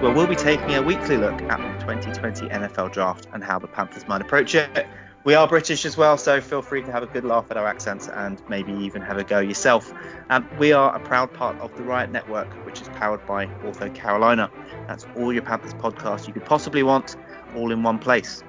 where 0.00 0.14
we'll 0.14 0.26
be 0.26 0.34
taking 0.34 0.74
a 0.76 0.82
weekly 0.82 1.18
look 1.18 1.42
at 1.42 1.58
the 1.58 1.84
2020 1.84 2.46
NFL 2.48 2.90
Draft 2.90 3.28
and 3.34 3.44
how 3.44 3.58
the 3.58 3.66
Panthers 3.66 4.08
might 4.08 4.22
approach 4.22 4.54
it. 4.54 4.86
We 5.24 5.34
are 5.34 5.46
British 5.46 5.84
as 5.84 5.98
well, 5.98 6.16
so 6.16 6.40
feel 6.40 6.62
free 6.62 6.80
to 6.80 6.90
have 6.90 7.02
a 7.02 7.06
good 7.06 7.22
laugh 7.22 7.50
at 7.50 7.58
our 7.58 7.66
accents 7.66 8.08
and 8.08 8.42
maybe 8.48 8.72
even 8.72 9.02
have 9.02 9.18
a 9.18 9.24
go 9.24 9.40
yourself. 9.40 9.92
Um, 10.30 10.48
we 10.58 10.72
are 10.72 10.96
a 10.96 11.00
proud 11.00 11.34
part 11.34 11.60
of 11.60 11.76
the 11.76 11.82
Riot 11.82 12.10
Network, 12.10 12.48
which 12.64 12.80
is 12.80 12.88
powered 12.88 13.26
by 13.26 13.44
Ortho 13.62 13.94
Carolina. 13.94 14.50
That's 14.88 15.04
all 15.16 15.34
your 15.34 15.42
Panthers 15.42 15.74
podcasts 15.74 16.26
you 16.26 16.32
could 16.32 16.46
possibly 16.46 16.82
want, 16.82 17.16
all 17.54 17.70
in 17.70 17.82
one 17.82 17.98
place. 17.98 18.42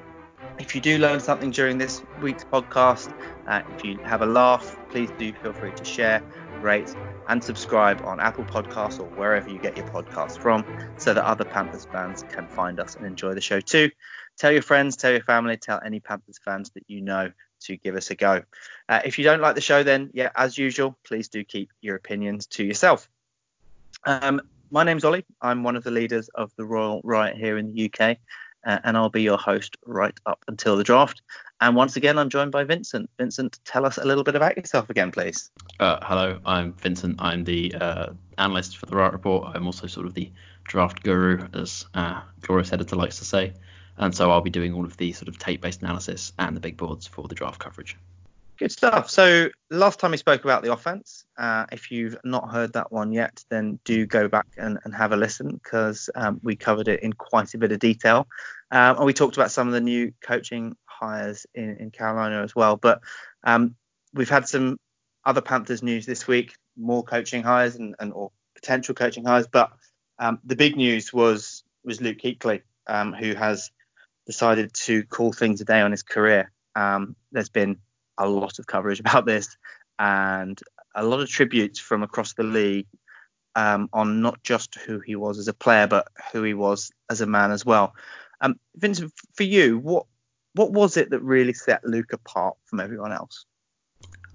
If 0.58 0.74
you 0.74 0.80
do 0.80 1.00
learn 1.00 1.20
something 1.20 1.52
during 1.52 1.78
this 1.78 2.02
week's 2.22 2.46
podcast, 2.46 3.14
uh, 3.48 3.62
if 3.76 3.84
you 3.84 3.98
have 4.06 4.22
a 4.22 4.26
laugh, 4.26 4.78
please 4.90 5.10
do 5.20 5.34
feel 5.34 5.52
free 5.52 5.74
to 5.74 5.84
share, 5.84 6.24
rate, 6.62 6.96
and 7.32 7.42
subscribe 7.42 8.02
on 8.04 8.20
Apple 8.20 8.44
Podcasts 8.44 9.00
or 9.00 9.10
wherever 9.10 9.50
you 9.50 9.58
get 9.58 9.78
your 9.78 9.86
podcasts 9.86 10.38
from 10.38 10.66
so 10.98 11.14
that 11.14 11.24
other 11.24 11.46
Panthers 11.46 11.88
fans 11.90 12.24
can 12.24 12.46
find 12.50 12.78
us 12.78 12.98
and 12.98 13.06
enjoy 13.06 13.34
the 13.34 13.40
show 13.40 13.62
too. 13.62 13.90
Tell 14.38 14.52
your 14.52 14.62
friends, 14.62 14.98
tell 14.98 15.12
your 15.12 15.24
family, 15.24 15.56
tell 15.56 15.80
any 15.84 16.02
Panthers 16.02 16.42
fans 16.44 16.72
that 16.72 16.84
you 16.88 17.00
know 17.00 17.32
to 17.62 17.78
give 17.78 17.96
us 17.96 18.12
a 18.12 18.16
go. 18.16 18.44
Uh, 18.90 19.00
if 19.06 19.18
you 19.18 19.24
don't 19.24 19.40
like 19.40 19.56
the 19.56 19.62
show, 19.62 19.82
then, 19.82 20.10
yeah, 20.14 20.30
as 20.36 20.58
usual, 20.58 20.98
please 21.06 21.30
do 21.30 21.46
keep 21.46 21.72
your 21.80 21.96
opinions 21.96 22.48
to 22.48 22.66
yourself. 22.66 23.10
Um, 24.06 24.42
my 24.70 24.84
name's 24.84 25.06
Ollie. 25.06 25.26
I'm 25.42 25.64
one 25.64 25.78
of 25.78 25.86
the 25.86 25.92
leaders 25.92 26.28
of 26.36 26.52
the 26.58 26.66
Roaring 26.66 27.02
Riot 27.06 27.38
here 27.38 27.58
in 27.58 27.74
the 27.74 27.86
UK, 27.86 28.18
uh, 28.66 28.80
and 28.84 28.98
I'll 28.98 29.10
be 29.10 29.22
your 29.22 29.38
host 29.38 29.78
right 29.86 30.18
up 30.26 30.44
until 30.50 30.76
the 30.76 30.84
draft. 30.84 31.22
And 31.62 31.76
once 31.76 31.96
again, 31.96 32.18
I'm 32.18 32.30
joined 32.30 32.52
by 32.52 32.64
Vincent. 32.64 33.08
Vincent, 33.20 33.60
tell 33.66 33.86
us 33.86 34.00
a 34.00 34.04
little 34.04 34.24
bit 34.24 34.36
about 34.36 34.58
yourself 34.58 34.90
again, 34.90 35.12
please. 35.12 35.52
Uh, 35.80 36.00
hello, 36.02 36.40
I'm 36.44 36.74
Vincent. 36.74 37.22
I'm 37.22 37.44
the 37.44 37.76
uh, 37.76 38.14
analyst 38.40 38.78
for 38.78 38.88
the 38.88 38.96
Riot 38.96 39.14
Report. 39.14 39.56
I'm 39.56 39.68
also 39.68 39.86
sort 39.86 40.08
of 40.08 40.16
the 40.16 40.32
draft 40.64 41.04
guru, 41.04 41.48
as 41.54 41.86
uh, 41.94 42.22
Glorious 42.42 42.74
Editor 42.74 42.96
likes 42.96 43.20
to 43.20 43.26
say. 43.26 43.54
And 43.98 44.16
so 44.16 44.32
I'll 44.32 44.42
be 44.42 44.50
doing 44.50 44.74
all 44.74 44.86
of 44.86 44.98
the 44.98 45.12
sort 45.12 45.28
of 45.28 45.38
tape-based 45.38 45.84
analysis 45.84 46.34
and 46.40 46.56
the 46.56 46.60
big 46.60 46.78
boards 46.78 47.06
for 47.06 47.28
the 47.28 47.36
draft 47.36 47.60
coverage. 47.60 47.96
Good 48.58 48.72
stuff. 48.72 49.12
So 49.12 49.50
last 49.70 50.00
time 50.00 50.12
we 50.12 50.18
spoke 50.18 50.44
about 50.44 50.64
the 50.64 50.72
offense, 50.72 51.26
uh, 51.38 51.66
if 51.72 51.92
you've 51.92 52.18
not 52.24 52.50
heard 52.50 52.74
that 52.74 52.92
one 52.92 53.12
yet, 53.12 53.44
then 53.50 53.80
do 53.86 54.08
go 54.08 54.28
back 54.28 54.48
and, 54.58 54.80
and 54.84 54.96
have 54.96 55.12
a 55.12 55.18
listen 55.18 55.60
because 55.64 56.10
um, 56.16 56.40
we 56.42 56.56
covered 56.56 56.88
it 56.88 57.02
in 57.02 57.14
quite 57.14 57.54
a 57.54 57.60
bit 57.60 57.72
of 57.72 57.78
detail. 57.78 58.28
Um, 58.72 58.98
and 58.98 59.06
we 59.06 59.14
talked 59.14 59.36
about 59.38 59.52
some 59.52 59.68
of 59.68 59.74
the 59.74 59.82
new 59.82 60.14
coaching 60.22 60.76
hires 61.02 61.46
in, 61.54 61.78
in 61.78 61.92
Carolina 61.92 62.44
as 62.44 62.56
well. 62.56 62.78
But 62.78 63.02
um, 63.44 63.76
we've 64.14 64.30
had 64.30 64.48
some 64.48 64.78
other 65.26 65.42
Panthers 65.42 65.84
news 65.84 66.06
this 66.06 66.28
week, 66.28 66.56
more 66.78 67.04
coaching 67.04 67.44
hires 67.44 67.76
and, 67.76 67.96
and 68.00 68.14
or 68.14 68.32
potential 68.56 68.96
coaching 68.96 69.26
hires. 69.26 69.48
But 69.48 69.72
um, 70.20 70.40
the 70.44 70.56
big 70.56 70.76
news 70.76 71.12
was 71.12 71.64
was 71.84 72.02
Luke 72.02 72.20
Kuechly, 72.20 72.62
um, 72.88 73.14
who 73.14 73.34
has 73.34 73.72
decided 74.26 74.74
to 74.74 75.04
call 75.04 75.34
things 75.34 75.62
a 75.62 75.66
day 75.66 75.82
on 75.82 75.92
his 75.92 76.04
career. 76.04 76.52
Um, 76.76 77.16
there's 77.32 77.50
been 77.50 77.78
a 78.18 78.28
lot 78.28 78.60
of 78.60 78.68
coverage 78.68 79.00
about 79.02 79.26
this 79.26 79.58
and 79.98 80.60
a 80.96 81.04
lot 81.04 81.22
of 81.22 81.30
tributes 81.30 81.80
from 81.80 82.04
across 82.04 82.34
the 82.34 82.44
league 82.44 82.88
um, 83.56 83.90
on 83.94 84.22
not 84.22 84.42
just 84.44 84.76
who 84.76 85.00
he 85.00 85.16
was 85.16 85.38
as 85.38 85.48
a 85.48 85.54
player, 85.54 85.88
but 85.88 86.08
who 86.32 86.44
he 86.44 86.54
was 86.54 86.92
as 87.10 87.22
a 87.22 87.26
man 87.26 87.52
as 87.52 87.66
well. 87.66 87.94
Um, 88.40 88.60
Vincent, 88.76 89.14
for 89.36 89.44
you, 89.44 89.78
what 89.78 90.06
what 90.54 90.72
was 90.72 90.98
it 90.98 91.10
that 91.12 91.22
really 91.22 91.54
set 91.54 91.84
Luke 91.86 92.14
apart 92.14 92.56
from 92.66 92.80
everyone 92.80 93.12
else? 93.12 93.46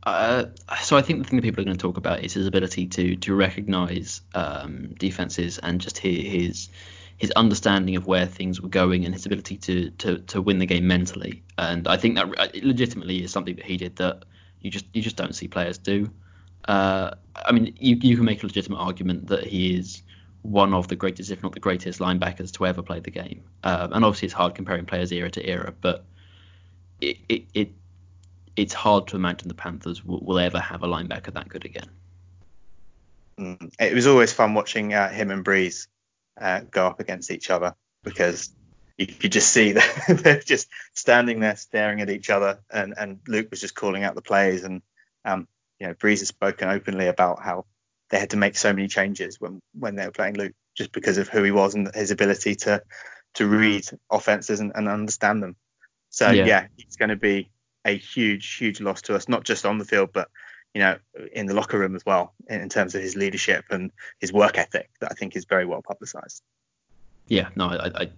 Uh, 0.05 0.47
so 0.83 0.97
I 0.97 1.03
think 1.03 1.23
the 1.23 1.29
thing 1.29 1.37
that 1.39 1.43
people 1.43 1.63
are 1.63 1.65
going 1.65 1.77
to 1.77 1.83
talk 1.83 1.97
about 1.97 2.23
is 2.23 2.35
his 2.35 2.47
ability 2.47 2.87
to 2.87 3.17
to 3.17 3.35
recognise 3.35 4.21
um, 4.35 4.95
defenses 4.99 5.59
and 5.59 5.81
just 5.81 5.99
his, 5.99 6.69
his 7.17 7.33
understanding 7.33 7.97
of 7.97 8.07
where 8.07 8.27
things 8.27 8.61
were 8.61 8.69
going 8.69 9.05
and 9.05 9.13
his 9.13 9.27
ability 9.27 9.57
to 9.57 9.91
to 9.91 10.19
to 10.19 10.41
win 10.41 10.59
the 10.59 10.67
game 10.67 10.87
mentally. 10.87 11.43
And 11.59 11.89
I 11.89 11.97
think 11.97 12.15
that 12.15 12.29
uh, 12.39 12.47
legitimately 12.63 13.25
is 13.25 13.33
something 13.33 13.57
that 13.57 13.65
he 13.65 13.77
did 13.77 13.97
that 13.97 14.25
you 14.61 14.71
just 14.71 14.87
you 14.93 15.03
just 15.03 15.17
don't 15.17 15.35
see 15.35 15.49
players 15.49 15.77
do. 15.79 16.09
Uh, 16.69 17.11
I 17.35 17.53
mean, 17.53 17.75
you 17.79 17.97
you 18.01 18.17
can 18.17 18.25
make 18.25 18.43
a 18.45 18.47
legitimate 18.47 18.79
argument 18.79 19.27
that 19.27 19.45
he 19.45 19.75
is 19.77 20.03
one 20.51 20.75
of 20.75 20.89
the 20.89 20.97
greatest, 20.97 21.31
if 21.31 21.43
not 21.43 21.53
the 21.53 21.61
greatest, 21.61 22.01
linebackers 22.01 22.53
to 22.53 22.67
ever 22.67 22.83
play 22.83 23.01
the 23.01 23.11
game. 23.11 23.43
Um, 23.65 23.93
and 23.93 24.05
obviously, 24.05 24.27
it's 24.27 24.35
hard 24.35 24.55
comparing 24.55 24.87
players 24.87 25.13
era 25.13 25.31
to 25.31 25.45
era, 25.45 25.75
but 25.81 26.05
it 27.01 27.19
it, 27.29 27.45
it 27.55 27.73
it's 28.57 28.73
hard 28.75 29.09
to 29.09 29.17
imagine 29.17 29.49
the 29.49 29.55
Panthers 29.55 30.05
will, 30.05 30.21
will, 30.21 30.39
ever 30.39 30.59
have 30.59 30.83
a 30.83 30.87
linebacker 30.87 31.33
that 31.35 31.49
good 31.49 31.65
again. 31.65 31.91
Mm. 33.39 33.73
It 33.79 33.95
was 33.95 34.07
always 34.07 34.33
fun 34.33 34.55
watching 34.55 34.95
uh, 34.95 35.11
him 35.11 35.31
and 35.31 35.45
Brees 35.45 35.89
uh, 36.41 36.61
go 36.71 36.87
up 36.87 37.01
against 37.01 37.31
each 37.31 37.51
other 37.51 37.75
because 38.03 38.51
you 38.97 39.07
could 39.07 39.33
just 39.33 39.53
see 39.53 39.73
that 39.73 40.21
they're 40.23 40.41
just 40.41 40.69
standing 40.95 41.41
there 41.41 41.57
staring 41.57 42.01
at 42.01 42.11
each 42.11 42.31
other, 42.31 42.61
and, 42.73 42.95
and 42.97 43.21
Luke 43.27 43.51
was 43.51 43.61
just 43.61 43.75
calling 43.75 44.05
out 44.05 44.15
the 44.15 44.23
plays, 44.23 44.65
and 44.65 44.83
um, 45.25 45.49
you 45.79 45.87
know 45.87 45.95
Brees 45.95 46.21
has 46.21 46.29
spoken 46.29 46.69
openly 46.69 47.07
about 47.09 47.43
how 47.43 47.67
they 48.11 48.19
had 48.19 48.31
to 48.31 48.37
make 48.37 48.57
so 48.57 48.73
many 48.73 48.89
changes 48.89 49.41
when 49.41 49.61
when 49.79 49.97
they 49.97 50.05
were 50.05 50.13
playing 50.13 50.37
Luke 50.37 50.55
just 50.77 50.93
because 50.93 51.19
of 51.19 51.29
who 51.29 51.43
he 51.43 51.51
was 51.51 51.75
and 51.75 51.91
his 51.95 52.11
ability 52.11 52.55
to 52.55 52.83
to 53.35 53.47
read 53.47 53.85
offenses 54.11 54.61
and, 54.61 54.73
and 54.75 54.89
understand 54.89 55.43
them. 55.43 55.57
So 56.11 56.31
yeah, 56.31 56.47
yeah 56.47 56.67
he's 56.77 56.97
going 56.97 57.11
to 57.11 57.17
be 57.17 57.51
a 57.85 57.97
huge 57.97 58.57
huge 58.57 58.81
loss 58.81 59.03
to 59.03 59.15
us, 59.15 59.29
not 59.29 59.45
just 59.45 59.67
on 59.67 59.79
the 59.79 59.85
field, 59.85 60.11
but 60.13 60.29
you 60.75 60.81
know, 60.81 60.99
in 61.33 61.47
the 61.47 61.55
locker 61.55 61.79
room 61.79 61.97
as 61.97 62.05
well, 62.05 62.35
in, 62.51 62.69
terms 62.69 62.95
of 62.95 63.01
his 63.01 63.17
leadership 63.17 63.65
and 63.71 63.91
his 64.21 64.31
work 64.31 64.59
ethic 64.59 64.91
that 65.01 65.11
I 65.11 65.15
think 65.15 65.35
is 65.35 65.47
very 65.47 65.65
well 65.65 65.81
publicised. 65.81 66.43
Yeah, 67.29 67.49
no, 67.57 67.69
I, 67.69 67.87
I, 68.03 68.11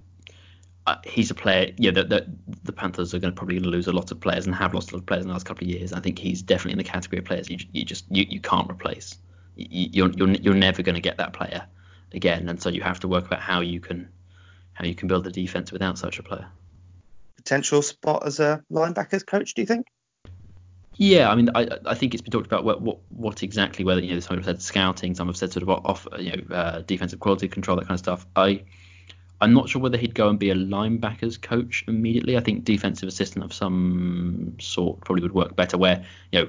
I, 0.89 0.97
he's 1.05 1.31
a 1.31 1.37
player. 1.37 1.73
Yeah, 1.77 1.93
the, 1.93 2.03
the, 2.03 2.27
the 2.65 2.73
Panthers 2.73 3.15
are 3.15 3.21
going 3.21 3.33
to 3.33 3.37
probably 3.37 3.61
lose 3.61 3.87
a 3.87 3.93
lot 3.93 4.11
of 4.11 4.19
players 4.19 4.47
and 4.47 4.57
have 4.57 4.75
lost 4.75 4.91
a 4.91 4.95
lot 4.95 5.03
of 5.03 5.07
players 5.07 5.23
in 5.23 5.29
the 5.29 5.35
last 5.35 5.47
couple 5.47 5.69
of 5.69 5.71
years. 5.71 5.93
I 5.93 6.01
think 6.01 6.19
he's 6.19 6.43
definitely 6.43 6.73
in 6.73 6.79
the 6.79 6.85
category 6.85 7.21
of 7.21 7.27
players 7.27 7.49
you, 7.49 7.59
you 7.71 7.85
just 7.85 8.07
you, 8.11 8.27
you 8.29 8.41
can't 8.41 8.69
replace. 8.69 9.17
You, 9.59 9.89
you're 9.93 10.11
you're 10.11 10.31
you're 10.31 10.55
never 10.55 10.83
going 10.83 10.95
to 10.95 11.01
get 11.01 11.19
that 11.19 11.33
player 11.33 11.67
again, 12.13 12.49
and 12.49 12.63
so 12.63 12.69
you 12.71 12.83
have 12.83 13.01
to 13.01 13.09
work 13.09 13.27
about 13.27 13.41
how 13.41 13.61
you 13.61 13.81
can 13.81 14.09
how 14.73 14.85
you 14.85 14.95
can 14.95 15.09
build 15.09 15.27
a 15.27 15.31
defense 15.31 15.73
without 15.73 15.99
such 15.99 16.19
a 16.19 16.23
player. 16.23 16.47
Potential 17.37 17.83
spot 17.83 18.25
as 18.27 18.41
a 18.41 18.63
linebackers 18.71 19.27
coach, 19.27 19.55
do 19.55 19.63
you 19.63 19.67
think? 19.67 19.87
Yeah, 20.97 21.31
I 21.31 21.37
mean, 21.37 21.51
I, 21.55 21.69
I 21.87 21.95
think 21.95 22.13
it's 22.13 22.23
been 22.23 22.33
talked 22.33 22.47
about 22.47 22.65
what, 22.65 22.83
what, 22.83 22.99
what 23.11 23.43
exactly 23.45 23.85
whether 23.85 24.01
you 24.01 24.15
know 24.15 24.21
some 24.21 24.37
have 24.37 24.45
said 24.45 24.63
scouting, 24.63 25.15
some 25.15 25.29
have 25.29 25.37
said 25.37 25.53
sort 25.53 25.63
of 25.63 25.69
off 25.69 26.07
you 26.19 26.33
know 26.33 26.55
uh, 26.55 26.81
defensive 26.83 27.21
quality 27.21 27.49
control 27.49 27.77
that 27.77 27.87
kind 27.87 27.95
of 27.95 28.01
stuff. 28.01 28.27
I 28.35 28.63
I'm 29.41 29.55
not 29.55 29.69
sure 29.69 29.81
whether 29.81 29.97
he'd 29.97 30.15
go 30.15 30.29
and 30.29 30.39
be 30.39 30.51
a 30.51 30.55
linebackers 30.55 31.41
coach 31.41 31.85
immediately. 31.87 32.37
I 32.37 32.41
think 32.41 32.65
defensive 32.65 33.09
assistant 33.09 33.45
of 33.45 33.53
some 33.53 34.57
sort 34.61 35.01
probably 35.03 35.23
would 35.23 35.35
work 35.35 35.55
better. 35.55 35.79
Where 35.79 36.05
you 36.33 36.41
know 36.41 36.49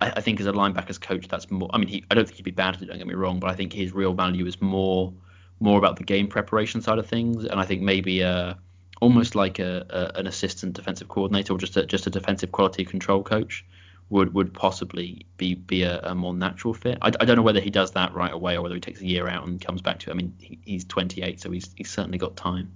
I, 0.00 0.12
I 0.16 0.20
think 0.20 0.40
as 0.40 0.46
a 0.46 0.52
linebackers 0.52 1.00
coach 1.00 1.28
that's 1.28 1.50
more. 1.50 1.70
I 1.72 1.78
mean, 1.78 1.88
he, 1.88 2.04
I 2.10 2.14
don't 2.14 2.24
think 2.24 2.36
he'd 2.36 2.42
be 2.42 2.50
bad 2.50 2.76
at 2.76 2.82
it. 2.82 2.86
Don't 2.86 2.98
get 2.98 3.06
me 3.06 3.14
wrong, 3.14 3.40
but 3.40 3.50
I 3.50 3.54
think 3.54 3.72
his 3.72 3.92
real 3.92 4.14
value 4.14 4.46
is 4.46 4.60
more 4.60 5.12
more 5.60 5.78
about 5.78 5.96
the 5.96 6.04
game 6.04 6.28
preparation 6.28 6.80
side 6.80 6.98
of 6.98 7.06
things, 7.06 7.44
and 7.44 7.60
I 7.60 7.64
think 7.64 7.82
maybe 7.82 8.22
uh 8.22 8.54
almost 9.00 9.34
like 9.34 9.58
a, 9.58 9.86
a 9.90 10.18
an 10.18 10.26
assistant 10.26 10.74
defensive 10.74 11.08
coordinator 11.08 11.52
or 11.52 11.58
just 11.58 11.76
a, 11.76 11.86
just 11.86 12.06
a 12.06 12.10
defensive 12.10 12.52
quality 12.52 12.84
control 12.84 13.22
coach 13.22 13.64
would 14.10 14.32
would 14.34 14.54
possibly 14.54 15.26
be 15.36 15.54
be 15.54 15.82
a, 15.82 16.00
a 16.00 16.14
more 16.14 16.34
natural 16.34 16.74
fit. 16.74 16.98
I, 17.02 17.08
I, 17.08 17.24
don't 17.24 17.36
know 17.36 17.42
whether 17.42 17.60
he 17.60 17.70
does 17.70 17.92
that 17.92 18.14
right 18.14 18.32
away 18.32 18.56
or 18.56 18.62
whether 18.62 18.74
he 18.74 18.80
takes 18.80 19.00
a 19.00 19.06
year 19.06 19.28
out 19.28 19.46
and 19.46 19.60
comes 19.60 19.82
back 19.82 19.98
to 20.00 20.10
it. 20.10 20.14
I 20.14 20.16
mean, 20.16 20.34
he, 20.38 20.58
he's 20.64 20.84
28, 20.84 21.40
so 21.40 21.50
he's 21.50 21.70
he's 21.76 21.90
certainly 21.90 22.18
got 22.18 22.36
time. 22.36 22.72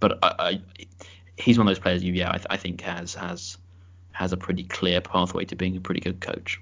But 0.00 0.18
I, 0.22 0.34
I 0.38 0.60
he's 1.36 1.58
one 1.58 1.66
of 1.66 1.70
those 1.70 1.80
players 1.80 2.04
you 2.04 2.12
yeah 2.12 2.30
I, 2.30 2.54
I, 2.54 2.56
think 2.56 2.80
has 2.82 3.14
has 3.14 3.56
has 4.14 4.32
a 4.32 4.36
pretty 4.36 4.64
clear 4.64 5.00
pathway 5.00 5.44
to 5.44 5.56
being 5.56 5.76
a 5.76 5.80
pretty 5.80 6.00
good 6.00 6.20
coach. 6.20 6.60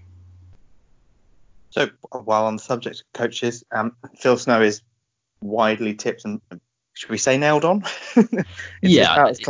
So 1.70 1.88
while 2.10 2.46
on 2.46 2.56
the 2.56 2.62
subject 2.62 3.00
of 3.00 3.12
coaches, 3.12 3.64
um, 3.72 3.96
Phil 4.18 4.36
Snow 4.36 4.60
is 4.60 4.82
widely 5.40 5.94
tipped 5.94 6.24
and 6.24 6.40
should 6.94 7.10
we 7.10 7.18
say 7.18 7.38
nailed 7.38 7.64
on? 7.64 7.84
yeah, 8.82 9.26
it, 9.28 9.48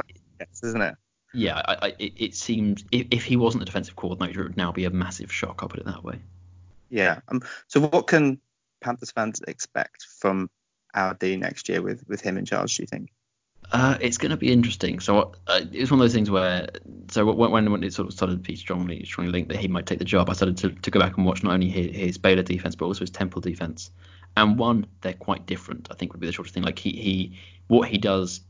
isn't 0.63 0.81
it? 0.81 0.95
yeah, 1.35 1.63
I, 1.67 1.75
I, 1.75 1.87
it, 1.99 2.13
it, 2.17 2.35
seems 2.35 2.85
if, 2.93 3.07
if, 3.11 3.25
he 3.25 3.37
wasn't 3.37 3.63
a 3.63 3.67
defensive 3.67 3.97
coordinator, 3.97 4.43
it 4.43 4.49
would 4.49 4.57
now 4.57 4.71
be 4.71 4.85
a 4.85 4.91
massive 4.91 5.33
shock. 5.33 5.61
I'll 5.63 5.69
put 5.69 5.81
it 5.81 5.87
that 5.87 6.05
way. 6.05 6.21
Yeah. 6.91 7.21
Um, 7.29 7.43
so 7.69 7.81
what 7.81 8.07
can 8.07 8.39
Panthers 8.81 9.11
fans 9.11 9.41
expect 9.47 10.07
from 10.19 10.51
our 10.95 11.15
D 11.15 11.37
next 11.37 11.69
year 11.69 11.83
with 11.83 12.05
with 12.07 12.21
him 12.21 12.37
in 12.37 12.45
charge? 12.45 12.77
Do 12.77 12.83
you 12.83 12.87
think? 12.87 13.13
Uh, 13.73 13.97
it's 14.03 14.19
going 14.19 14.31
to 14.31 14.37
be 14.37 14.53
interesting. 14.53 15.01
So 15.01 15.33
uh, 15.47 15.63
it 15.73 15.81
was 15.81 15.91
one 15.91 15.99
of 15.99 16.05
those 16.05 16.13
things 16.13 16.31
where, 16.31 16.69
so 17.11 17.33
when, 17.33 17.71
when 17.73 17.83
it 17.83 17.95
sort 17.95 18.07
of 18.07 18.13
started 18.13 18.35
to 18.35 18.51
be 18.51 18.55
strongly 18.55 19.03
strongly 19.05 19.33
linked 19.33 19.49
that 19.49 19.59
he 19.59 19.67
might 19.67 19.87
take 19.87 19.99
the 19.99 20.05
job, 20.05 20.29
I 20.29 20.35
started 20.35 20.59
to, 20.59 20.71
to 20.71 20.91
go 20.91 21.01
back 21.01 21.17
and 21.17 21.25
watch 21.25 21.43
not 21.43 21.55
only 21.55 21.71
his, 21.71 21.97
his 21.97 22.19
Baylor 22.19 22.43
defense 22.43 22.77
but 22.77 22.85
also 22.85 23.01
his 23.01 23.11
Temple 23.11 23.41
defense. 23.41 23.91
And 24.37 24.59
one, 24.59 24.87
they're 25.01 25.15
quite 25.15 25.47
different. 25.47 25.89
I 25.91 25.95
think 25.95 26.13
would 26.13 26.21
be 26.21 26.27
the 26.27 26.33
shortest 26.33 26.55
thing. 26.55 26.63
Like 26.63 26.79
he 26.79 26.91
he 26.91 27.39
what 27.69 27.89
he 27.89 27.97
does 27.97 28.43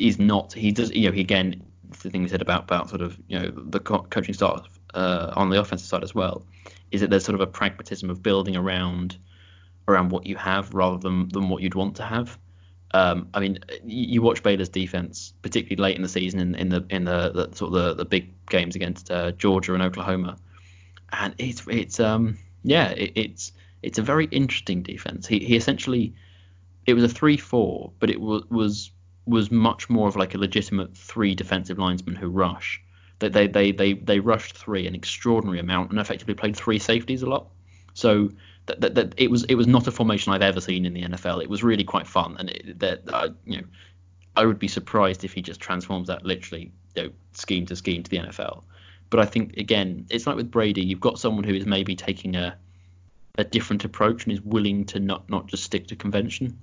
is 0.00 0.18
not 0.18 0.52
he 0.52 0.72
does 0.72 0.90
you 0.90 1.08
know 1.08 1.12
he 1.12 1.20
again 1.20 1.62
the 2.02 2.10
thing 2.10 2.22
we 2.22 2.28
said 2.28 2.42
about 2.42 2.64
about 2.64 2.88
sort 2.88 3.02
of 3.02 3.16
you 3.28 3.38
know 3.38 3.52
the 3.54 3.80
co- 3.80 4.06
coaching 4.10 4.34
staff 4.34 4.68
uh, 4.94 5.32
on 5.36 5.48
the 5.48 5.60
offensive 5.60 5.88
side 5.88 6.02
as 6.02 6.14
well 6.14 6.44
is 6.90 7.00
that 7.00 7.10
there's 7.10 7.24
sort 7.24 7.34
of 7.36 7.40
a 7.40 7.46
pragmatism 7.46 8.10
of 8.10 8.20
building 8.20 8.56
around 8.56 9.16
around 9.86 10.10
what 10.10 10.26
you 10.26 10.34
have 10.34 10.74
rather 10.74 10.98
than 10.98 11.28
than 11.28 11.48
what 11.48 11.62
you'd 11.62 11.76
want 11.76 11.94
to 11.96 12.02
have 12.02 12.36
Um, 12.92 13.28
I 13.34 13.40
mean, 13.40 13.58
you, 13.84 14.22
watch 14.22 14.42
Baylor's 14.42 14.70
defense, 14.70 15.34
particularly 15.42 15.82
late 15.82 15.96
in 15.96 16.02
the 16.02 16.08
season 16.08 16.40
in, 16.40 16.54
in 16.54 16.68
the 16.70 16.86
in 16.88 17.04
the, 17.04 17.30
the 17.30 17.56
sort 17.56 17.74
of 17.74 17.74
the, 17.74 17.94
the 17.94 18.04
big 18.04 18.32
games 18.46 18.76
against 18.76 19.10
uh, 19.10 19.32
Georgia 19.32 19.74
and 19.74 19.82
Oklahoma, 19.82 20.38
and 21.12 21.34
it's 21.38 21.66
it's 21.68 22.00
um 22.00 22.38
yeah 22.62 22.90
it, 22.90 23.12
it's 23.14 23.52
it's 23.82 23.98
a 23.98 24.02
very 24.02 24.26
interesting 24.26 24.82
defense. 24.82 25.26
He 25.26 25.38
he 25.40 25.56
essentially 25.56 26.14
it 26.86 26.94
was 26.94 27.04
a 27.04 27.08
three 27.08 27.36
four, 27.36 27.92
but 28.00 28.08
it 28.08 28.20
was 28.20 28.44
was 28.48 28.90
was 29.26 29.50
much 29.50 29.90
more 29.90 30.08
of 30.08 30.16
like 30.16 30.34
a 30.34 30.38
legitimate 30.38 30.96
three 30.96 31.34
defensive 31.34 31.78
linesmen 31.78 32.16
who 32.16 32.28
rush. 32.28 32.82
That 33.18 33.32
they, 33.32 33.48
they 33.48 33.72
they 33.72 33.92
they 33.94 34.20
rushed 34.20 34.56
three 34.56 34.86
an 34.86 34.94
extraordinary 34.94 35.58
amount 35.58 35.90
and 35.90 36.00
effectively 36.00 36.34
played 36.34 36.56
three 36.56 36.78
safeties 36.78 37.22
a 37.22 37.26
lot. 37.26 37.48
So 37.98 38.30
that, 38.66 38.80
that, 38.80 38.94
that 38.94 39.14
it 39.16 39.28
was 39.28 39.42
it 39.44 39.56
was 39.56 39.66
not 39.66 39.88
a 39.88 39.90
formation 39.90 40.32
I've 40.32 40.42
ever 40.42 40.60
seen 40.60 40.86
in 40.86 40.94
the 40.94 41.02
NFL. 41.02 41.42
It 41.42 41.50
was 41.50 41.64
really 41.64 41.82
quite 41.82 42.06
fun, 42.06 42.36
and 42.38 42.50
it, 42.50 42.78
that 42.78 43.02
uh, 43.12 43.30
you 43.44 43.56
know 43.58 43.64
I 44.36 44.46
would 44.46 44.60
be 44.60 44.68
surprised 44.68 45.24
if 45.24 45.32
he 45.32 45.42
just 45.42 45.60
transforms 45.60 46.06
that 46.06 46.24
literally 46.24 46.70
you 46.94 47.02
know, 47.02 47.10
scheme 47.32 47.66
to 47.66 47.74
scheme 47.74 48.04
to 48.04 48.10
the 48.10 48.18
NFL. 48.18 48.62
But 49.10 49.18
I 49.18 49.24
think 49.24 49.56
again, 49.56 50.06
it's 50.10 50.28
like 50.28 50.36
with 50.36 50.48
Brady, 50.48 50.82
you've 50.82 51.00
got 51.00 51.18
someone 51.18 51.42
who 51.42 51.54
is 51.54 51.66
maybe 51.66 51.96
taking 51.96 52.36
a 52.36 52.56
a 53.36 53.44
different 53.44 53.84
approach 53.84 54.24
and 54.24 54.32
is 54.32 54.40
willing 54.42 54.84
to 54.86 55.00
not 55.00 55.28
not 55.28 55.48
just 55.48 55.64
stick 55.64 55.88
to 55.88 55.96
convention. 55.96 56.56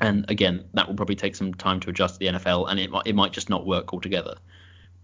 And 0.00 0.28
again, 0.28 0.64
that 0.74 0.88
will 0.88 0.96
probably 0.96 1.14
take 1.14 1.36
some 1.36 1.54
time 1.54 1.78
to 1.80 1.90
adjust 1.90 2.14
to 2.14 2.18
the 2.18 2.38
NFL, 2.38 2.68
and 2.68 2.80
it 2.80 2.90
might 2.90 3.06
it 3.06 3.14
might 3.14 3.32
just 3.32 3.48
not 3.48 3.64
work 3.64 3.92
altogether. 3.92 4.34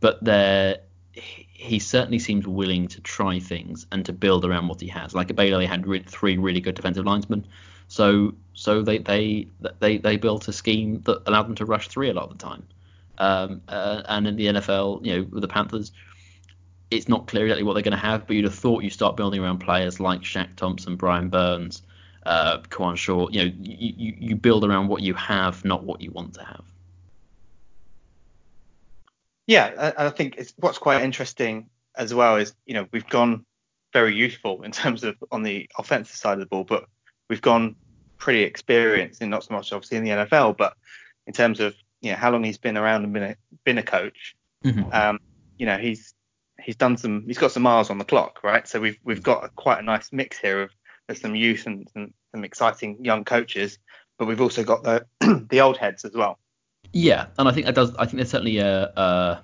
But 0.00 0.25
there, 0.25 0.81
he 1.12 1.79
certainly 1.79 2.19
seems 2.19 2.47
willing 2.47 2.89
to 2.89 3.01
try 3.01 3.39
things 3.39 3.87
and 3.93 4.05
to 4.07 4.12
build 4.12 4.45
around 4.45 4.69
what 4.69 4.81
he 4.81 4.89
has. 4.89 5.15
Like 5.15 5.31
at 5.31 5.37
Baylor, 5.37 5.59
they 5.59 5.67
had 5.67 5.87
re- 5.87 6.03
three 6.07 6.39
really 6.39 6.61
good 6.61 6.75
defensive 6.75 7.05
linemen, 7.05 7.47
so 7.89 8.35
so 8.55 8.83
they 8.83 8.99
they 8.99 9.49
they 9.81 9.99
they 9.99 10.17
built 10.17 10.49
a 10.49 10.53
scheme 10.53 11.01
that 11.03 11.23
allowed 11.27 11.49
them 11.49 11.55
to 11.57 11.65
rush 11.65 11.89
three 11.89 12.11
a 12.11 12.15
lot 12.15 12.31
of 12.31 12.39
the 12.39 12.45
time. 12.45 12.62
Um, 13.19 13.61
uh, 13.69 14.03
and 14.09 14.27
in 14.27 14.37
the 14.37 14.47
NFL, 14.47 15.05
you 15.05 15.17
know, 15.17 15.29
with 15.31 15.43
the 15.43 15.49
Panthers, 15.49 15.93
it's 16.91 17.09
not 17.09 17.27
clear 17.27 17.45
exactly 17.45 17.65
what 17.65 17.75
they're 17.75 17.83
going 17.83 17.93
to 17.93 17.99
have, 17.99 18.27
but 18.27 18.35
you'd 18.35 18.47
have 18.47 18.55
thought 18.55 18.83
you 18.83 18.91
start 18.91 19.17
building 19.17 19.43
around 19.43 19.59
players 19.59 20.01
like 20.01 20.23
Shaq 20.23 20.57
Thompson, 20.57 20.97
Brian 20.97 21.29
Burns, 21.29 21.83
uh, 22.25 22.59
Kawann 22.71 22.97
Short. 22.97 23.35
You 23.35 23.45
know, 23.45 23.53
you, 23.61 24.15
you 24.19 24.37
build 24.37 24.65
around 24.65 24.89
what 24.89 25.03
you 25.03 25.12
have, 25.15 25.65
not 25.65 25.85
what 25.85 26.01
you 26.01 26.11
want 26.12 26.35
to 26.35 26.45
have. 26.45 26.65
Yeah, 29.46 29.92
I, 29.98 30.06
I 30.06 30.10
think 30.10 30.37
it's 30.38 30.54
what's 30.56 30.78
quite 30.78 31.02
interesting 31.02 31.69
as 31.96 32.14
well 32.14 32.37
is 32.37 32.54
you 32.66 32.75
know 32.75 32.87
we've 32.92 33.08
gone 33.08 33.44
very 33.92 34.14
youthful 34.14 34.62
in 34.62 34.72
terms 34.72 35.04
of 35.04 35.16
on 35.32 35.42
the 35.42 35.69
offensive 35.78 36.16
side 36.16 36.34
of 36.34 36.40
the 36.40 36.46
ball, 36.46 36.64
but 36.64 36.87
we've 37.28 37.42
gone 37.42 37.76
pretty 38.19 38.42
experienced 38.42 39.22
in 39.22 39.31
not 39.31 39.44
so 39.44 39.54
much 39.54 39.72
obviously 39.72 39.98
in 39.98 40.04
the 40.04 40.10
NFL, 40.10 40.56
but 40.56 40.75
in 41.26 41.32
terms 41.32 41.60
of 41.60 41.75
you 42.00 42.10
know 42.10 42.16
how 42.16 42.31
long 42.31 42.44
he's 42.44 42.58
been 42.58 42.76
around 42.76 43.04
and 43.04 43.12
been 43.12 43.22
a, 43.22 43.37
been 43.64 43.78
a 43.78 43.82
coach. 43.82 44.37
Mm-hmm. 44.64 44.92
Um, 44.92 45.20
you 45.58 45.66
know 45.66 45.78
he's 45.78 46.14
he's 46.62 46.76
done 46.76 46.96
some 46.96 47.25
he's 47.26 47.38
got 47.38 47.52
some 47.52 47.62
miles 47.62 47.90
on 47.90 47.98
the 47.98 48.04
clock, 48.04 48.40
right? 48.42 48.66
So 48.66 48.81
we've 48.81 48.98
we've 49.04 49.22
got 49.22 49.44
a, 49.44 49.48
quite 49.48 49.78
a 49.78 49.82
nice 49.82 50.12
mix 50.12 50.38
here 50.38 50.62
of 50.62 50.70
there's 51.06 51.20
some 51.20 51.34
youth 51.34 51.66
and 51.66 51.88
some, 51.92 52.14
some 52.32 52.44
exciting 52.44 53.04
young 53.04 53.25
coaches, 53.25 53.78
but 54.19 54.26
we've 54.26 54.40
also 54.40 54.62
got 54.62 54.82
the 54.82 55.06
the 55.50 55.60
old 55.60 55.76
heads 55.76 56.04
as 56.04 56.12
well. 56.12 56.38
Yeah, 56.92 57.26
and 57.38 57.48
I 57.48 57.52
think 57.52 57.66
that 57.66 57.75
does. 57.75 57.94
I 57.96 58.04
think 58.04 58.16
there's 58.16 58.31
certainly 58.31 58.58
a. 58.58 58.84
a 58.96 59.42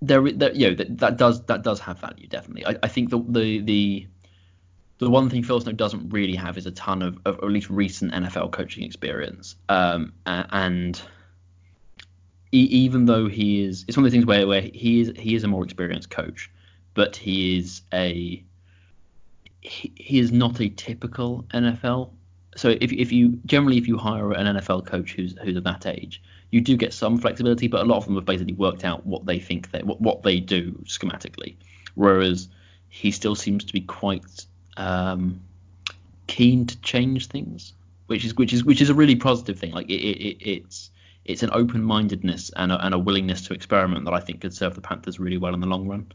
there, 0.00 0.30
there, 0.30 0.54
you 0.54 0.68
know, 0.68 0.74
that, 0.76 0.98
that 0.98 1.16
does 1.16 1.44
that 1.46 1.62
does 1.62 1.80
have 1.80 1.98
value 1.98 2.28
definitely. 2.28 2.66
I, 2.66 2.76
I 2.82 2.88
think 2.88 3.10
the 3.10 3.18
the 3.28 3.60
the 3.60 4.06
the 4.98 5.10
one 5.10 5.30
thing 5.30 5.42
Phil 5.42 5.60
Snow 5.60 5.72
doesn't 5.72 6.10
really 6.10 6.34
have 6.34 6.58
is 6.58 6.66
a 6.66 6.72
ton 6.72 7.02
of, 7.02 7.18
of 7.24 7.36
at 7.36 7.44
least 7.44 7.70
recent 7.70 8.12
NFL 8.12 8.52
coaching 8.52 8.84
experience. 8.84 9.54
Um, 9.68 10.12
and 10.26 11.00
even 12.52 13.04
though 13.04 13.28
he 13.28 13.62
is, 13.62 13.84
it's 13.86 13.96
one 13.96 14.04
of 14.04 14.10
the 14.10 14.16
things 14.16 14.26
where, 14.26 14.46
where 14.46 14.62
he 14.62 15.00
is 15.00 15.12
he 15.16 15.34
is 15.34 15.44
a 15.44 15.48
more 15.48 15.64
experienced 15.64 16.10
coach, 16.10 16.50
but 16.94 17.16
he 17.16 17.58
is 17.58 17.82
a 17.92 18.42
he, 19.60 19.92
he 19.96 20.18
is 20.18 20.32
not 20.32 20.60
a 20.60 20.68
typical 20.68 21.44
NFL. 21.54 22.10
So 22.58 22.70
if 22.80 22.92
if 22.92 23.12
you 23.12 23.38
generally 23.46 23.78
if 23.78 23.86
you 23.86 23.96
hire 23.96 24.32
an 24.32 24.56
NFL 24.56 24.84
coach 24.84 25.12
who's 25.12 25.38
who's 25.44 25.56
of 25.56 25.62
that 25.62 25.86
age, 25.86 26.20
you 26.50 26.60
do 26.60 26.76
get 26.76 26.92
some 26.92 27.16
flexibility, 27.16 27.68
but 27.68 27.82
a 27.82 27.84
lot 27.84 27.98
of 27.98 28.06
them 28.06 28.16
have 28.16 28.24
basically 28.24 28.54
worked 28.54 28.84
out 28.84 29.06
what 29.06 29.26
they 29.26 29.38
think 29.38 29.70
they 29.70 29.80
what, 29.82 30.00
what 30.00 30.24
they 30.24 30.40
do 30.40 30.72
schematically, 30.84 31.54
whereas 31.94 32.48
he 32.88 33.12
still 33.12 33.36
seems 33.36 33.64
to 33.64 33.72
be 33.72 33.82
quite 33.82 34.44
um, 34.76 35.40
keen 36.26 36.66
to 36.66 36.76
change 36.80 37.28
things, 37.28 37.74
which 38.08 38.24
is 38.24 38.34
which 38.34 38.52
is 38.52 38.64
which 38.64 38.80
is 38.80 38.90
a 38.90 38.94
really 38.94 39.14
positive 39.14 39.56
thing. 39.56 39.70
Like 39.70 39.88
it, 39.88 40.02
it, 40.02 40.38
it's 40.40 40.90
it's 41.24 41.44
an 41.44 41.50
open-mindedness 41.52 42.50
and 42.56 42.72
a, 42.72 42.84
and 42.84 42.92
a 42.92 42.98
willingness 42.98 43.42
to 43.42 43.54
experiment 43.54 44.04
that 44.06 44.14
I 44.14 44.20
think 44.20 44.40
could 44.40 44.52
serve 44.52 44.74
the 44.74 44.80
Panthers 44.80 45.20
really 45.20 45.36
well 45.36 45.54
in 45.54 45.60
the 45.60 45.66
long 45.68 45.86
run. 45.86 46.10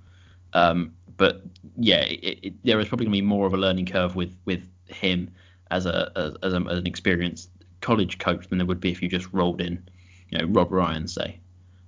Um, 0.52 0.94
but 1.16 1.42
yeah, 1.78 2.02
it, 2.02 2.40
it, 2.44 2.54
there 2.66 2.82
is 2.82 2.90
probably 2.90 3.06
going 3.06 3.16
to 3.16 3.22
be 3.22 3.26
more 3.26 3.48
of 3.48 3.54
a 3.54 3.58
learning 3.58 3.86
curve 3.86 4.18
with 4.18 4.36
with 4.44 4.68
him 4.88 5.32
as 5.72 5.86
a 5.86 6.12
as, 6.16 6.54
a, 6.54 6.58
as 6.70 6.78
an 6.78 6.88
experienced 6.88 7.50
college 7.82 8.18
coach 8.18 8.48
than 8.48 8.58
there 8.58 8.68
would 8.68 8.80
be 8.80 8.92
if 8.92 9.02
you 9.02 9.10
just 9.10 9.28
rolled 9.34 9.62
in, 9.62 9.84
you 10.30 10.38
know, 10.38 10.46
Rob 10.46 10.72
Ryan 10.72 11.08
say. 11.08 11.40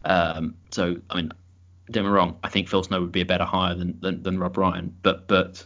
Um, 0.04 0.56
so 0.72 0.98
I 1.10 1.16
mean, 1.16 1.32
don't 1.92 2.04
get 2.04 2.04
me 2.04 2.10
wrong, 2.10 2.38
I 2.44 2.50
think 2.50 2.68
Phil 2.68 2.84
Snow 2.84 3.02
would 3.02 3.12
be 3.12 3.22
a 3.22 3.26
better 3.26 3.46
hire 3.46 3.76
than 3.76 4.00
than, 4.02 4.24
than 4.24 4.40
Rob 4.40 4.58
Ryan, 4.58 4.96
but 5.02 5.28
but 5.28 5.66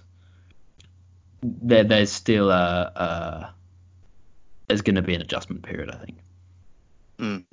there 1.42 1.84
there's 1.84 2.12
still 2.12 2.52
a, 2.52 2.92
a 2.96 3.54
there's 4.68 4.82
going 4.82 4.96
to 4.96 5.02
be 5.02 5.16
an 5.16 5.22
adjustment 5.22 5.64
period, 5.64 5.90
I 5.90 5.98
think. 5.98 6.18
Mm. 7.18 7.46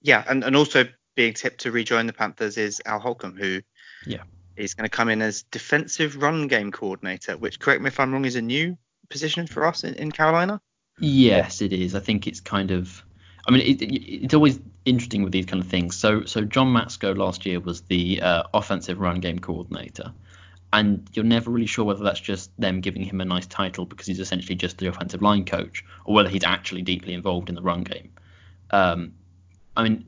Yeah, 0.00 0.24
and, 0.28 0.42
and 0.44 0.56
also 0.56 0.84
being 1.14 1.34
tipped 1.34 1.60
to 1.60 1.70
rejoin 1.70 2.06
the 2.06 2.12
Panthers 2.12 2.56
is 2.56 2.80
Al 2.86 2.98
Holcomb, 2.98 3.36
who 3.36 3.60
yeah 4.06 4.22
is 4.56 4.74
going 4.74 4.84
to 4.84 4.90
come 4.90 5.08
in 5.08 5.22
as 5.22 5.42
defensive 5.44 6.20
run 6.20 6.46
game 6.46 6.70
coordinator, 6.70 7.36
which 7.36 7.58
correct 7.58 7.82
me 7.82 7.88
if 7.88 7.98
I'm 7.98 8.12
wrong 8.12 8.24
is 8.24 8.36
a 8.36 8.42
new 8.42 8.76
position 9.12 9.46
for 9.46 9.64
us 9.64 9.84
in, 9.84 9.94
in 9.94 10.10
Carolina. 10.10 10.60
Yes, 10.98 11.62
it 11.62 11.72
is. 11.72 11.94
I 11.94 12.00
think 12.00 12.26
it's 12.26 12.40
kind 12.40 12.70
of. 12.70 13.04
I 13.46 13.52
mean, 13.52 13.60
it, 13.62 13.82
it, 13.82 14.24
it's 14.24 14.34
always 14.34 14.58
interesting 14.84 15.22
with 15.22 15.32
these 15.32 15.46
kind 15.46 15.62
of 15.62 15.68
things. 15.68 15.96
So, 15.96 16.24
so 16.24 16.42
John 16.42 16.68
Matsko 16.68 17.16
last 17.16 17.44
year 17.44 17.60
was 17.60 17.82
the 17.82 18.20
uh, 18.20 18.44
offensive 18.54 19.00
run 19.00 19.20
game 19.20 19.38
coordinator, 19.38 20.12
and 20.72 21.08
you're 21.12 21.24
never 21.24 21.50
really 21.50 21.66
sure 21.66 21.84
whether 21.84 22.04
that's 22.04 22.20
just 22.20 22.50
them 22.60 22.80
giving 22.80 23.02
him 23.02 23.20
a 23.20 23.24
nice 23.24 23.46
title 23.46 23.84
because 23.84 24.06
he's 24.06 24.20
essentially 24.20 24.54
just 24.54 24.78
the 24.78 24.86
offensive 24.86 25.22
line 25.22 25.44
coach, 25.44 25.84
or 26.04 26.14
whether 26.14 26.28
he's 26.28 26.44
actually 26.44 26.82
deeply 26.82 27.14
involved 27.14 27.48
in 27.48 27.54
the 27.54 27.62
run 27.62 27.82
game. 27.82 28.10
Um, 28.70 29.12
I 29.76 29.82
mean, 29.84 30.04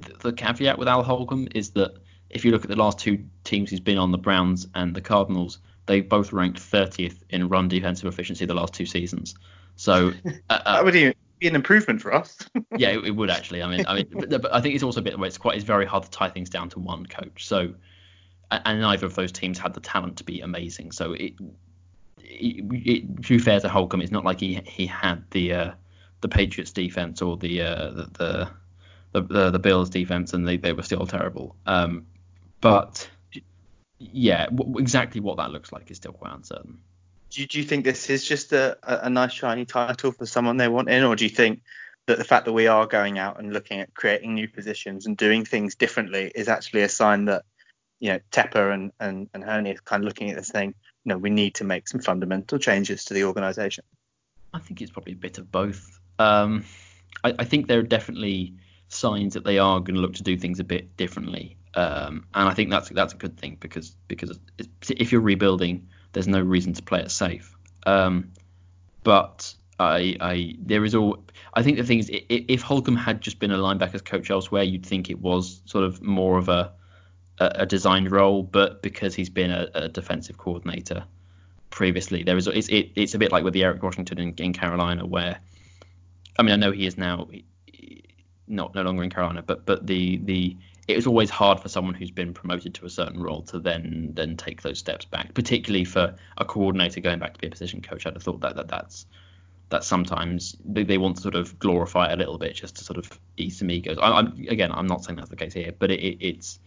the, 0.00 0.14
the 0.20 0.32
caveat 0.32 0.78
with 0.78 0.88
Al 0.88 1.02
Holcomb 1.02 1.48
is 1.54 1.70
that 1.70 1.94
if 2.30 2.44
you 2.44 2.50
look 2.50 2.64
at 2.64 2.70
the 2.70 2.76
last 2.76 2.98
two 2.98 3.24
teams 3.44 3.70
he's 3.70 3.80
been 3.80 3.98
on, 3.98 4.10
the 4.10 4.18
Browns 4.18 4.66
and 4.74 4.94
the 4.94 5.00
Cardinals, 5.00 5.58
they 5.86 6.00
both 6.00 6.32
ranked 6.32 6.58
30th 6.58 7.18
in 7.30 7.48
run 7.48 7.68
defensive 7.68 8.06
efficiency 8.06 8.44
the 8.44 8.54
last 8.54 8.74
two 8.74 8.86
seasons. 8.86 9.34
So 9.76 10.12
uh, 10.50 10.60
uh, 10.64 10.74
that 10.74 10.84
would 10.84 10.94
be 10.94 11.14
an 11.48 11.54
improvement 11.54 12.00
for 12.00 12.14
us. 12.14 12.38
yeah, 12.76 12.90
it, 12.90 13.04
it, 13.04 13.10
would 13.10 13.30
actually. 13.30 13.62
I 13.62 13.68
mean, 13.68 13.84
I 13.86 13.94
mean, 13.96 14.08
but, 14.12 14.42
but, 14.42 14.54
I 14.54 14.60
think 14.60 14.74
it's 14.74 14.84
also 14.84 15.00
a 15.00 15.02
bit 15.02 15.18
where 15.18 15.26
it's 15.26 15.38
quite 15.38 15.56
it's 15.56 15.64
very 15.64 15.86
hard 15.86 16.04
to 16.04 16.10
tie 16.10 16.28
things 16.28 16.50
down 16.50 16.68
to 16.70 16.78
one 16.78 17.06
coach. 17.06 17.46
So, 17.46 17.74
and 18.50 18.80
neither 18.80 19.06
of 19.06 19.14
those 19.14 19.32
teams 19.32 19.58
had 19.58 19.74
the 19.74 19.80
talent 19.80 20.16
to 20.18 20.24
be 20.24 20.40
amazing. 20.40 20.92
So 20.92 21.14
it, 21.14 21.34
it, 22.18 22.64
it 22.70 23.22
to 23.22 23.28
be 23.28 23.38
fair 23.38 23.60
to 23.60 23.68
Holcomb, 23.68 24.02
it's 24.02 24.12
not 24.12 24.24
like 24.24 24.40
he 24.40 24.60
he 24.66 24.86
had 24.86 25.24
the 25.30 25.52
uh, 25.52 25.70
the 26.20 26.28
Patriots 26.28 26.70
defense 26.70 27.20
or 27.22 27.36
the 27.36 27.62
uh, 27.62 27.90
the, 27.90 28.48
the, 29.12 29.22
the 29.22 29.50
the 29.50 29.58
Bills 29.58 29.90
defense, 29.90 30.32
and 30.32 30.46
they, 30.46 30.56
they 30.56 30.72
were 30.72 30.82
still 30.82 31.06
terrible. 31.06 31.56
Um, 31.66 32.06
but 32.60 33.08
yeah, 34.12 34.46
w- 34.46 34.78
exactly 34.78 35.20
what 35.20 35.36
that 35.36 35.50
looks 35.50 35.72
like 35.72 35.90
is 35.90 35.96
still 35.98 36.12
quite 36.12 36.34
uncertain. 36.34 36.78
Do 37.30 37.40
you, 37.40 37.46
do 37.46 37.58
you 37.58 37.64
think 37.64 37.84
this 37.84 38.10
is 38.10 38.26
just 38.26 38.52
a, 38.52 38.76
a, 38.82 39.08
nice 39.08 39.32
shiny 39.32 39.64
title 39.64 40.12
for 40.12 40.26
someone 40.26 40.58
they 40.58 40.68
want 40.68 40.90
in, 40.90 41.02
or 41.02 41.16
do 41.16 41.24
you 41.24 41.30
think 41.30 41.62
that 42.06 42.18
the 42.18 42.24
fact 42.24 42.44
that 42.44 42.52
we 42.52 42.66
are 42.66 42.86
going 42.86 43.18
out 43.18 43.38
and 43.38 43.52
looking 43.52 43.80
at 43.80 43.94
creating 43.94 44.34
new 44.34 44.48
positions 44.48 45.06
and 45.06 45.16
doing 45.16 45.44
things 45.44 45.74
differently 45.74 46.30
is 46.34 46.48
actually 46.48 46.82
a 46.82 46.88
sign 46.88 47.26
that 47.26 47.44
you 48.00 48.10
know 48.10 48.18
Tepper 48.30 48.74
and 48.74 48.92
and 49.00 49.30
and 49.32 49.42
Hurney 49.42 49.70
is 49.70 49.80
kind 49.80 50.02
of 50.02 50.08
looking 50.08 50.30
at 50.30 50.36
this 50.36 50.48
saying, 50.48 50.74
you 51.04 51.08
know, 51.08 51.18
we 51.18 51.30
need 51.30 51.54
to 51.56 51.64
make 51.64 51.88
some 51.88 52.00
fundamental 52.00 52.58
changes 52.58 53.04
to 53.06 53.14
the 53.14 53.24
organisation. 53.24 53.84
I 54.52 54.58
think 54.58 54.82
it's 54.82 54.90
probably 54.90 55.14
a 55.14 55.16
bit 55.16 55.38
of 55.38 55.50
both. 55.50 55.98
Um, 56.18 56.64
I, 57.24 57.34
I, 57.38 57.44
think 57.44 57.66
there 57.66 57.78
are 57.78 57.82
definitely 57.82 58.54
signs 58.92 59.34
that 59.34 59.44
they 59.44 59.58
are 59.58 59.80
going 59.80 59.94
to 59.94 60.00
look 60.00 60.14
to 60.14 60.22
do 60.22 60.36
things 60.36 60.60
a 60.60 60.64
bit 60.64 60.96
differently, 60.96 61.56
um, 61.74 62.26
and 62.34 62.48
I 62.48 62.54
think 62.54 62.70
that's 62.70 62.88
that's 62.90 63.14
a 63.14 63.16
good 63.16 63.38
thing 63.38 63.56
because 63.60 63.96
because 64.08 64.38
if 64.88 65.12
you're 65.12 65.20
rebuilding, 65.20 65.88
there's 66.12 66.28
no 66.28 66.40
reason 66.40 66.72
to 66.74 66.82
play 66.82 67.00
it 67.00 67.10
safe. 67.10 67.56
Um, 67.86 68.32
but 69.04 69.54
I, 69.78 70.16
I 70.20 70.54
there 70.58 70.84
is 70.84 70.94
all 70.94 71.24
I 71.54 71.62
think 71.62 71.78
the 71.78 71.84
thing 71.84 71.98
is 71.98 72.10
if 72.10 72.62
Holcomb 72.62 72.96
had 72.96 73.20
just 73.20 73.38
been 73.38 73.50
a 73.50 73.58
linebackers 73.58 74.04
coach 74.04 74.30
elsewhere, 74.30 74.62
you'd 74.62 74.86
think 74.86 75.10
it 75.10 75.20
was 75.20 75.62
sort 75.64 75.84
of 75.84 76.02
more 76.02 76.38
of 76.38 76.48
a 76.48 76.72
a, 77.38 77.52
a 77.60 77.66
designed 77.66 78.10
role, 78.10 78.42
but 78.42 78.82
because 78.82 79.14
he's 79.14 79.30
been 79.30 79.50
a, 79.50 79.68
a 79.74 79.88
defensive 79.88 80.38
coordinator 80.38 81.04
previously, 81.70 82.22
there 82.22 82.36
is 82.36 82.46
it's 82.46 82.68
it, 82.68 82.92
it's 82.94 83.14
a 83.14 83.18
bit 83.18 83.32
like 83.32 83.44
with 83.44 83.54
the 83.54 83.64
Eric 83.64 83.82
Washington 83.82 84.18
in, 84.18 84.34
in 84.36 84.52
Carolina 84.52 85.06
where 85.06 85.40
I 86.38 86.42
mean, 86.42 86.52
I 86.52 86.56
know 86.56 86.72
he 86.72 86.86
is 86.86 86.96
now 86.96 87.28
not 88.48 88.74
no 88.74 88.82
longer 88.82 89.02
in 89.02 89.10
Carolina, 89.10 89.42
but 89.42 89.64
but 89.66 89.86
the 89.86 90.18
the 90.18 90.56
it 90.88 90.96
was 90.96 91.06
always 91.06 91.30
hard 91.30 91.60
for 91.60 91.68
someone 91.68 91.94
who's 91.94 92.10
been 92.10 92.34
promoted 92.34 92.74
to 92.74 92.86
a 92.86 92.90
certain 92.90 93.22
role 93.22 93.42
to 93.42 93.58
then 93.58 94.10
then 94.14 94.36
take 94.36 94.62
those 94.62 94.78
steps 94.78 95.04
back, 95.04 95.32
particularly 95.34 95.84
for 95.84 96.14
a 96.38 96.44
coordinator 96.44 97.00
going 97.00 97.18
back 97.18 97.34
to 97.34 97.40
be 97.40 97.46
a 97.46 97.50
position 97.50 97.80
coach. 97.80 98.06
I'd 98.06 98.14
have 98.14 98.22
thought 98.22 98.40
that, 98.40 98.56
that 98.56 98.68
that's 98.68 99.06
that 99.68 99.84
sometimes 99.84 100.56
they, 100.64 100.84
they 100.84 100.98
want 100.98 101.16
to 101.16 101.22
sort 101.22 101.34
of 101.34 101.58
glorify 101.58 102.10
it 102.10 102.12
a 102.12 102.16
little 102.16 102.36
bit 102.36 102.54
just 102.54 102.76
to 102.76 102.84
sort 102.84 102.98
of 102.98 103.18
ease 103.38 103.58
some 103.58 103.70
egos. 103.70 103.96
I, 104.00 104.18
am 104.18 104.46
again, 104.48 104.70
I'm 104.72 104.86
not 104.86 105.04
saying 105.04 105.16
that's 105.16 105.30
the 105.30 105.36
case 105.36 105.54
here, 105.54 105.72
but 105.78 105.90
it, 105.90 106.00
it, 106.00 106.18
it's 106.20 106.58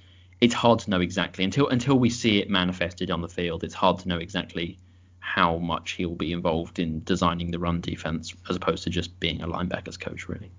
it's 0.42 0.54
hard 0.54 0.80
to 0.80 0.90
know 0.90 1.02
exactly 1.02 1.44
until 1.44 1.68
until 1.70 2.00
we 2.00 2.10
see 2.10 2.40
it 2.40 2.50
manifested 2.50 3.12
on 3.12 3.22
the 3.22 3.30
field. 3.30 3.64
It's 3.64 3.74
hard 3.74 4.00
to 4.00 4.08
know 4.08 4.18
exactly 4.18 4.80
how 5.20 5.58
much 5.58 5.92
he 5.92 6.06
will 6.06 6.16
be 6.16 6.32
involved 6.32 6.80
in 6.80 7.04
designing 7.04 7.52
the 7.52 7.60
run 7.60 7.82
defense 7.82 8.34
as 8.50 8.56
opposed 8.56 8.84
to 8.84 8.90
just 8.90 9.20
being 9.20 9.42
a 9.42 9.48
linebackers 9.48 10.00
coach, 10.00 10.30
really. 10.30 10.52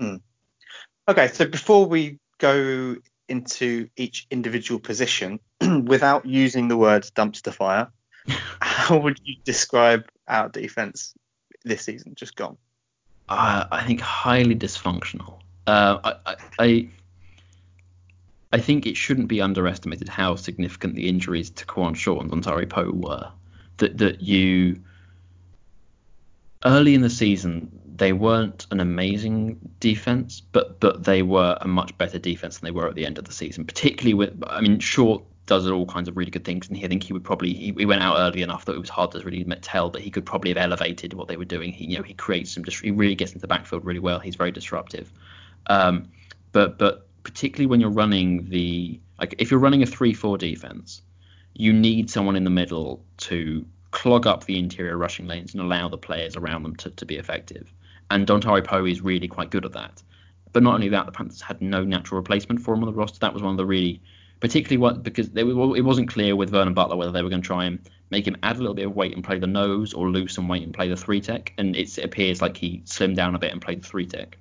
Mm. 0.00 0.20
Okay, 1.08 1.28
so 1.28 1.46
before 1.46 1.86
we 1.86 2.18
go 2.38 2.96
into 3.28 3.88
each 3.96 4.26
individual 4.30 4.80
position 4.80 5.40
without 5.84 6.26
using 6.26 6.68
the 6.68 6.76
words 6.76 7.10
dumpster 7.10 7.52
fire, 7.52 7.88
how 8.60 8.98
would 8.98 9.20
you 9.24 9.36
describe 9.44 10.08
our 10.28 10.48
defense 10.48 11.14
this 11.64 11.82
season 11.82 12.14
just 12.14 12.36
gone? 12.36 12.56
Uh, 13.28 13.64
I 13.70 13.84
think 13.84 14.00
highly 14.00 14.54
dysfunctional. 14.54 15.40
Uh, 15.66 16.14
I, 16.26 16.36
I, 16.58 16.88
I 18.52 18.58
think 18.58 18.86
it 18.86 18.96
shouldn't 18.96 19.28
be 19.28 19.40
underestimated 19.40 20.08
how 20.08 20.36
significant 20.36 20.94
the 20.94 21.08
injuries 21.08 21.50
to 21.50 21.66
Kawann 21.66 21.96
Short 21.96 22.22
and 22.22 22.30
Dontari 22.30 22.68
Poe 22.68 22.90
were. 22.92 23.30
That 23.78 23.98
that 23.98 24.20
you 24.20 24.80
early 26.64 26.94
in 26.94 27.00
the 27.00 27.10
season 27.10 27.80
they 27.96 28.12
weren't 28.12 28.66
an 28.70 28.80
amazing 28.80 29.58
defense, 29.78 30.40
but 30.40 30.80
but 30.80 31.04
they 31.04 31.22
were 31.22 31.56
a 31.60 31.68
much 31.68 31.96
better 31.96 32.18
defense 32.18 32.58
than 32.58 32.66
they 32.66 32.72
were 32.72 32.88
at 32.88 32.94
the 32.94 33.06
end 33.06 33.18
of 33.18 33.24
the 33.24 33.32
season. 33.32 33.64
Particularly 33.64 34.14
with, 34.14 34.42
I 34.46 34.60
mean, 34.60 34.80
Short 34.80 35.22
does 35.46 35.68
all 35.68 35.86
kinds 35.86 36.08
of 36.08 36.16
really 36.16 36.30
good 36.30 36.44
things, 36.44 36.66
and 36.66 36.76
he, 36.76 36.84
I 36.84 36.88
think 36.88 37.04
he 37.04 37.12
would 37.12 37.22
probably 37.22 37.52
he, 37.52 37.72
he, 37.76 37.86
went 37.86 38.02
out 38.02 38.16
early 38.18 38.42
enough 38.42 38.64
that 38.64 38.74
it 38.74 38.80
was 38.80 38.88
hard 38.88 39.12
to 39.12 39.20
really 39.20 39.44
tell, 39.60 39.90
but 39.90 40.00
he 40.00 40.10
could 40.10 40.26
probably 40.26 40.50
have 40.50 40.58
elevated 40.58 41.14
what 41.14 41.28
they 41.28 41.36
were 41.36 41.44
doing. 41.44 41.72
He 41.72 41.84
you 41.86 41.98
know 41.98 42.02
he 42.02 42.14
creates 42.14 42.52
some 42.52 42.64
he 42.64 42.90
really 42.90 43.14
gets 43.14 43.32
into 43.32 43.42
the 43.42 43.48
backfield 43.48 43.84
really 43.84 44.00
well. 44.00 44.18
He's 44.18 44.36
very 44.36 44.50
disruptive, 44.50 45.12
um, 45.68 46.08
but 46.50 46.78
but 46.78 47.06
particularly 47.22 47.66
when 47.66 47.80
you're 47.80 47.90
running 47.90 48.48
the 48.48 48.98
like 49.20 49.36
if 49.38 49.50
you're 49.52 49.60
running 49.60 49.84
a 49.84 49.86
three 49.86 50.14
four 50.14 50.36
defense, 50.36 51.02
you 51.54 51.72
need 51.72 52.10
someone 52.10 52.34
in 52.34 52.42
the 52.42 52.50
middle 52.50 53.04
to 53.18 53.64
clog 53.92 54.26
up 54.26 54.44
the 54.44 54.58
interior 54.58 54.96
rushing 54.96 55.28
lanes 55.28 55.54
and 55.54 55.62
allow 55.62 55.88
the 55.88 55.96
players 55.96 56.34
around 56.34 56.64
them 56.64 56.74
to, 56.74 56.90
to 56.90 57.06
be 57.06 57.16
effective. 57.16 57.72
And 58.10 58.26
Dontari 58.26 58.64
Poe 58.64 58.84
is 58.84 59.00
really 59.00 59.28
quite 59.28 59.50
good 59.50 59.64
at 59.64 59.72
that. 59.72 60.02
But 60.52 60.62
not 60.62 60.74
only 60.74 60.88
that, 60.90 61.06
the 61.06 61.12
Panthers 61.12 61.40
had 61.40 61.60
no 61.60 61.84
natural 61.84 62.20
replacement 62.20 62.60
for 62.60 62.74
him 62.74 62.82
on 62.82 62.86
the 62.86 62.92
roster. 62.92 63.18
That 63.20 63.34
was 63.34 63.42
one 63.42 63.52
of 63.52 63.56
the 63.56 63.66
really 63.66 64.00
particularly 64.40 64.76
what 64.76 65.02
because 65.02 65.30
they, 65.30 65.40
it 65.40 65.84
wasn't 65.84 66.08
clear 66.08 66.36
with 66.36 66.50
Vernon 66.50 66.74
Butler 66.74 66.96
whether 66.96 67.12
they 67.12 67.22
were 67.22 67.30
going 67.30 67.40
to 67.40 67.46
try 67.46 67.64
and 67.64 67.78
make 68.10 68.26
him 68.26 68.36
add 68.42 68.56
a 68.56 68.58
little 68.58 68.74
bit 68.74 68.86
of 68.86 68.94
weight 68.94 69.14
and 69.14 69.24
play 69.24 69.38
the 69.38 69.46
nose 69.46 69.94
or 69.94 70.10
lose 70.10 70.34
some 70.34 70.48
weight 70.48 70.62
and 70.62 70.74
play 70.74 70.88
the 70.88 70.96
three 70.96 71.20
tech. 71.20 71.52
And 71.56 71.74
it 71.74 71.96
appears 71.98 72.42
like 72.42 72.56
he 72.56 72.82
slimmed 72.84 73.16
down 73.16 73.34
a 73.34 73.38
bit 73.38 73.52
and 73.52 73.60
played 73.62 73.82
the 73.82 73.88
three 73.88 74.06
tech. 74.06 74.36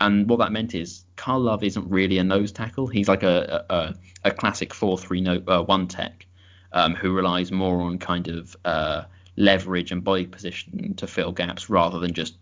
And 0.00 0.28
what 0.28 0.40
that 0.40 0.50
meant 0.50 0.74
is 0.74 1.04
Kyle 1.16 1.40
Love 1.40 1.62
isn't 1.62 1.88
really 1.88 2.18
a 2.18 2.24
nose 2.24 2.52
tackle. 2.52 2.88
He's 2.88 3.08
like 3.08 3.22
a 3.22 3.64
a, 3.70 3.94
a 4.28 4.30
classic 4.32 4.74
four 4.74 4.98
three 4.98 5.20
no 5.20 5.40
uh, 5.46 5.62
one 5.62 5.86
tech 5.86 6.26
um, 6.72 6.94
who 6.94 7.12
relies 7.12 7.52
more 7.52 7.80
on 7.82 7.98
kind 7.98 8.28
of 8.28 8.56
uh, 8.64 9.04
leverage 9.36 9.92
and 9.92 10.02
body 10.02 10.26
position 10.26 10.94
to 10.96 11.06
fill 11.06 11.32
gaps 11.32 11.70
rather 11.70 12.00
than 12.00 12.12
just 12.12 12.34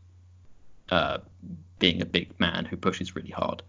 uh, 0.92 1.18
being 1.78 2.02
a 2.02 2.06
big 2.06 2.38
man 2.38 2.66
who 2.66 2.76
pushes 2.76 3.16
really 3.16 3.30
hard. 3.30 3.62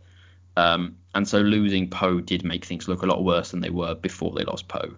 Um, 0.58 0.98
and 1.16 1.26
so 1.26 1.40
losing 1.40 1.90
Poe 1.90 2.20
did 2.20 2.44
make 2.44 2.66
things 2.66 2.88
look 2.88 3.02
a 3.02 3.06
lot 3.06 3.24
worse 3.24 3.52
than 3.52 3.62
they 3.62 3.70
were 3.70 3.96
before 3.96 4.34
they 4.36 4.44
lost 4.44 4.68
Poe. 4.68 4.94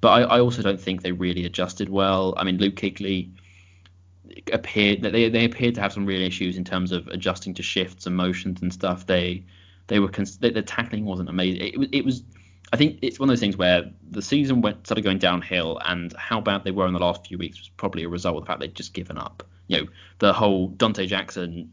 But 0.00 0.08
I, 0.08 0.36
I 0.36 0.40
also 0.40 0.62
don't 0.62 0.80
think 0.80 1.02
they 1.02 1.12
really 1.12 1.44
adjusted 1.44 1.90
well. 1.90 2.34
I 2.38 2.44
mean, 2.44 2.56
Luke 2.56 2.76
Kuechly 2.76 3.30
appeared 4.52 5.02
that 5.02 5.12
they 5.12 5.28
they 5.28 5.44
appeared 5.44 5.74
to 5.74 5.80
have 5.82 5.92
some 5.92 6.06
real 6.06 6.22
issues 6.22 6.56
in 6.56 6.64
terms 6.64 6.92
of 6.92 7.06
adjusting 7.08 7.54
to 7.54 7.62
shifts 7.62 8.06
and 8.06 8.16
motions 8.16 8.62
and 8.62 8.72
stuff. 8.72 9.06
They 9.06 9.44
they 9.86 10.00
were 10.00 10.08
cons- 10.08 10.38
the 10.38 10.62
tackling 10.62 11.04
wasn't 11.04 11.28
amazing. 11.28 11.60
It 11.60 11.78
was 11.78 11.88
it 11.92 12.04
was 12.04 12.22
I 12.72 12.76
think 12.78 12.98
it's 13.02 13.20
one 13.20 13.28
of 13.28 13.32
those 13.32 13.40
things 13.40 13.56
where 13.56 13.90
the 14.10 14.22
season 14.22 14.62
went 14.62 14.86
started 14.86 15.04
going 15.04 15.18
downhill, 15.18 15.78
and 15.84 16.12
how 16.14 16.40
bad 16.40 16.64
they 16.64 16.72
were 16.72 16.86
in 16.86 16.94
the 16.94 17.00
last 17.00 17.26
few 17.26 17.38
weeks 17.38 17.58
was 17.58 17.68
probably 17.76 18.04
a 18.04 18.08
result 18.08 18.36
of 18.36 18.42
the 18.42 18.46
fact 18.46 18.60
they'd 18.60 18.74
just 18.74 18.94
given 18.94 19.18
up. 19.18 19.42
You 19.68 19.82
know, 19.82 19.86
the 20.18 20.32
whole 20.32 20.70
Donte 20.70 21.06
Jackson 21.06 21.72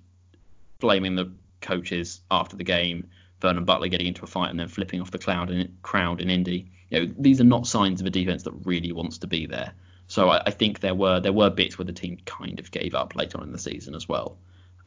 blaming 0.79 1.15
the 1.15 1.31
coaches 1.61 2.21
after 2.29 2.55
the 2.55 2.63
game 2.63 3.07
Vernon 3.43 3.65
Butler 3.65 3.89
getting 3.89 4.07
into 4.07 4.23
a 4.23 4.27
fight 4.27 4.49
and 4.49 4.59
then 4.59 4.69
flipping 4.69 5.01
off 5.01 5.11
the 5.11 5.19
cloud 5.19 5.51
in, 5.51 5.77
crowd 5.81 6.21
in 6.21 6.29
Indy. 6.29 6.71
You 6.89 6.99
know, 7.01 7.13
these 7.19 7.41
are 7.41 7.43
not 7.43 7.67
signs 7.67 7.99
of 7.99 8.07
a 8.07 8.09
defense 8.09 8.43
that 8.43 8.53
really 8.63 8.93
wants 8.93 9.17
to 9.19 9.27
be 9.27 9.45
there. 9.45 9.73
So 10.07 10.29
I, 10.29 10.43
I, 10.45 10.51
think 10.51 10.79
there 10.79 10.95
were 10.95 11.19
there 11.19 11.33
were 11.33 11.49
bits 11.49 11.77
where 11.77 11.85
the 11.85 11.93
team 11.93 12.17
kind 12.25 12.57
of 12.57 12.71
gave 12.71 12.95
up 12.95 13.15
later 13.15 13.37
on 13.37 13.43
in 13.43 13.51
the 13.51 13.59
season 13.59 13.95
as 13.95 14.07
well. 14.07 14.37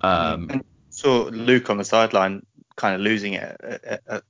Um, 0.00 0.48
and 0.50 0.64
saw 0.88 1.24
Luke 1.24 1.68
on 1.68 1.76
the 1.76 1.84
sideline 1.84 2.46
kind 2.76 2.94
of 2.94 3.02
losing 3.02 3.34
it 3.34 3.60
at, 3.62 4.02
at, 4.06 4.22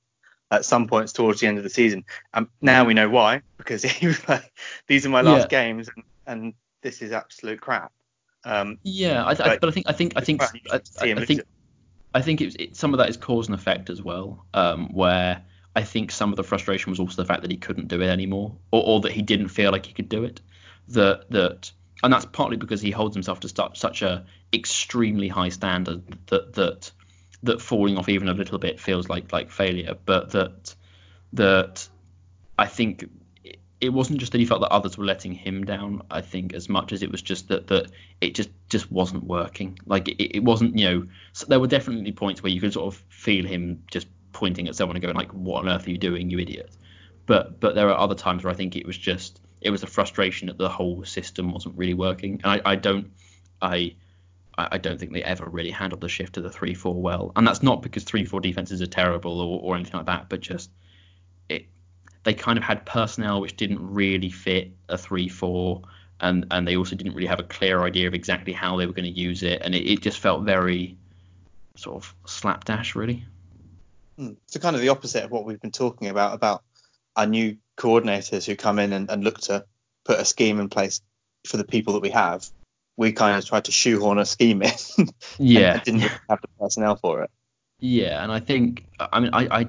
at, 0.50 0.64
some 0.64 0.88
points 0.88 1.12
towards 1.12 1.40
the 1.40 1.46
end 1.46 1.58
of 1.58 1.64
the 1.64 1.70
season. 1.70 2.04
Um, 2.34 2.48
now 2.60 2.84
we 2.84 2.94
know 2.94 3.08
why 3.08 3.42
because 3.58 3.82
he 4.00 4.08
was 4.08 4.28
like, 4.28 4.52
"These 4.88 5.06
are 5.06 5.10
my 5.10 5.20
last 5.20 5.52
yeah. 5.52 5.62
games, 5.62 5.88
and, 5.94 6.04
and, 6.26 6.54
this 6.82 7.00
is 7.00 7.12
absolute 7.12 7.60
crap." 7.60 7.92
Um, 8.46 8.78
yeah, 8.84 9.24
I, 9.26 9.34
but, 9.34 9.60
but, 9.60 9.68
I 9.68 9.72
think 9.72 9.86
I 9.88 9.92
think 9.92 10.12
I 10.16 10.20
think 10.20 10.42
I, 10.42 10.80
I 11.00 11.24
think 11.24 11.42
I 12.14 12.22
think 12.22 12.40
it, 12.40 12.60
it, 12.60 12.76
some 12.76 12.94
of 12.94 12.98
that 12.98 13.10
is 13.10 13.16
cause 13.16 13.48
and 13.48 13.54
effect 13.56 13.90
as 13.90 14.02
well, 14.02 14.46
um, 14.54 14.88
where 14.94 15.42
I 15.74 15.82
think 15.82 16.12
some 16.12 16.30
of 16.30 16.36
the 16.36 16.44
frustration 16.44 16.90
was 16.90 17.00
also 17.00 17.20
the 17.20 17.26
fact 17.26 17.42
that 17.42 17.50
he 17.50 17.56
couldn't 17.56 17.88
do 17.88 18.00
it 18.00 18.06
anymore, 18.06 18.56
or, 18.70 18.84
or 18.86 19.00
that 19.00 19.10
he 19.10 19.20
didn't 19.20 19.48
feel 19.48 19.72
like 19.72 19.84
he 19.84 19.92
could 19.92 20.08
do 20.08 20.22
it. 20.22 20.40
That 20.88 21.28
that, 21.30 21.72
and 22.04 22.12
that's 22.12 22.24
partly 22.24 22.56
because 22.56 22.80
he 22.80 22.92
holds 22.92 23.16
himself 23.16 23.40
to 23.40 23.48
such, 23.48 23.80
such 23.80 24.02
a 24.02 24.24
extremely 24.54 25.26
high 25.26 25.48
standard 25.48 26.04
that 26.28 26.54
that 26.54 26.92
that 27.42 27.60
falling 27.60 27.98
off 27.98 28.08
even 28.08 28.28
a 28.28 28.32
little 28.32 28.60
bit 28.60 28.78
feels 28.78 29.08
like 29.08 29.32
like 29.32 29.50
failure. 29.50 29.96
But 30.04 30.30
that 30.30 30.72
that 31.32 31.88
I 32.56 32.66
think 32.66 33.10
it 33.80 33.90
wasn't 33.90 34.18
just 34.18 34.32
that 34.32 34.38
he 34.38 34.46
felt 34.46 34.60
that 34.62 34.72
others 34.72 34.96
were 34.96 35.04
letting 35.04 35.32
him 35.32 35.64
down. 35.64 36.02
I 36.10 36.20
think 36.20 36.54
as 36.54 36.68
much 36.68 36.92
as 36.92 37.02
it 37.02 37.10
was 37.10 37.20
just 37.22 37.48
that 37.48 37.66
that 37.66 37.90
it 38.20 38.34
just 38.34 38.50
just 38.68 38.90
wasn't 38.90 39.24
working. 39.24 39.78
Like 39.86 40.08
it, 40.08 40.36
it 40.36 40.44
wasn't, 40.44 40.78
you 40.78 40.88
know, 40.88 41.06
so 41.32 41.46
there 41.46 41.60
were 41.60 41.66
definitely 41.66 42.12
points 42.12 42.42
where 42.42 42.52
you 42.52 42.60
could 42.60 42.72
sort 42.72 42.94
of 42.94 43.02
feel 43.08 43.44
him 43.44 43.82
just 43.90 44.08
pointing 44.32 44.68
at 44.68 44.76
someone 44.76 44.96
and 44.96 45.02
going 45.02 45.16
like, 45.16 45.32
"What 45.32 45.60
on 45.60 45.68
earth 45.68 45.86
are 45.86 45.90
you 45.90 45.98
doing, 45.98 46.30
you 46.30 46.38
idiot?" 46.38 46.70
But 47.26 47.60
but 47.60 47.74
there 47.74 47.90
are 47.90 47.98
other 47.98 48.14
times 48.14 48.44
where 48.44 48.52
I 48.52 48.56
think 48.56 48.76
it 48.76 48.86
was 48.86 48.96
just 48.96 49.40
it 49.60 49.70
was 49.70 49.82
a 49.82 49.86
frustration 49.86 50.48
that 50.48 50.58
the 50.58 50.68
whole 50.68 51.04
system 51.04 51.52
wasn't 51.52 51.76
really 51.76 51.94
working. 51.94 52.40
And 52.44 52.52
I, 52.52 52.72
I 52.72 52.76
don't 52.76 53.10
I 53.60 53.94
I 54.56 54.78
don't 54.78 54.98
think 54.98 55.12
they 55.12 55.22
ever 55.22 55.46
really 55.46 55.70
handled 55.70 56.00
the 56.00 56.08
shift 56.08 56.34
to 56.34 56.40
the 56.40 56.50
three 56.50 56.72
four 56.72 56.94
well. 56.94 57.32
And 57.36 57.46
that's 57.46 57.62
not 57.62 57.82
because 57.82 58.04
three 58.04 58.24
four 58.24 58.40
defenses 58.40 58.80
are 58.80 58.86
terrible 58.86 59.40
or, 59.40 59.60
or 59.60 59.74
anything 59.74 59.98
like 59.98 60.06
that, 60.06 60.30
but 60.30 60.40
just 60.40 60.70
they 62.26 62.34
kind 62.34 62.58
of 62.58 62.64
had 62.64 62.84
personnel 62.84 63.40
which 63.40 63.56
didn't 63.56 63.78
really 63.80 64.30
fit 64.30 64.72
a 64.88 64.96
3-4 64.96 65.82
and 66.20 66.46
and 66.50 66.66
they 66.66 66.76
also 66.76 66.96
didn't 66.96 67.14
really 67.14 67.28
have 67.28 67.38
a 67.38 67.44
clear 67.44 67.84
idea 67.84 68.08
of 68.08 68.14
exactly 68.14 68.52
how 68.52 68.76
they 68.76 68.84
were 68.84 68.92
going 68.92 69.12
to 69.14 69.20
use 69.20 69.44
it 69.44 69.62
and 69.62 69.74
it, 69.76 69.88
it 69.88 70.02
just 70.02 70.18
felt 70.18 70.42
very 70.42 70.96
sort 71.76 71.96
of 71.96 72.14
slapdash 72.26 72.96
really. 72.96 73.24
Hmm. 74.16 74.32
so 74.46 74.58
kind 74.58 74.74
of 74.74 74.82
the 74.82 74.88
opposite 74.88 75.22
of 75.24 75.30
what 75.30 75.44
we've 75.44 75.60
been 75.60 75.70
talking 75.70 76.08
about 76.08 76.34
about 76.34 76.64
our 77.14 77.26
new 77.26 77.58
coordinators 77.78 78.44
who 78.44 78.56
come 78.56 78.80
in 78.80 78.92
and, 78.92 79.08
and 79.08 79.22
look 79.22 79.38
to 79.42 79.64
put 80.04 80.18
a 80.18 80.24
scheme 80.24 80.58
in 80.58 80.68
place 80.68 81.00
for 81.46 81.58
the 81.58 81.64
people 81.64 81.92
that 81.94 82.02
we 82.02 82.10
have. 82.10 82.48
We 82.96 83.12
kind 83.12 83.38
of 83.38 83.44
tried 83.44 83.66
to 83.66 83.72
shoehorn 83.72 84.18
a 84.18 84.24
scheme 84.24 84.62
in 84.62 84.72
yeah. 85.38 85.74
and 85.74 85.82
didn't 85.82 86.00
have 86.00 86.40
the 86.40 86.48
personnel 86.58 86.96
for 86.96 87.22
it. 87.22 87.30
Yeah 87.78 88.22
and 88.22 88.32
i 88.32 88.40
think 88.40 88.86
i 88.98 89.20
mean 89.20 89.30
i 89.34 89.60
i 89.60 89.68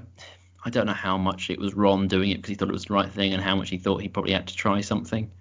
I 0.67 0.69
don't 0.69 0.85
know 0.85 0.91
how 0.91 1.17
much 1.17 1.49
it 1.49 1.59
was 1.59 1.75
Ron 1.75 2.09
doing 2.09 2.29
it 2.29 2.39
because 2.39 2.49
he 2.49 2.55
thought 2.55 2.67
it 2.67 2.73
was 2.73 2.83
the 2.83 2.93
right 2.93 3.09
thing, 3.09 3.31
and 3.31 3.41
how 3.41 3.55
much 3.55 3.69
he 3.69 3.77
thought 3.77 4.01
he 4.01 4.09
probably 4.09 4.33
had 4.33 4.47
to 4.47 4.53
try 4.53 4.81
something. 4.81 5.31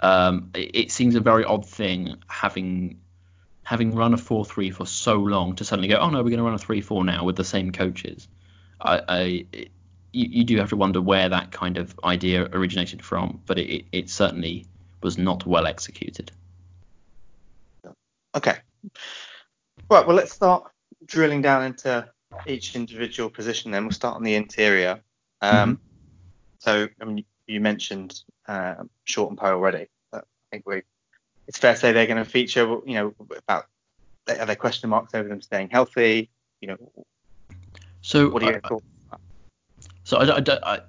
Um, 0.00 0.50
it, 0.52 0.76
it, 0.76 0.92
seems 0.92 1.14
a 1.14 1.20
very 1.20 1.42
odd 1.42 1.64
thing 1.66 2.16
having 2.26 3.00
having 3.62 3.94
run 3.94 4.12
a 4.12 4.18
four 4.18 4.44
three 4.44 4.70
for 4.70 4.84
so 4.84 5.14
long 5.14 5.56
to 5.56 5.64
suddenly 5.64 5.88
go, 5.88 5.96
oh 5.96 6.10
no, 6.10 6.18
we're 6.18 6.28
going 6.28 6.36
to 6.36 6.42
run 6.42 6.52
a 6.52 6.58
three 6.58 6.82
four 6.82 7.02
now 7.02 7.24
with 7.24 7.36
the 7.36 7.44
same 7.44 7.72
coaches. 7.72 8.28
I, 8.78 9.00
I 9.08 9.46
it, 9.52 9.70
you, 10.12 10.26
you, 10.28 10.44
do 10.44 10.58
have 10.58 10.68
to 10.68 10.76
wonder 10.76 11.00
where 11.00 11.30
that 11.30 11.50
kind 11.50 11.78
of 11.78 11.98
idea 12.04 12.46
originated 12.52 13.02
from, 13.02 13.40
but 13.46 13.58
it, 13.58 13.86
it 13.90 14.10
certainly 14.10 14.66
was 15.02 15.16
not 15.16 15.46
well 15.46 15.66
executed. 15.66 16.30
Okay. 18.34 18.56
Right. 19.90 20.06
Well, 20.06 20.16
let's 20.16 20.32
start 20.32 20.70
drilling 21.06 21.40
down 21.40 21.64
into 21.64 22.06
each 22.46 22.76
individual 22.76 23.30
position 23.30 23.70
then. 23.70 23.84
We'll 23.84 23.92
start 23.92 24.16
on 24.16 24.22
the 24.22 24.34
interior. 24.34 25.00
Um, 25.40 25.76
mm-hmm. 25.76 25.82
So, 26.58 26.88
I 27.00 27.04
mean, 27.04 27.24
you 27.46 27.60
mentioned 27.60 28.20
uh, 28.46 28.74
Short 29.04 29.30
and 29.30 29.38
Poe 29.38 29.52
already. 29.52 29.86
I 30.12 30.20
think 30.50 30.66
we 30.66 30.82
it's 31.46 31.58
fair 31.58 31.74
to 31.74 31.80
say 31.80 31.92
they're 31.92 32.06
going 32.06 32.22
to 32.22 32.30
feature, 32.30 32.66
you 32.84 32.94
know, 32.94 33.14
about 33.30 33.66
are 34.28 34.44
there 34.44 34.56
question 34.56 34.90
marks 34.90 35.14
over 35.14 35.28
them 35.28 35.40
staying 35.40 35.70
healthy? 35.70 36.28
You 36.60 36.68
know, 36.68 36.76
So 38.02 38.28
what 38.28 38.40
do 38.40 38.46
you 38.48 38.60
I- 38.62 38.68
thought? 38.68 38.82
So 40.04 40.16
I, 40.18 40.24
don't- 40.24 40.36
I, 40.36 40.40
don't- 40.40 40.64
I, 40.64 40.80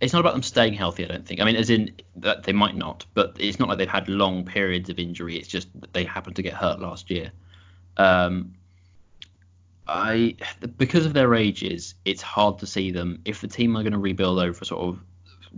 it's 0.00 0.12
not 0.12 0.20
about 0.20 0.32
them 0.32 0.42
staying 0.42 0.74
healthy. 0.74 1.04
I 1.04 1.08
don't 1.08 1.24
think. 1.24 1.40
I 1.40 1.44
mean, 1.44 1.54
as 1.56 1.70
in 1.70 1.92
that 2.16 2.42
they 2.42 2.52
might 2.52 2.76
not, 2.76 3.06
but 3.14 3.36
it's 3.38 3.58
not 3.60 3.68
like 3.68 3.78
they've 3.78 3.88
had 3.88 4.08
long 4.08 4.44
periods 4.44 4.90
of 4.90 4.98
injury. 4.98 5.36
It's 5.36 5.46
just 5.48 5.68
that 5.80 5.92
they 5.92 6.02
happened 6.04 6.34
to 6.36 6.42
get 6.42 6.54
hurt 6.54 6.80
last 6.80 7.08
year. 7.10 7.30
Um, 7.96 8.54
I 9.88 10.36
because 10.76 11.06
of 11.06 11.12
their 11.12 11.34
ages, 11.34 11.94
it's 12.04 12.22
hard 12.22 12.58
to 12.58 12.66
see 12.66 12.90
them 12.90 13.20
if 13.24 13.40
the 13.40 13.48
team 13.48 13.76
are 13.76 13.82
going 13.82 13.92
to 13.92 13.98
rebuild 13.98 14.38
over 14.38 14.58
a 14.60 14.64
sort 14.64 14.82
of 14.82 15.00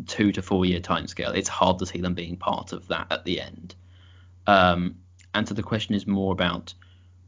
two 0.07 0.33
to 0.33 0.43
four 0.43 0.65
year 0.67 0.81
timescale. 0.81 1.35
It's 1.35 1.49
hard 1.49 1.79
to 1.79 1.87
see 1.87 2.01
them 2.01 2.15
being 2.15 2.37
part 2.37 2.73
of 2.73 2.87
that 2.89 3.07
at 3.11 3.25
the 3.25 3.41
end. 3.41 3.75
Um, 4.47 4.97
and 5.35 5.49
so 5.49 5.55
the 5.55 5.63
question 5.63 5.95
is 5.95 6.07
more 6.07 6.33
about 6.33 6.75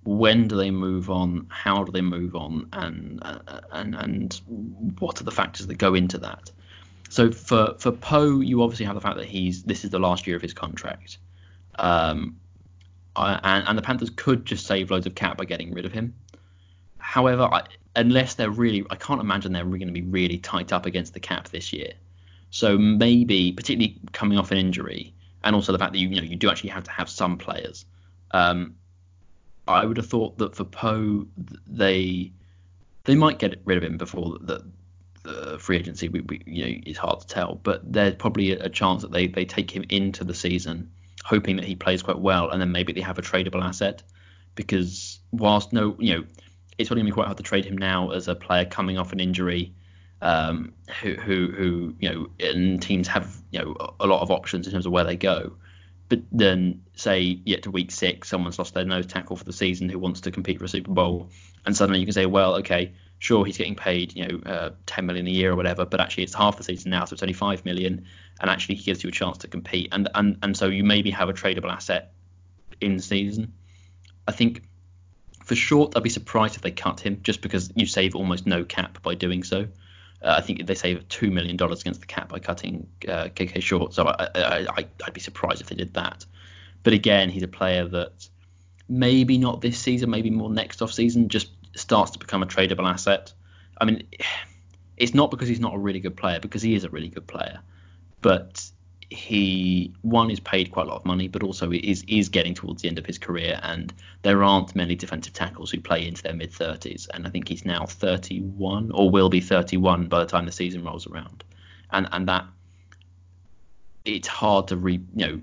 when 0.04 0.48
do 0.48 0.56
they 0.56 0.70
move 0.70 1.10
on, 1.10 1.46
how 1.50 1.84
do 1.84 1.92
they 1.92 2.00
move 2.00 2.34
on, 2.34 2.68
and 2.72 3.18
uh, 3.22 3.60
and 3.72 3.94
and 3.94 4.40
what 4.98 5.20
are 5.20 5.24
the 5.24 5.30
factors 5.30 5.66
that 5.66 5.78
go 5.78 5.94
into 5.94 6.18
that. 6.18 6.50
So 7.08 7.30
for 7.30 7.74
for 7.78 7.92
Poe, 7.92 8.40
you 8.40 8.62
obviously 8.62 8.86
have 8.86 8.94
the 8.94 9.00
fact 9.00 9.16
that 9.16 9.26
he's 9.26 9.62
this 9.62 9.84
is 9.84 9.90
the 9.90 9.98
last 9.98 10.26
year 10.26 10.36
of 10.36 10.42
his 10.42 10.54
contract, 10.54 11.18
um, 11.78 12.36
and 13.16 13.64
and 13.68 13.76
the 13.76 13.82
Panthers 13.82 14.10
could 14.10 14.46
just 14.46 14.66
save 14.66 14.90
loads 14.90 15.06
of 15.06 15.14
cap 15.14 15.36
by 15.36 15.44
getting 15.44 15.72
rid 15.72 15.84
of 15.84 15.92
him. 15.92 16.14
However, 17.10 17.42
I, 17.42 17.64
unless 17.96 18.34
they're 18.34 18.52
really, 18.52 18.84
I 18.88 18.94
can't 18.94 19.20
imagine 19.20 19.52
they're 19.52 19.64
going 19.64 19.88
to 19.88 19.92
be 19.92 20.02
really 20.02 20.38
tight 20.38 20.72
up 20.72 20.86
against 20.86 21.12
the 21.12 21.18
cap 21.18 21.48
this 21.48 21.72
year. 21.72 21.94
So 22.50 22.78
maybe, 22.78 23.50
particularly 23.50 23.98
coming 24.12 24.38
off 24.38 24.52
an 24.52 24.58
injury, 24.58 25.12
and 25.42 25.56
also 25.56 25.72
the 25.72 25.78
fact 25.80 25.94
that 25.94 25.98
you, 25.98 26.08
you 26.08 26.20
know 26.20 26.22
you 26.22 26.36
do 26.36 26.48
actually 26.48 26.70
have 26.70 26.84
to 26.84 26.92
have 26.92 27.10
some 27.10 27.36
players. 27.36 27.84
Um, 28.30 28.76
I 29.66 29.84
would 29.84 29.96
have 29.96 30.06
thought 30.06 30.38
that 30.38 30.54
for 30.54 30.62
Poe, 30.62 31.26
they 31.66 32.30
they 33.02 33.16
might 33.16 33.40
get 33.40 33.60
rid 33.64 33.78
of 33.78 33.82
him 33.82 33.96
before 33.96 34.38
the, 34.40 34.64
the 35.24 35.58
free 35.58 35.78
agency. 35.78 36.08
We, 36.08 36.20
we, 36.20 36.42
you 36.46 36.64
know, 36.64 36.80
it's 36.86 36.98
hard 36.98 37.22
to 37.22 37.26
tell, 37.26 37.56
but 37.56 37.92
there's 37.92 38.14
probably 38.14 38.52
a 38.52 38.68
chance 38.68 39.02
that 39.02 39.10
they 39.10 39.26
they 39.26 39.46
take 39.46 39.72
him 39.72 39.84
into 39.88 40.22
the 40.22 40.34
season, 40.34 40.92
hoping 41.24 41.56
that 41.56 41.64
he 41.64 41.74
plays 41.74 42.04
quite 42.04 42.20
well, 42.20 42.50
and 42.50 42.60
then 42.60 42.70
maybe 42.70 42.92
they 42.92 43.00
have 43.00 43.18
a 43.18 43.22
tradable 43.22 43.64
asset. 43.64 44.04
Because 44.54 45.18
whilst 45.32 45.72
no, 45.72 45.96
you 45.98 46.14
know, 46.14 46.24
it's 46.80 46.88
probably 46.88 47.02
gonna 47.02 47.10
be 47.10 47.14
quite 47.14 47.26
hard 47.26 47.36
to 47.36 47.42
trade 47.42 47.64
him 47.64 47.78
now 47.78 48.10
as 48.10 48.28
a 48.28 48.34
player 48.34 48.64
coming 48.64 48.98
off 48.98 49.12
an 49.12 49.20
injury. 49.20 49.74
Um, 50.22 50.74
who, 51.00 51.14
who, 51.14 51.50
who, 51.50 51.94
you 51.98 52.10
know, 52.10 52.26
and 52.40 52.82
teams 52.82 53.08
have, 53.08 53.34
you 53.52 53.58
know, 53.58 53.74
a 53.98 54.06
lot 54.06 54.20
of 54.20 54.30
options 54.30 54.66
in 54.66 54.72
terms 54.74 54.84
of 54.84 54.92
where 54.92 55.04
they 55.04 55.16
go 55.16 55.56
but 56.10 56.20
then 56.32 56.82
say 56.96 57.40
yet 57.46 57.62
to 57.62 57.70
week 57.70 57.92
six, 57.92 58.28
someone's 58.28 58.58
lost 58.58 58.74
their 58.74 58.84
nose 58.84 59.06
tackle 59.06 59.36
for 59.36 59.44
the 59.44 59.52
season 59.52 59.88
who 59.88 59.98
wants 59.98 60.20
to 60.22 60.30
compete 60.32 60.58
for 60.58 60.64
a 60.64 60.68
Super 60.68 60.90
Bowl, 60.90 61.30
and 61.64 61.74
suddenly 61.74 62.00
you 62.00 62.04
can 62.04 62.12
say, 62.12 62.26
well, 62.26 62.56
okay, 62.56 62.92
sure, 63.20 63.46
he's 63.46 63.56
getting 63.56 63.76
paid, 63.76 64.14
you 64.16 64.26
know, 64.26 64.40
uh, 64.44 64.70
10 64.86 65.06
million 65.06 65.28
a 65.28 65.30
year 65.30 65.52
or 65.52 65.56
whatever, 65.56 65.86
but 65.86 66.00
actually 66.00 66.24
it's 66.24 66.34
half 66.34 66.56
the 66.56 66.64
season 66.64 66.90
now, 66.90 67.04
so 67.04 67.14
it's 67.14 67.22
only 67.22 67.32
5 67.32 67.64
million, 67.64 68.04
and 68.40 68.50
actually 68.50 68.74
he 68.74 68.82
gives 68.82 69.04
you 69.04 69.08
a 69.08 69.12
chance 69.12 69.38
to 69.38 69.48
compete, 69.48 69.88
and 69.92 70.08
and 70.16 70.36
and 70.42 70.56
so 70.56 70.66
you 70.66 70.82
maybe 70.82 71.10
have 71.12 71.28
a 71.28 71.32
tradable 71.32 71.70
asset 71.70 72.12
in 72.80 72.98
season. 72.98 73.52
I 74.26 74.32
think 74.32 74.64
for 75.50 75.56
short, 75.56 75.96
I'd 75.96 76.04
be 76.04 76.10
surprised 76.10 76.54
if 76.54 76.62
they 76.62 76.70
cut 76.70 77.00
him, 77.00 77.22
just 77.24 77.42
because 77.42 77.72
you 77.74 77.84
save 77.84 78.14
almost 78.14 78.46
no 78.46 78.64
cap 78.64 79.02
by 79.02 79.16
doing 79.16 79.42
so. 79.42 79.66
Uh, 80.22 80.36
I 80.38 80.42
think 80.42 80.64
they 80.64 80.76
save 80.76 81.08
two 81.08 81.32
million 81.32 81.56
dollars 81.56 81.80
against 81.80 81.98
the 82.00 82.06
cap 82.06 82.28
by 82.28 82.38
cutting 82.38 82.86
uh, 83.08 83.30
KK 83.34 83.60
short. 83.60 83.92
So 83.92 84.06
I, 84.06 84.28
I, 84.32 84.86
I'd 85.04 85.12
be 85.12 85.20
surprised 85.20 85.60
if 85.60 85.66
they 85.66 85.74
did 85.74 85.94
that. 85.94 86.24
But 86.84 86.92
again, 86.92 87.30
he's 87.30 87.42
a 87.42 87.48
player 87.48 87.88
that 87.88 88.28
maybe 88.88 89.38
not 89.38 89.60
this 89.60 89.76
season, 89.76 90.08
maybe 90.10 90.30
more 90.30 90.50
next 90.50 90.82
off 90.82 90.92
season, 90.92 91.28
just 91.28 91.50
starts 91.74 92.12
to 92.12 92.20
become 92.20 92.44
a 92.44 92.46
tradable 92.46 92.88
asset. 92.88 93.32
I 93.76 93.86
mean, 93.86 94.06
it's 94.96 95.14
not 95.14 95.32
because 95.32 95.48
he's 95.48 95.58
not 95.58 95.74
a 95.74 95.78
really 95.78 95.98
good 95.98 96.16
player, 96.16 96.38
because 96.38 96.62
he 96.62 96.76
is 96.76 96.84
a 96.84 96.90
really 96.90 97.08
good 97.08 97.26
player. 97.26 97.58
But 98.20 98.70
he 99.10 99.92
one 100.02 100.30
is 100.30 100.38
paid 100.38 100.70
quite 100.70 100.86
a 100.86 100.88
lot 100.88 100.98
of 100.98 101.04
money, 101.04 101.26
but 101.26 101.42
also 101.42 101.72
is 101.72 102.04
is 102.06 102.28
getting 102.28 102.54
towards 102.54 102.82
the 102.82 102.88
end 102.88 102.98
of 102.98 103.04
his 103.04 103.18
career, 103.18 103.58
and 103.62 103.92
there 104.22 104.42
aren't 104.44 104.74
many 104.76 104.94
defensive 104.94 105.32
tackles 105.32 105.70
who 105.70 105.80
play 105.80 106.06
into 106.06 106.22
their 106.22 106.32
mid 106.32 106.52
30s, 106.52 107.08
and 107.12 107.26
I 107.26 107.30
think 107.30 107.48
he's 107.48 107.64
now 107.64 107.86
31 107.86 108.92
or 108.92 109.10
will 109.10 109.28
be 109.28 109.40
31 109.40 110.06
by 110.06 110.20
the 110.20 110.26
time 110.26 110.46
the 110.46 110.52
season 110.52 110.84
rolls 110.84 111.08
around, 111.08 111.42
and 111.90 112.08
and 112.12 112.28
that 112.28 112.46
it's 114.04 114.28
hard 114.28 114.68
to 114.68 114.76
re 114.76 115.00
you 115.14 115.26
know 115.26 115.40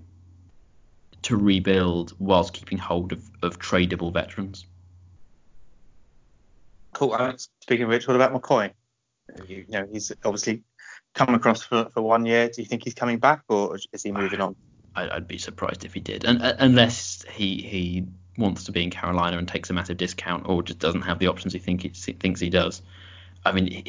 to 1.23 1.35
rebuild 1.35 2.13
whilst 2.19 2.53
keeping 2.53 2.77
hold 2.77 3.11
of, 3.11 3.29
of 3.43 3.59
tradable 3.59 4.13
veterans. 4.13 4.65
Cool. 6.93 7.35
Speaking 7.59 7.83
of 7.83 7.89
which, 7.89 8.07
what 8.07 8.15
about 8.15 8.33
McCoy? 8.33 8.71
You 9.45 9.65
know, 9.67 9.85
he's 9.91 10.11
obviously 10.23 10.63
come 11.17 11.33
across 11.33 11.63
for, 11.63 11.89
for 11.93 12.01
one 12.01 12.25
year. 12.25 12.47
Do 12.47 12.61
you 12.61 12.67
think 12.67 12.83
he's 12.83 12.93
coming 12.93 13.17
back, 13.17 13.43
or 13.49 13.77
is 13.91 14.03
he 14.03 14.11
moving 14.11 14.39
on? 14.39 14.55
I'd 14.95 15.27
be 15.27 15.37
surprised 15.37 15.85
if 15.85 15.93
he 15.93 15.99
did, 15.99 16.23
and, 16.25 16.41
uh, 16.41 16.53
unless 16.59 17.23
he 17.31 17.61
he 17.61 18.05
wants 18.37 18.63
to 18.65 18.71
be 18.71 18.83
in 18.83 18.89
Carolina 18.89 19.37
and 19.37 19.47
takes 19.47 19.69
a 19.69 19.73
massive 19.73 19.97
discount, 19.97 20.47
or 20.47 20.63
just 20.63 20.79
doesn't 20.79 21.01
have 21.01 21.19
the 21.19 21.27
options 21.27 21.53
he 21.53 21.59
think 21.59 21.81
he 21.81 21.89
thinks 21.89 22.39
he 22.39 22.49
does. 22.49 22.81
I 23.45 23.51
mean, 23.51 23.83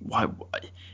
why? 0.00 0.28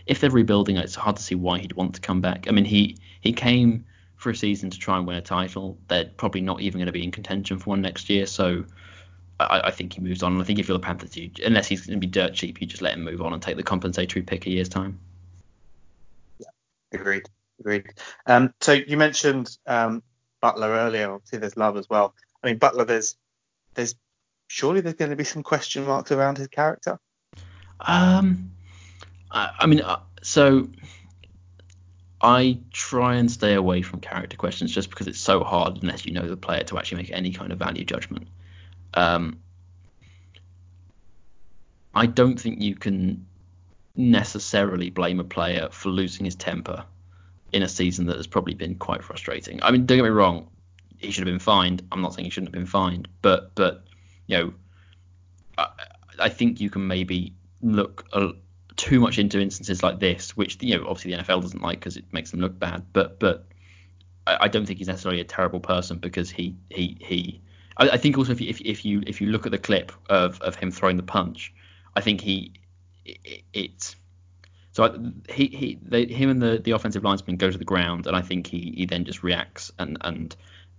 If 0.07 0.21
they're 0.21 0.31
rebuilding, 0.31 0.77
it's 0.77 0.95
hard 0.95 1.17
to 1.17 1.23
see 1.23 1.35
why 1.35 1.59
he'd 1.59 1.75
want 1.75 1.95
to 1.97 2.01
come 2.01 2.21
back. 2.21 2.47
I 2.49 2.53
mean, 2.53 2.65
he 2.65 2.97
he 3.21 3.33
came 3.33 3.85
for 4.17 4.31
a 4.31 4.37
season 4.37 4.71
to 4.71 4.79
try 4.79 4.99
and 4.99 5.07
win 5.07 5.17
a 5.17 5.23
title. 5.23 5.79
They're 5.89 6.11
probably 6.17 6.41
not 6.41 6.61
even 6.61 6.79
going 6.79 6.87
to 6.87 6.93
be 6.93 7.05
in 7.05 7.11
contention 7.11 7.59
for 7.59 7.71
one 7.71 7.83
next 7.83 8.09
year, 8.09 8.27
so. 8.27 8.65
I, 9.41 9.61
I 9.65 9.71
think 9.73 9.95
he 9.95 10.01
moves 10.01 10.23
on. 10.23 10.35
And 10.35 10.43
I 10.43 10.45
think 10.45 10.61
if 10.61 10.69
you're 10.69 10.79
the 10.79 10.85
Panthers, 10.85 11.17
you, 11.17 11.29
unless 11.45 11.67
he's 11.67 11.85
going 11.85 11.99
to 11.99 12.01
be 12.01 12.07
dirt 12.07 12.33
cheap, 12.33 12.61
you 12.61 12.67
just 12.67 12.83
let 12.83 12.95
him 12.95 13.03
move 13.03 13.23
on 13.23 13.33
and 13.33 13.43
take 13.43 13.57
the 13.57 13.63
compensatory 13.65 14.23
pick 14.23 14.47
a 14.47 14.51
year's 14.51 14.69
time. 14.69 15.01
Agreed. 16.93 17.29
Agreed. 17.61 17.87
Um, 18.27 18.53
so 18.61 18.73
you 18.73 18.97
mentioned 18.97 19.57
um, 19.67 20.03
Butler 20.41 20.69
earlier. 20.69 21.13
Obviously, 21.13 21.39
there's 21.39 21.57
love 21.57 21.77
as 21.77 21.89
well. 21.89 22.15
I 22.43 22.49
mean, 22.49 22.59
Butler, 22.59 22.85
there's 22.85 23.17
there's 23.75 23.95
surely 24.49 24.81
there's 24.81 24.97
going 24.97 25.11
to 25.11 25.17
be 25.17 25.25
some 25.25 25.43
question 25.43 25.87
marks 25.87 26.13
around 26.13 26.39
his 26.39 26.49
character. 26.49 26.99
Um, 27.81 28.53
I, 29.31 29.51
I 29.61 29.67
mean, 29.67 29.81
uh, 29.81 30.01
so 30.23 30.69
I 32.21 32.61
try 32.73 33.17
and 33.17 33.31
stay 33.31 33.55
away 33.55 33.83
from 33.83 34.01
character 34.01 34.37
questions 34.37 34.73
just 34.73 34.91
because 34.91 35.09
it's 35.09 35.19
so 35.19 35.43
hard 35.43 35.83
unless 35.83 36.07
you 36.07 36.13
know 36.13 36.29
the 36.29 36.37
player 36.37 36.63
to 36.65 36.79
actually 36.79 37.03
make 37.03 37.13
any 37.13 37.33
kind 37.33 37.53
of 37.53 37.59
value 37.59 37.85
judgment. 37.85 38.29
Um, 38.95 39.39
I 41.95 42.07
don't 42.07 42.39
think 42.39 42.61
you 42.61 42.75
can 42.75 43.27
necessarily 43.97 44.91
blame 44.91 45.21
a 45.21 45.25
player 45.25 45.69
for 45.71 45.91
losing 45.91 46.25
his 46.25 46.35
temper 46.35 46.85
in 47.53 47.63
a 47.63 47.69
season 47.69 48.07
that 48.07 48.17
has 48.17 48.27
probably 48.27 48.55
been 48.55 48.75
quite 48.75 49.03
frustrating. 49.03 49.63
I 49.63 49.71
mean, 49.71 49.85
don't 49.87 49.99
get 49.99 50.05
me 50.05 50.11
wrong, 50.11 50.49
he 50.99 51.11
should 51.11 51.27
have 51.27 51.33
been 51.33 51.39
fined. 51.39 51.83
I'm 51.93 52.01
not 52.01 52.15
saying 52.15 52.25
he 52.25 52.31
shouldn't 52.31 52.49
have 52.49 52.61
been 52.61 52.67
fined, 52.67 53.09
but 53.21 53.55
but 53.55 53.85
you 54.27 54.39
know, 54.39 54.55
I, 55.59 55.69
I 56.19 56.29
think 56.29 56.61
you 56.61 56.71
can 56.71 56.87
maybe 56.87 57.35
look 57.61 58.07
a, 58.13 58.31
too 58.77 59.01
much 59.01 59.19
into 59.19 59.41
instances 59.41 59.83
like 59.83 60.01
this, 60.01 60.37
which 60.37 60.59
you 60.63 60.77
know 60.77 60.87
obviously 60.87 61.15
the 61.15 61.23
NFL 61.23 61.43
doesn't 61.43 61.63
like 61.63 61.81
because 61.81 61.97
it 61.97 62.05
makes 62.13 62.31
them 62.31 62.41
look 62.41 62.59
bad. 62.59 62.85
But 62.93 63.19
but 63.19 63.47
I, 64.27 64.39
I, 64.43 64.49
don't 64.49 64.65
think 64.65 64.79
he's 64.79 64.89
necessarily 64.89 65.21
a 65.21 65.25
terrible 65.25 65.61
person 65.61 65.99
because 65.99 66.31
he 66.31 66.57
he 66.71 66.97
he. 67.01 67.41
I, 67.79 67.97
think 67.97 68.19
also 68.19 68.33
if 68.33 68.41
you, 68.41 68.49
if, 68.49 68.61
if 68.61 68.85
you 68.85 69.03
if 69.07 69.21
you 69.21 69.29
look 69.29 69.47
at 69.47 69.53
the 69.53 69.59
clip 69.59 69.93
of, 70.09 70.41
of 70.43 70.55
him 70.55 70.71
throwing 70.71 70.99
the 70.99 71.03
punch, 71.03 71.53
I 71.97 72.01
think 72.01 72.21
he 72.21 72.53
it, 73.05 73.95
so 74.73 75.13
he 75.29 75.47
he 75.47 75.79
they, 75.83 76.07
him 76.07 76.31
and 76.31 76.41
the, 76.41 76.59
the 76.59 76.71
offensive 76.73 77.05
linesman 77.05 77.37
go 77.37 77.51
to 77.51 77.59
the 77.59 77.65
ground, 77.65 78.07
and 78.07 78.17
I 78.17 78.23
think 78.23 78.47
he, 78.47 78.73
he 78.77 78.87
then 78.87 79.05
just 79.05 79.23
reacts. 79.23 79.71
And, 79.79 79.99
and 80.01 80.35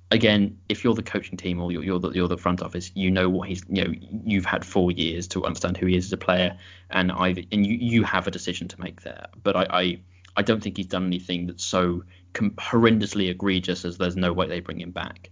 again, 0.10 0.60
if 0.68 0.84
you're 0.84 0.96
the 0.96 1.04
coaching 1.04 1.38
team 1.38 1.62
or 1.62 1.72
you're, 1.72 1.84
you're 1.84 2.00
the 2.00 2.10
you're 2.10 2.28
the 2.28 2.38
front 2.38 2.64
office, 2.64 2.92
you 2.96 3.12
know 3.12 3.30
what 3.30 3.50
he's 3.50 3.64
you 3.70 3.84
know 3.84 3.94
you've 4.26 4.46
had 4.46 4.66
four 4.66 4.92
years 4.92 5.28
to 5.30 5.46
understand 5.46 5.78
who 5.78 5.86
he 5.86 5.96
is 5.96 6.06
as 6.06 6.14
a 6.14 6.18
player, 6.18 6.58
and 6.90 7.12
I 7.12 7.46
and 7.52 7.66
you 7.66 7.76
you 7.76 8.04
have 8.04 8.26
a 8.26 8.32
decision 8.32 8.68
to 8.70 8.82
make 8.82 9.02
there. 9.04 9.28
But 9.44 9.56
I 9.56 9.68
I, 9.70 10.00
I 10.38 10.42
don't 10.42 10.62
think 10.62 10.78
he's 10.78 10.88
done 10.88 11.06
anything 11.06 11.46
that's 11.46 11.64
so 11.64 12.04
com- 12.34 12.52
horrendously 12.52 13.30
egregious 13.30 13.86
as 13.86 14.00
there's 14.00 14.16
no 14.16 14.34
way 14.34 14.48
they 14.48 14.60
bring 14.60 14.82
him 14.82 14.92
back. 14.92 15.30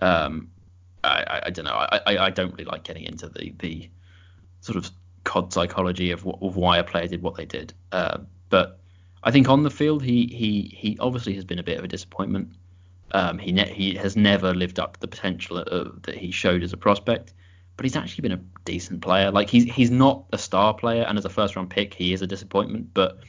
Um, 0.00 0.50
I, 1.04 1.22
I, 1.22 1.42
I 1.46 1.50
don't 1.50 1.64
know. 1.66 1.72
I, 1.72 2.00
I, 2.06 2.18
I 2.18 2.30
don't 2.30 2.50
really 2.50 2.64
like 2.64 2.82
getting 2.82 3.04
into 3.04 3.28
the 3.28 3.54
the 3.60 3.90
sort 4.60 4.76
of 4.76 4.90
COD 5.24 5.52
psychology 5.52 6.10
of, 6.10 6.26
of 6.26 6.56
why 6.56 6.78
a 6.78 6.84
player 6.84 7.06
did 7.06 7.22
what 7.22 7.36
they 7.36 7.44
did. 7.44 7.72
Uh, 7.90 8.18
but 8.48 8.80
I 9.22 9.30
think 9.30 9.48
on 9.48 9.62
the 9.62 9.70
field, 9.70 10.02
he 10.02 10.26
he 10.26 10.74
he 10.76 10.96
obviously 10.98 11.34
has 11.34 11.44
been 11.44 11.58
a 11.58 11.62
bit 11.62 11.78
of 11.78 11.84
a 11.84 11.88
disappointment. 11.88 12.52
Um, 13.12 13.38
he 13.38 13.52
ne- 13.52 13.72
he 13.72 13.94
has 13.94 14.16
never 14.16 14.54
lived 14.54 14.78
up 14.78 14.94
to 14.94 15.00
the 15.00 15.08
potential 15.08 15.56
that 16.02 16.14
he 16.14 16.30
showed 16.30 16.62
as 16.62 16.72
a 16.72 16.76
prospect. 16.76 17.34
But 17.76 17.86
he's 17.86 17.96
actually 17.96 18.22
been 18.22 18.38
a 18.38 18.40
decent 18.64 19.00
player. 19.00 19.30
Like 19.30 19.48
he's 19.48 19.64
he's 19.64 19.90
not 19.90 20.24
a 20.32 20.38
star 20.38 20.74
player, 20.74 21.04
and 21.04 21.16
as 21.18 21.24
a 21.24 21.30
first 21.30 21.56
round 21.56 21.70
pick, 21.70 21.94
he 21.94 22.12
is 22.12 22.20
a 22.22 22.26
disappointment. 22.26 22.92
But 22.92 23.20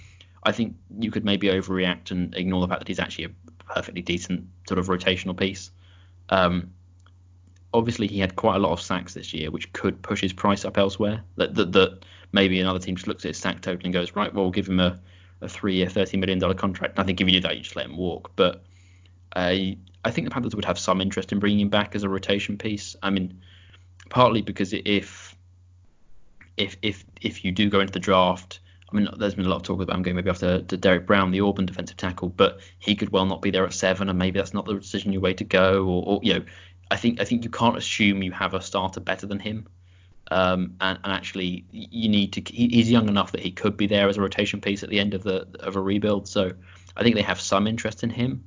I 0.44 0.52
think 0.52 0.76
you 1.00 1.12
could 1.12 1.24
maybe 1.24 1.48
overreact 1.48 2.12
and 2.12 2.36
ignore 2.36 2.62
the 2.62 2.68
fact 2.68 2.80
that 2.80 2.88
he's 2.88 3.00
actually 3.00 3.26
a 3.26 3.52
perfectly 3.74 4.02
decent 4.02 4.48
sort 4.68 4.80
of 4.80 4.88
rotational 4.88 5.38
piece. 5.38 5.72
Um, 6.30 6.72
obviously 7.74 8.08
he 8.08 8.20
had 8.20 8.36
quite 8.36 8.56
a 8.56 8.60
lot 8.60 8.72
of 8.72 8.82
sacks 8.82 9.14
this 9.14 9.34
year, 9.34 9.52
which 9.52 9.72
could 9.74 10.02
push 10.02 10.22
his 10.22 10.34
price 10.34 10.66
up 10.66 10.78
elsewhere. 10.78 11.24
That 11.38 11.56
that, 11.56 11.72
that 11.74 12.06
maybe 12.32 12.60
another 12.60 12.80
team 12.80 12.96
just 12.96 13.08
looks 13.08 13.26
at 13.26 13.30
his 13.30 13.38
sack 13.38 13.62
total 13.62 13.82
and 13.84 13.94
goes, 13.94 14.16
right, 14.16 14.34
well, 14.34 14.46
we'll 14.46 14.52
give 14.52 14.68
him 14.68 14.80
a, 14.80 15.00
a 15.42 15.50
three-year, 15.50 15.90
thirty 15.90 16.18
million 16.18 16.40
dollar 16.40 16.54
contract. 16.54 17.00
I 17.00 17.04
think 17.04 17.20
if 17.20 17.28
you 17.28 17.34
do 17.34 17.42
that, 17.42 17.56
you 17.56 17.64
just 17.64 17.76
let 17.76 17.86
him 17.86 17.98
walk. 17.98 18.32
But 18.36 18.64
I 19.36 19.78
I 20.06 20.12
think 20.12 20.28
the 20.28 20.34
Panthers 20.34 20.56
would 20.56 20.66
have 20.66 20.80
some 20.80 21.02
interest 21.02 21.32
in 21.32 21.40
bringing 21.40 21.62
him 21.62 21.70
back 21.70 21.96
as 21.96 22.04
a 22.04 22.10
rotation 22.10 22.58
piece. 22.58 22.96
I 23.02 23.10
mean, 23.10 23.42
partly 24.10 24.42
because 24.42 24.74
if 24.74 25.36
if 26.58 26.78
if 26.82 27.04
if 27.22 27.46
you 27.46 27.52
do 27.52 27.70
go 27.70 27.80
into 27.80 27.94
the 27.94 28.00
draft. 28.00 28.60
I 28.92 28.96
mean, 28.96 29.10
there's 29.18 29.34
been 29.34 29.48
a 29.48 29.50
lot 29.50 29.56
of 29.56 29.64
talk 29.64 29.82
about 29.82 29.96
him 29.96 30.04
going 30.04 30.16
maybe 30.16 30.30
after 30.30 30.62
to 30.62 30.78
Derrick 30.78 31.08
Brown, 31.08 31.32
the 31.32 31.42
Auburn 31.42 31.66
defensive 31.66 31.98
tackle, 31.98 32.30
but 32.30 32.60
he 32.78 32.94
could 32.94 33.10
well 33.10 33.26
not 33.26 33.42
be 33.42 33.50
there 33.50 33.66
at 33.66 33.74
seven, 33.74 34.08
and 34.08 34.20
maybe 34.20 34.38
that's 34.38 34.54
not 34.54 34.68
the 34.68 34.76
decision 34.76 35.12
you 35.12 35.20
way 35.20 35.34
to 35.34 35.44
go. 35.44 35.84
Or, 35.84 36.04
or 36.06 36.20
you 36.22 36.36
know, 36.36 36.46
I 36.94 36.96
think 36.96 37.20
I 37.20 37.26
think 37.26 37.44
you 37.44 37.50
can't 37.50 37.76
assume 37.76 38.22
you 38.22 38.32
have 38.32 38.54
a 38.54 38.62
starter 38.62 39.00
better 39.00 39.26
than 39.26 39.40
him. 39.40 39.68
Um, 40.32 40.76
and, 40.80 41.00
and, 41.04 41.12
actually, 41.12 41.66
you 41.72 42.08
need 42.08 42.34
to. 42.34 42.42
He, 42.46 42.70
he's 42.70 42.90
young 42.90 43.10
enough 43.10 43.32
that 43.32 43.42
he 43.42 43.52
could 43.52 43.76
be 43.76 43.88
there 43.88 44.08
as 44.08 44.18
a 44.18 44.22
rotation 44.22 44.62
piece 44.62 44.84
at 44.84 44.90
the 44.90 45.00
end 45.00 45.16
of 45.16 45.24
the 45.24 45.48
of 45.60 45.76
a 45.76 45.82
rebuild. 45.82 46.28
So 46.28 46.54
I 46.96 47.04
think 47.04 47.16
they 47.16 47.24
have 47.24 47.42
some 47.42 47.66
interest 47.66 48.04
in 48.04 48.12
him. 48.12 48.44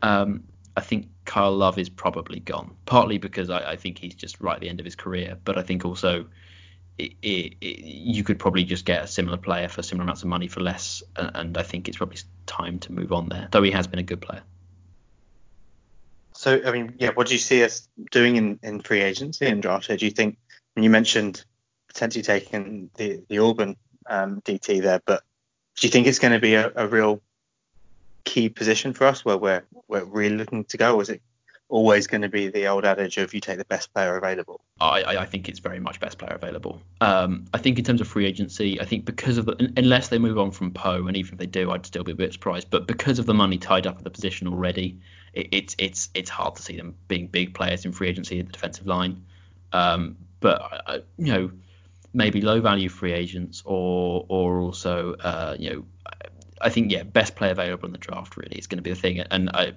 Um, 0.00 0.44
I 0.76 0.80
think 0.80 1.08
Kyle 1.26 1.54
Love 1.54 1.78
is 1.78 1.90
probably 1.90 2.40
gone, 2.40 2.74
partly 2.86 3.18
because 3.18 3.50
I, 3.50 3.72
I, 3.72 3.76
think 3.76 3.98
he's 3.98 4.14
just 4.14 4.40
right 4.40 4.56
at 4.56 4.60
the 4.60 4.68
end 4.68 4.80
of 4.80 4.84
his 4.84 4.96
career, 4.96 5.38
but 5.44 5.56
I 5.56 5.62
think 5.62 5.84
also 5.84 6.26
it, 6.98 7.12
it, 7.22 7.54
it, 7.60 7.78
you 7.78 8.24
could 8.24 8.38
probably 8.38 8.64
just 8.64 8.84
get 8.84 9.04
a 9.04 9.06
similar 9.06 9.36
player 9.36 9.68
for 9.68 9.82
similar 9.82 10.02
amounts 10.02 10.22
of 10.22 10.28
money 10.28 10.48
for 10.48 10.60
less, 10.60 11.02
and, 11.16 11.30
and 11.34 11.58
I 11.58 11.62
think 11.62 11.86
it's 11.86 11.98
probably 11.98 12.18
time 12.46 12.80
to 12.80 12.92
move 12.92 13.12
on 13.12 13.28
there, 13.28 13.48
though 13.52 13.62
he 13.62 13.70
has 13.70 13.86
been 13.86 14.00
a 14.00 14.02
good 14.02 14.20
player. 14.20 14.42
So, 16.44 16.60
I 16.66 16.72
mean, 16.72 16.94
yeah, 16.98 17.08
what 17.14 17.28
do 17.28 17.32
you 17.32 17.38
see 17.38 17.64
us 17.64 17.88
doing 18.10 18.36
in, 18.36 18.58
in 18.62 18.80
free 18.80 19.00
agency 19.00 19.46
and 19.46 19.62
draft? 19.62 19.88
Do 19.88 20.04
you 20.04 20.10
think, 20.10 20.36
you 20.76 20.90
mentioned 20.90 21.42
potentially 21.88 22.22
taking 22.22 22.90
the, 22.96 23.22
the 23.30 23.38
Auburn 23.38 23.76
um, 24.10 24.42
DT 24.42 24.82
there, 24.82 25.00
but 25.06 25.22
do 25.78 25.86
you 25.86 25.90
think 25.90 26.06
it's 26.06 26.18
going 26.18 26.34
to 26.34 26.38
be 26.38 26.52
a, 26.52 26.70
a, 26.76 26.86
real 26.86 27.22
key 28.24 28.50
position 28.50 28.92
for 28.92 29.06
us 29.06 29.24
where 29.24 29.38
we're, 29.38 29.64
we're 29.88 30.04
really 30.04 30.36
looking 30.36 30.64
to 30.64 30.76
go? 30.76 30.96
Or 30.96 31.00
is 31.00 31.08
it 31.08 31.22
always 31.74 32.06
going 32.06 32.22
to 32.22 32.28
be 32.28 32.46
the 32.46 32.68
old 32.68 32.84
adage 32.84 33.18
of 33.18 33.34
you 33.34 33.40
take 33.40 33.58
the 33.58 33.64
best 33.64 33.92
player 33.92 34.16
available? 34.16 34.60
I, 34.80 35.16
I 35.16 35.26
think 35.26 35.48
it's 35.48 35.58
very 35.58 35.80
much 35.80 35.98
best 35.98 36.18
player 36.18 36.34
available. 36.34 36.80
Um, 37.00 37.46
I 37.52 37.58
think 37.58 37.80
in 37.80 37.84
terms 37.84 38.00
of 38.00 38.06
free 38.06 38.26
agency, 38.26 38.80
I 38.80 38.84
think 38.84 39.04
because 39.04 39.38
of 39.38 39.46
the, 39.46 39.72
unless 39.76 40.06
they 40.06 40.18
move 40.18 40.38
on 40.38 40.52
from 40.52 40.70
Poe, 40.70 41.08
and 41.08 41.16
even 41.16 41.34
if 41.34 41.38
they 41.40 41.46
do, 41.46 41.72
I'd 41.72 41.84
still 41.84 42.04
be 42.04 42.12
a 42.12 42.14
bit 42.14 42.32
surprised. 42.32 42.70
But 42.70 42.86
because 42.86 43.18
of 43.18 43.26
the 43.26 43.34
money 43.34 43.58
tied 43.58 43.88
up 43.88 43.98
at 43.98 44.04
the 44.04 44.10
position 44.10 44.46
already, 44.46 45.00
it, 45.32 45.48
it's 45.50 45.74
it's 45.76 46.10
it's 46.14 46.30
hard 46.30 46.54
to 46.56 46.62
see 46.62 46.76
them 46.76 46.94
being 47.08 47.26
big 47.26 47.54
players 47.54 47.84
in 47.84 47.90
free 47.90 48.08
agency 48.08 48.38
at 48.38 48.46
the 48.46 48.52
defensive 48.52 48.86
line. 48.86 49.24
Um, 49.72 50.16
but 50.38 50.62
uh, 50.86 50.98
you 51.18 51.32
know, 51.32 51.50
maybe 52.12 52.40
low 52.40 52.60
value 52.60 52.88
free 52.88 53.12
agents 53.12 53.62
or 53.64 54.24
or 54.28 54.60
also 54.60 55.14
uh, 55.14 55.56
you 55.58 55.70
know, 55.70 55.84
I 56.60 56.70
think 56.70 56.92
yeah, 56.92 57.02
best 57.02 57.34
player 57.34 57.50
available 57.50 57.86
in 57.86 57.92
the 57.92 57.98
draft 57.98 58.36
really 58.36 58.56
is 58.56 58.68
going 58.68 58.78
to 58.78 58.82
be 58.82 58.90
the 58.90 59.00
thing, 59.00 59.18
and 59.18 59.50
I, 59.50 59.72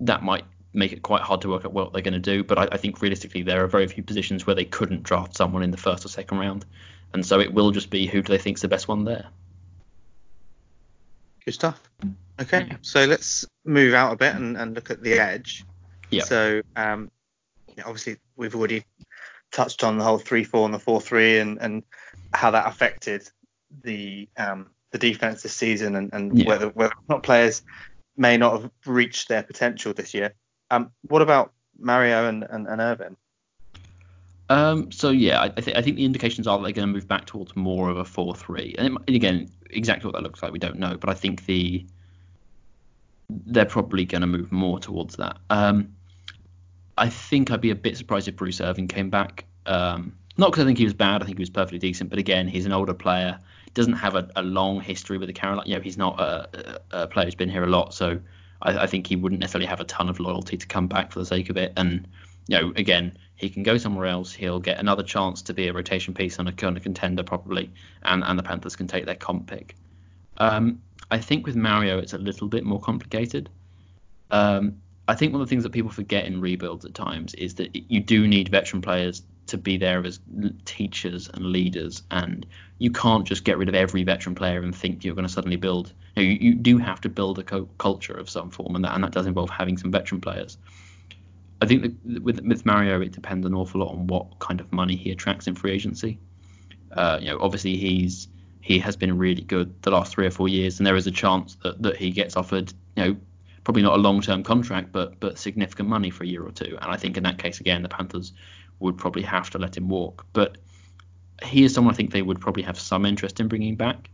that 0.00 0.22
might 0.22 0.44
make 0.72 0.92
it 0.92 1.02
quite 1.02 1.22
hard 1.22 1.40
to 1.42 1.48
work 1.48 1.64
out 1.64 1.72
what 1.72 1.92
they're 1.92 2.02
going 2.02 2.14
to 2.14 2.18
do. 2.18 2.44
But 2.44 2.58
I, 2.58 2.68
I, 2.72 2.76
think 2.76 3.00
realistically, 3.00 3.42
there 3.42 3.64
are 3.64 3.66
very 3.66 3.86
few 3.86 4.02
positions 4.02 4.46
where 4.46 4.54
they 4.54 4.64
couldn't 4.64 5.02
draft 5.02 5.36
someone 5.36 5.62
in 5.62 5.70
the 5.70 5.76
first 5.76 6.04
or 6.04 6.08
second 6.08 6.38
round, 6.38 6.64
and 7.12 7.24
so 7.24 7.40
it 7.40 7.52
will 7.52 7.70
just 7.70 7.90
be 7.90 8.06
who 8.06 8.22
do 8.22 8.32
they 8.32 8.38
think 8.38 8.58
is 8.58 8.62
the 8.62 8.68
best 8.68 8.88
one 8.88 9.04
there. 9.04 9.26
Good 11.44 11.54
stuff. 11.54 11.80
Okay, 12.40 12.66
yeah. 12.68 12.76
so 12.82 13.04
let's 13.04 13.46
move 13.64 13.94
out 13.94 14.12
a 14.12 14.16
bit 14.16 14.34
and, 14.34 14.56
and 14.56 14.74
look 14.74 14.90
at 14.90 15.02
the 15.02 15.14
edge. 15.14 15.64
Yeah. 16.10 16.24
So 16.24 16.62
um, 16.76 17.10
obviously 17.84 18.16
we've 18.36 18.54
already 18.54 18.84
touched 19.50 19.82
on 19.82 19.98
the 19.98 20.04
whole 20.04 20.18
three 20.18 20.44
four 20.44 20.64
and 20.64 20.74
the 20.74 20.78
four 20.78 21.00
three 21.00 21.38
and 21.38 21.58
and 21.60 21.82
how 22.32 22.50
that 22.50 22.66
affected 22.66 23.28
the 23.82 24.28
um 24.36 24.70
the 24.90 24.98
defense 24.98 25.42
this 25.42 25.54
season 25.54 25.96
and, 25.96 26.12
and 26.12 26.38
yeah. 26.38 26.46
whether 26.46 26.68
whether 26.70 26.92
not 27.08 27.22
players 27.22 27.62
may 28.16 28.36
not 28.36 28.60
have 28.60 28.70
reached 28.86 29.28
their 29.28 29.42
potential 29.42 29.92
this 29.92 30.14
year. 30.14 30.34
Um, 30.70 30.90
what 31.02 31.22
about 31.22 31.52
Mario 31.78 32.28
and, 32.28 32.44
and, 32.50 32.66
and 32.66 32.80
Irvin? 32.80 33.16
Um, 34.50 34.90
so 34.90 35.10
yeah, 35.10 35.40
I, 35.40 35.46
I 35.56 35.82
think 35.82 35.96
the 35.96 36.04
indications 36.04 36.46
are 36.46 36.56
that 36.58 36.64
they're 36.64 36.72
going 36.72 36.88
to 36.88 36.92
move 36.92 37.06
back 37.06 37.26
towards 37.26 37.54
more 37.54 37.90
of 37.90 37.98
a 37.98 38.04
four-three. 38.04 38.74
And 38.78 38.98
it, 39.06 39.14
again, 39.14 39.50
exactly 39.70 40.06
what 40.06 40.14
that 40.14 40.22
looks 40.22 40.42
like, 40.42 40.52
we 40.52 40.58
don't 40.58 40.78
know. 40.78 40.96
But 40.96 41.10
I 41.10 41.14
think 41.14 41.46
the 41.46 41.84
they're 43.28 43.66
probably 43.66 44.06
going 44.06 44.22
to 44.22 44.26
move 44.26 44.50
more 44.50 44.78
towards 44.78 45.16
that. 45.16 45.36
Um, 45.50 45.94
I 46.96 47.10
think 47.10 47.50
I'd 47.50 47.60
be 47.60 47.70
a 47.70 47.74
bit 47.74 47.96
surprised 47.96 48.26
if 48.26 48.36
Bruce 48.36 48.60
Irvin 48.60 48.88
came 48.88 49.10
back. 49.10 49.44
Um, 49.66 50.14
not 50.38 50.50
because 50.50 50.64
I 50.64 50.66
think 50.66 50.78
he 50.78 50.84
was 50.84 50.94
bad. 50.94 51.22
I 51.22 51.26
think 51.26 51.36
he 51.36 51.42
was 51.42 51.50
perfectly 51.50 51.78
decent. 51.78 52.10
But 52.10 52.18
again, 52.18 52.48
he's 52.48 52.64
an 52.64 52.72
older 52.72 52.94
player. 52.94 53.38
Doesn't 53.74 53.94
have 53.94 54.14
a, 54.14 54.30
a 54.36 54.42
long 54.42 54.80
history 54.80 55.18
with 55.18 55.28
the 55.28 55.32
Carolina. 55.32 55.68
You 55.68 55.76
know, 55.76 55.82
he's 55.82 55.98
not 55.98 56.18
a, 56.18 56.80
a, 56.90 57.06
player 57.06 57.26
who's 57.26 57.34
been 57.34 57.50
here 57.50 57.64
a 57.64 57.68
lot. 57.68 57.92
So 57.92 58.18
I, 58.62 58.78
I, 58.78 58.86
think 58.86 59.06
he 59.06 59.16
wouldn't 59.16 59.40
necessarily 59.40 59.66
have 59.66 59.80
a 59.80 59.84
ton 59.84 60.08
of 60.08 60.20
loyalty 60.20 60.56
to 60.56 60.66
come 60.66 60.88
back 60.88 61.12
for 61.12 61.18
the 61.18 61.26
sake 61.26 61.50
of 61.50 61.56
it. 61.56 61.72
And 61.76 62.06
you 62.48 62.60
know, 62.60 62.72
again, 62.76 63.16
he 63.36 63.48
can 63.50 63.62
go 63.62 63.76
somewhere 63.78 64.06
else. 64.06 64.32
He'll 64.32 64.60
get 64.60 64.78
another 64.78 65.02
chance 65.02 65.42
to 65.42 65.54
be 65.54 65.68
a 65.68 65.72
rotation 65.72 66.14
piece 66.14 66.38
on 66.38 66.48
a 66.48 66.52
kind 66.52 66.76
of 66.76 66.82
contender 66.82 67.22
probably, 67.22 67.70
and 68.02 68.24
and 68.24 68.38
the 68.38 68.42
Panthers 68.42 68.76
can 68.76 68.86
take 68.86 69.06
their 69.06 69.14
comp 69.14 69.46
pick. 69.46 69.76
Um, 70.38 70.80
I 71.10 71.18
think 71.18 71.46
with 71.46 71.56
Mario, 71.56 71.98
it's 71.98 72.12
a 72.12 72.18
little 72.18 72.48
bit 72.48 72.64
more 72.64 72.80
complicated. 72.80 73.48
Um, 74.30 74.80
I 75.08 75.14
think 75.14 75.32
one 75.32 75.40
of 75.40 75.48
the 75.48 75.50
things 75.50 75.62
that 75.62 75.72
people 75.72 75.90
forget 75.90 76.26
in 76.26 76.40
rebuilds 76.40 76.84
at 76.84 76.92
times 76.92 77.32
is 77.34 77.54
that 77.54 77.74
you 77.90 77.98
do 77.98 78.28
need 78.28 78.50
veteran 78.50 78.82
players 78.82 79.22
to 79.46 79.56
be 79.56 79.78
there 79.78 80.04
as 80.04 80.20
teachers 80.66 81.30
and 81.32 81.46
leaders, 81.46 82.02
and 82.10 82.44
you 82.76 82.90
can't 82.90 83.26
just 83.26 83.42
get 83.42 83.56
rid 83.56 83.70
of 83.70 83.74
every 83.74 84.04
veteran 84.04 84.34
player 84.34 84.60
and 84.60 84.76
think 84.76 85.04
you're 85.04 85.14
going 85.14 85.26
to 85.26 85.32
suddenly 85.32 85.56
build. 85.56 85.94
You, 86.14 86.22
know, 86.22 86.28
you, 86.28 86.38
you, 86.50 86.54
do 86.54 86.76
have 86.76 87.00
to 87.00 87.08
build 87.08 87.38
a 87.38 87.42
co- 87.42 87.70
culture 87.78 88.12
of 88.12 88.28
some 88.28 88.50
form, 88.50 88.76
and 88.76 88.84
that, 88.84 88.94
and 88.94 89.02
that 89.02 89.12
does 89.12 89.24
involve 89.24 89.48
having 89.48 89.78
some 89.78 89.90
veteran 89.90 90.20
players. 90.20 90.58
I 91.62 91.66
think 91.66 91.82
that 91.82 92.22
with 92.22 92.40
with 92.40 92.66
Mario, 92.66 93.00
it 93.00 93.12
depends 93.12 93.46
an 93.46 93.54
awful 93.54 93.80
lot 93.80 93.92
on 93.92 94.06
what 94.06 94.38
kind 94.40 94.60
of 94.60 94.70
money 94.72 94.94
he 94.94 95.10
attracts 95.10 95.46
in 95.46 95.54
free 95.54 95.72
agency. 95.72 96.18
Uh, 96.92 97.18
you 97.20 97.30
know, 97.30 97.38
obviously 97.40 97.76
he's 97.78 98.28
he 98.60 98.78
has 98.80 98.96
been 98.96 99.16
really 99.16 99.42
good 99.42 99.82
the 99.82 99.90
last 99.90 100.12
three 100.12 100.26
or 100.26 100.30
four 100.30 100.48
years, 100.48 100.78
and 100.78 100.86
there 100.86 100.96
is 100.96 101.06
a 101.06 101.10
chance 101.10 101.56
that, 101.62 101.82
that 101.82 101.96
he 101.96 102.10
gets 102.10 102.36
offered, 102.36 102.72
you 102.96 103.04
know, 103.04 103.16
probably 103.64 103.82
not 103.82 103.94
a 103.94 104.00
long-term 104.00 104.42
contract, 104.42 104.92
but 104.92 105.18
but 105.20 105.38
significant 105.38 105.88
money 105.88 106.10
for 106.10 106.24
a 106.24 106.26
year 106.26 106.44
or 106.44 106.50
two. 106.50 106.78
And 106.80 106.90
I 106.90 106.96
think 106.96 107.16
in 107.16 107.22
that 107.24 107.38
case, 107.38 107.60
again, 107.60 107.82
the 107.82 107.88
Panthers 107.88 108.32
would 108.80 108.96
probably 108.96 109.22
have 109.22 109.50
to 109.50 109.58
let 109.58 109.76
him 109.76 109.88
walk. 109.88 110.26
But 110.32 110.58
he 111.42 111.64
is 111.64 111.74
someone 111.74 111.94
I 111.94 111.96
think 111.96 112.12
they 112.12 112.22
would 112.22 112.40
probably 112.40 112.62
have 112.62 112.78
some 112.78 113.04
interest 113.04 113.40
in 113.40 113.48
bringing 113.48 113.76
back, 113.76 114.10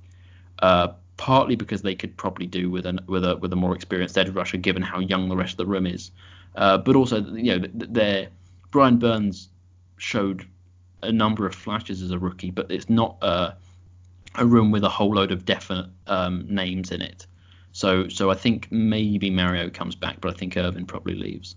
uh, 0.61 0.89
partly 1.17 1.57
because 1.57 1.83
they 1.83 1.95
could 1.95 2.17
probably 2.17 2.47
do 2.47 2.71
with 2.71 2.87
an 2.87 3.01
with 3.07 3.25
a 3.25 3.37
with 3.37 3.53
a 3.53 3.57
more 3.57 3.75
experienced 3.75 4.19
edge 4.19 4.31
rusher, 4.31 4.57
given 4.57 4.83
how 4.83 4.99
young 4.99 5.29
the 5.29 5.37
rest 5.37 5.53
of 5.53 5.59
the 5.59 5.67
room 5.67 5.87
is. 5.87 6.11
Uh, 6.57 6.79
but 6.79 6.97
also, 6.97 7.21
you 7.21 7.59
know, 7.59 7.67
their 7.73 8.29
Brian 8.71 8.99
Burns 8.99 9.49
showed 9.97 10.47
a 11.03 11.13
number 11.13 11.47
of 11.47 11.55
flashes 11.55 12.03
as 12.03 12.11
a 12.11 12.19
rookie, 12.19 12.51
but 12.51 12.71
it's 12.71 12.89
not. 12.89 13.17
Uh, 13.23 13.53
a 14.37 14.47
room 14.47 14.71
with 14.71 14.85
a 14.85 14.89
whole 14.89 15.15
load 15.15 15.31
of 15.31 15.45
definite 15.45 15.87
um, 16.07 16.47
names 16.49 16.91
in 16.91 17.01
it. 17.01 17.27
So 17.75 18.09
so 18.09 18.31
I 18.31 18.35
think 18.35 18.69
maybe 18.71 19.31
Mario 19.31 19.69
comes 19.69 19.97
back, 19.97 20.21
but 20.21 20.33
I 20.33 20.39
think 20.39 20.57
Irvin 20.57 20.87
probably 20.87 21.17
leaves. 21.17 21.57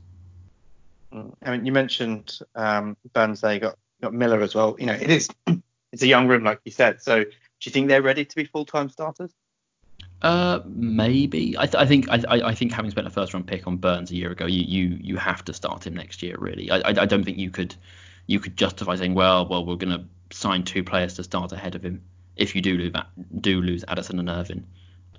Mm. 1.13 1.33
I 1.43 1.51
mean, 1.51 1.65
you 1.65 1.71
mentioned 1.71 2.39
um, 2.55 2.97
Burns 3.13 3.39
They 3.39 3.59
got 3.59 3.77
got 4.01 4.13
Miller 4.13 4.41
as 4.41 4.55
well. 4.55 4.75
You 4.79 4.87
know, 4.87 4.93
it 4.93 5.11
is 5.11 5.29
it's 5.93 6.01
a 6.01 6.07
young 6.07 6.27
room, 6.27 6.43
like 6.43 6.59
you 6.65 6.71
said. 6.71 7.03
So 7.03 7.23
do 7.23 7.29
you 7.61 7.71
think 7.71 7.87
they're 7.87 8.01
ready 8.01 8.25
to 8.25 8.35
be 8.35 8.45
full 8.45 8.65
time 8.65 8.89
starters? 8.89 9.31
Uh, 10.23 10.61
maybe. 10.65 11.55
I, 11.55 11.67
th- 11.67 11.75
I 11.75 11.85
think 11.85 12.09
I, 12.09 12.19
I 12.27 12.55
think 12.55 12.71
having 12.71 12.89
spent 12.89 13.05
a 13.05 13.11
first 13.11 13.35
round 13.35 13.45
pick 13.45 13.67
on 13.67 13.77
Burns 13.77 14.09
a 14.09 14.15
year 14.15 14.31
ago, 14.31 14.47
you 14.47 14.63
you 14.63 14.97
you 14.99 15.17
have 15.17 15.45
to 15.45 15.53
start 15.53 15.85
him 15.85 15.93
next 15.93 16.23
year. 16.23 16.35
Really, 16.39 16.71
I 16.71 16.77
I, 16.77 17.01
I 17.01 17.05
don't 17.05 17.23
think 17.23 17.37
you 17.37 17.51
could 17.51 17.75
you 18.25 18.39
could 18.39 18.57
justify 18.57 18.95
saying, 18.95 19.13
well, 19.13 19.47
well, 19.47 19.65
we're 19.65 19.75
going 19.75 19.97
to 19.97 20.35
sign 20.35 20.63
two 20.63 20.83
players 20.83 21.13
to 21.13 21.23
start 21.23 21.51
ahead 21.51 21.75
of 21.75 21.83
him 21.83 22.01
if 22.35 22.55
you 22.55 22.61
do 22.61 22.75
lose 22.77 22.93
do 23.39 23.61
lose 23.61 23.85
Addison 23.87 24.19
and 24.19 24.29
Irvin. 24.29 24.65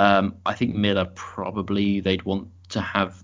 Um, 0.00 0.36
I 0.46 0.54
think 0.54 0.74
Miller 0.74 1.06
probably 1.14 2.00
they'd 2.00 2.22
want 2.22 2.48
to 2.70 2.80
have 2.80 3.22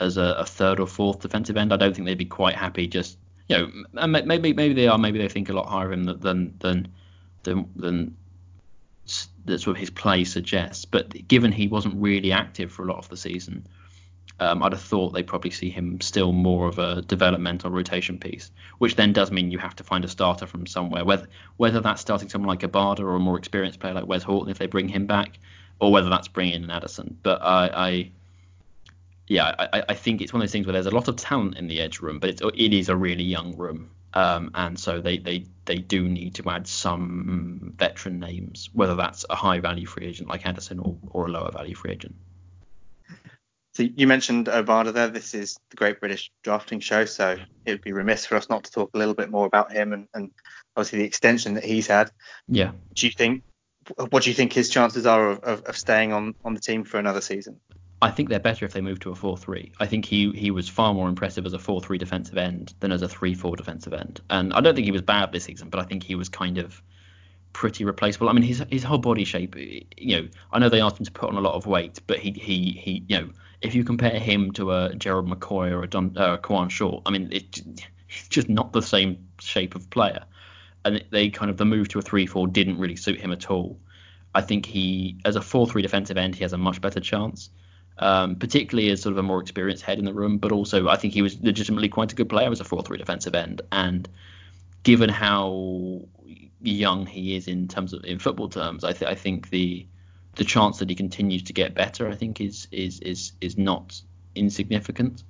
as 0.00 0.16
a, 0.16 0.36
a, 0.38 0.46
third 0.46 0.80
or 0.80 0.86
fourth 0.86 1.20
defensive 1.20 1.56
end. 1.56 1.72
I 1.72 1.76
don't 1.76 1.94
think 1.94 2.06
they'd 2.06 2.16
be 2.16 2.24
quite 2.24 2.56
happy 2.56 2.86
just 2.86 3.18
you 3.48 3.58
know 3.92 4.06
maybe 4.06 4.54
maybe 4.54 4.72
they 4.72 4.88
are 4.88 4.96
maybe 4.96 5.18
they 5.18 5.28
think 5.28 5.50
a 5.50 5.52
lot 5.52 5.68
higher 5.68 5.90
than 5.90 6.06
than 6.20 6.54
than 6.58 6.88
than 7.42 8.16
that 9.44 9.60
sort 9.60 9.76
of 9.76 9.80
his 9.80 9.90
play 9.90 10.24
suggests. 10.24 10.84
But 10.84 11.26
given 11.28 11.52
he 11.52 11.68
wasn't 11.68 11.96
really 11.96 12.32
active 12.32 12.72
for 12.72 12.84
a 12.84 12.86
lot 12.86 12.98
of 12.98 13.08
the 13.08 13.16
season, 13.16 13.66
um, 14.38 14.62
I'd 14.62 14.72
have 14.72 14.80
thought 14.80 15.12
they 15.12 15.22
probably 15.22 15.50
see 15.50 15.68
him 15.68 16.00
still 16.00 16.32
more 16.32 16.68
of 16.68 16.78
a 16.78 17.02
developmental 17.02 17.70
rotation 17.70 18.18
piece, 18.18 18.50
which 18.78 18.96
then 18.96 19.12
does 19.12 19.30
mean 19.30 19.50
you 19.50 19.58
have 19.58 19.76
to 19.76 19.84
find 19.84 20.04
a 20.04 20.08
starter 20.08 20.46
from 20.46 20.66
somewhere. 20.66 21.04
Whether 21.04 21.28
whether 21.56 21.80
that's 21.80 22.00
starting 22.00 22.28
someone 22.28 22.48
like 22.48 22.60
Obada 22.60 23.00
or 23.00 23.16
a 23.16 23.18
more 23.18 23.36
experienced 23.36 23.80
player 23.80 23.94
like 23.94 24.06
Wes 24.06 24.22
Horton 24.22 24.50
if 24.50 24.58
they 24.58 24.66
bring 24.66 24.88
him 24.88 25.06
back, 25.06 25.38
or 25.80 25.90
whether 25.90 26.08
that's 26.08 26.28
bringing 26.28 26.62
in 26.62 26.70
Addison. 26.70 27.16
But 27.22 27.42
I, 27.42 27.70
I 27.74 28.10
yeah, 29.26 29.54
I, 29.58 29.84
I 29.90 29.94
think 29.94 30.20
it's 30.20 30.32
one 30.32 30.42
of 30.42 30.48
those 30.48 30.52
things 30.52 30.66
where 30.66 30.72
there's 30.72 30.86
a 30.86 30.90
lot 30.90 31.06
of 31.08 31.16
talent 31.16 31.56
in 31.56 31.68
the 31.68 31.80
edge 31.80 32.00
room, 32.00 32.18
but 32.18 32.30
it's, 32.30 32.42
it 32.42 32.72
is 32.72 32.88
a 32.88 32.96
really 32.96 33.22
young 33.22 33.56
room. 33.56 33.90
Um, 34.12 34.50
and 34.54 34.78
so 34.78 35.00
they, 35.00 35.18
they, 35.18 35.46
they 35.66 35.76
do 35.76 36.08
need 36.08 36.34
to 36.34 36.50
add 36.50 36.66
some 36.66 37.72
veteran 37.78 38.18
names, 38.18 38.70
whether 38.72 38.96
that's 38.96 39.24
a 39.30 39.36
high 39.36 39.60
value 39.60 39.86
free 39.86 40.06
agent 40.06 40.28
like 40.28 40.46
Anderson 40.46 40.80
or, 40.80 40.96
or 41.10 41.26
a 41.26 41.30
lower 41.30 41.52
value 41.52 41.76
free 41.76 41.92
agent. 41.92 42.16
So 43.74 43.84
you 43.84 44.08
mentioned 44.08 44.46
Obada 44.46 44.92
there. 44.92 45.06
This 45.06 45.32
is 45.32 45.56
the 45.70 45.76
Great 45.76 46.00
British 46.00 46.32
Drafting 46.42 46.80
Show, 46.80 47.04
so 47.04 47.38
it 47.64 47.70
would 47.70 47.82
be 47.82 47.92
remiss 47.92 48.26
for 48.26 48.34
us 48.34 48.48
not 48.48 48.64
to 48.64 48.72
talk 48.72 48.90
a 48.94 48.98
little 48.98 49.14
bit 49.14 49.30
more 49.30 49.46
about 49.46 49.70
him 49.70 49.92
and, 49.92 50.08
and 50.12 50.32
obviously 50.76 50.98
the 50.98 51.04
extension 51.04 51.54
that 51.54 51.64
he's 51.64 51.86
had. 51.86 52.10
Yeah. 52.48 52.72
Do 52.94 53.06
you 53.06 53.12
think? 53.12 53.44
What 53.96 54.22
do 54.22 54.30
you 54.30 54.34
think 54.34 54.52
his 54.52 54.68
chances 54.68 55.06
are 55.06 55.30
of, 55.30 55.40
of, 55.40 55.62
of 55.64 55.76
staying 55.76 56.12
on, 56.12 56.34
on 56.44 56.54
the 56.54 56.60
team 56.60 56.84
for 56.84 56.98
another 56.98 57.20
season? 57.20 57.60
I 58.02 58.10
think 58.10 58.30
they're 58.30 58.40
better 58.40 58.64
if 58.64 58.72
they 58.72 58.80
move 58.80 59.00
to 59.00 59.10
a 59.10 59.14
4-3. 59.14 59.72
I 59.78 59.86
think 59.86 60.06
he 60.06 60.30
he 60.32 60.50
was 60.50 60.68
far 60.68 60.94
more 60.94 61.08
impressive 61.08 61.44
as 61.44 61.52
a 61.52 61.58
4-3 61.58 61.98
defensive 61.98 62.38
end 62.38 62.72
than 62.80 62.92
as 62.92 63.02
a 63.02 63.08
3-4 63.08 63.56
defensive 63.56 63.92
end. 63.92 64.20
And 64.30 64.54
I 64.54 64.60
don't 64.60 64.74
think 64.74 64.86
he 64.86 64.90
was 64.90 65.02
bad 65.02 65.32
this 65.32 65.44
season, 65.44 65.68
but 65.68 65.80
I 65.80 65.84
think 65.84 66.02
he 66.02 66.14
was 66.14 66.28
kind 66.28 66.58
of 66.58 66.82
pretty 67.52 67.84
replaceable. 67.84 68.28
I 68.28 68.32
mean, 68.32 68.42
his 68.42 68.64
his 68.70 68.82
whole 68.82 68.98
body 68.98 69.24
shape, 69.24 69.54
you 69.56 70.22
know, 70.22 70.28
I 70.52 70.58
know 70.58 70.68
they 70.68 70.80
asked 70.80 70.98
him 70.98 71.04
to 71.04 71.12
put 71.12 71.28
on 71.28 71.36
a 71.36 71.40
lot 71.40 71.54
of 71.54 71.66
weight, 71.66 72.00
but 72.06 72.18
he 72.18 72.30
he 72.32 72.72
he, 72.72 73.04
you 73.06 73.18
know, 73.18 73.30
if 73.60 73.74
you 73.74 73.84
compare 73.84 74.18
him 74.18 74.52
to 74.52 74.72
a 74.72 74.94
Gerald 74.94 75.28
McCoy 75.28 75.70
or 75.70 75.82
a 75.82 75.86
Don 75.86 76.16
uh, 76.16 76.38
Kawann 76.38 76.70
Short, 76.70 77.02
I 77.04 77.10
mean, 77.10 77.28
it, 77.30 77.60
he's 78.06 78.28
just 78.28 78.48
not 78.48 78.72
the 78.72 78.82
same 78.82 79.28
shape 79.40 79.74
of 79.74 79.90
player. 79.90 80.24
And 80.84 81.04
they 81.10 81.28
kind 81.30 81.50
of 81.50 81.56
the 81.56 81.64
move 81.64 81.88
to 81.88 81.98
a 81.98 82.02
3-4 82.02 82.52
didn't 82.52 82.78
really 82.78 82.96
suit 82.96 83.20
him 83.20 83.32
at 83.32 83.50
all. 83.50 83.78
I 84.34 84.40
think 84.40 84.64
he, 84.64 85.18
as 85.24 85.36
a 85.36 85.40
4-3 85.40 85.82
defensive 85.82 86.16
end, 86.16 86.34
he 86.34 86.42
has 86.42 86.52
a 86.52 86.58
much 86.58 86.80
better 86.80 87.00
chance 87.00 87.50
um, 88.00 88.36
particularly 88.36 88.90
as 88.90 89.02
sort 89.02 89.12
of 89.12 89.18
a 89.18 89.22
more 89.22 89.40
experienced 89.40 89.84
head 89.84 89.98
in 89.98 90.04
the 90.04 90.12
room. 90.12 90.38
But 90.38 90.52
also, 90.52 90.88
I 90.88 90.96
think 90.96 91.14
he 91.14 91.22
was 91.22 91.40
legitimately 91.40 91.88
quite 91.88 92.12
a 92.12 92.14
good 92.14 92.28
player 92.28 92.50
as 92.50 92.60
a 92.60 92.64
4 92.64 92.82
3 92.82 92.98
defensive 92.98 93.34
end. 93.34 93.62
And 93.70 94.08
given 94.82 95.10
how 95.10 96.00
young 96.62 97.06
he 97.06 97.36
is 97.36 97.46
in 97.46 97.68
terms 97.68 97.92
of 97.92 98.04
in 98.04 98.18
football 98.18 98.48
terms, 98.48 98.84
I, 98.84 98.92
th- 98.92 99.10
I 99.10 99.14
think 99.14 99.50
the 99.50 99.86
the 100.36 100.44
chance 100.44 100.78
that 100.78 100.88
he 100.88 100.94
continues 100.94 101.42
to 101.42 101.52
get 101.52 101.74
better, 101.74 102.08
I 102.08 102.14
think, 102.14 102.40
is 102.40 102.66
is 102.72 103.00
is 103.00 103.32
is 103.40 103.58
not 103.58 104.00
insignificant. 104.34 105.22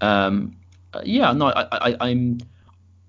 Um, 0.00 0.56
yeah, 1.04 1.32
no, 1.32 1.46
I, 1.48 1.90
I, 1.90 1.96
I'm. 2.00 2.40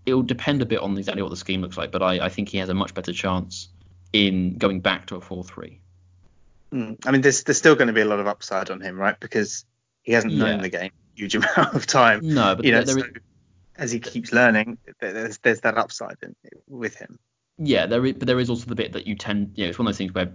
It 0.06 0.14
will 0.14 0.24
depend 0.24 0.62
a 0.62 0.66
bit 0.66 0.80
on 0.80 0.98
exactly 0.98 1.22
what 1.22 1.30
the 1.30 1.38
scheme 1.38 1.62
looks 1.62 1.78
like, 1.78 1.92
but 1.92 2.04
I, 2.04 2.26
I 2.26 2.30
think 2.30 2.50
he 2.50 2.60
has 2.60 2.70
a 2.70 2.74
much 2.74 2.94
better 2.94 3.14
chance 3.14 3.70
in 4.14 4.58
going 4.58 4.80
back 4.80 5.08
to 5.08 5.16
a 5.16 5.22
four-three. 5.22 5.80
Mm. 6.72 6.98
I 7.06 7.12
mean, 7.12 7.22
there's 7.22 7.44
there's 7.44 7.58
still 7.58 7.76
going 7.76 7.88
to 7.88 7.94
be 7.94 8.02
a 8.02 8.06
lot 8.06 8.20
of 8.20 8.28
upside 8.28 8.70
on 8.70 8.82
him, 8.82 8.98
right? 8.98 9.20
Because 9.20 9.66
he 10.04 10.14
hasn't 10.14 10.34
yeah. 10.34 10.46
known 10.46 10.62
the 10.62 10.70
game 10.70 10.92
a 11.16 11.20
huge 11.20 11.36
amount 11.36 11.76
of 11.76 11.86
time. 11.86 12.22
No, 12.24 12.56
but 12.56 12.66
you 12.66 12.72
know, 12.72 12.84
there, 12.84 12.96
there 12.96 13.04
so 13.04 13.10
is, 13.10 13.22
as 13.78 13.92
he 13.92 14.00
keeps 14.00 14.32
learning, 14.32 14.78
there's 15.00 15.38
there's 15.40 15.62
that 15.62 15.78
upside 15.78 16.18
in, 16.22 16.36
with 16.68 16.96
him. 16.96 17.20
Yeah, 17.58 17.86
there 17.86 18.06
is, 18.06 18.14
but 18.14 18.28
there 18.28 18.40
is 18.40 18.50
also 18.50 18.66
the 18.66 18.76
bit 18.76 18.94
that 18.94 19.08
you 19.08 19.16
tend, 19.16 19.54
you 19.56 19.64
know, 19.64 19.70
it's 19.70 19.80
one 19.80 19.88
of 19.88 19.94
those 19.94 19.98
things 19.98 20.14
where 20.14 20.34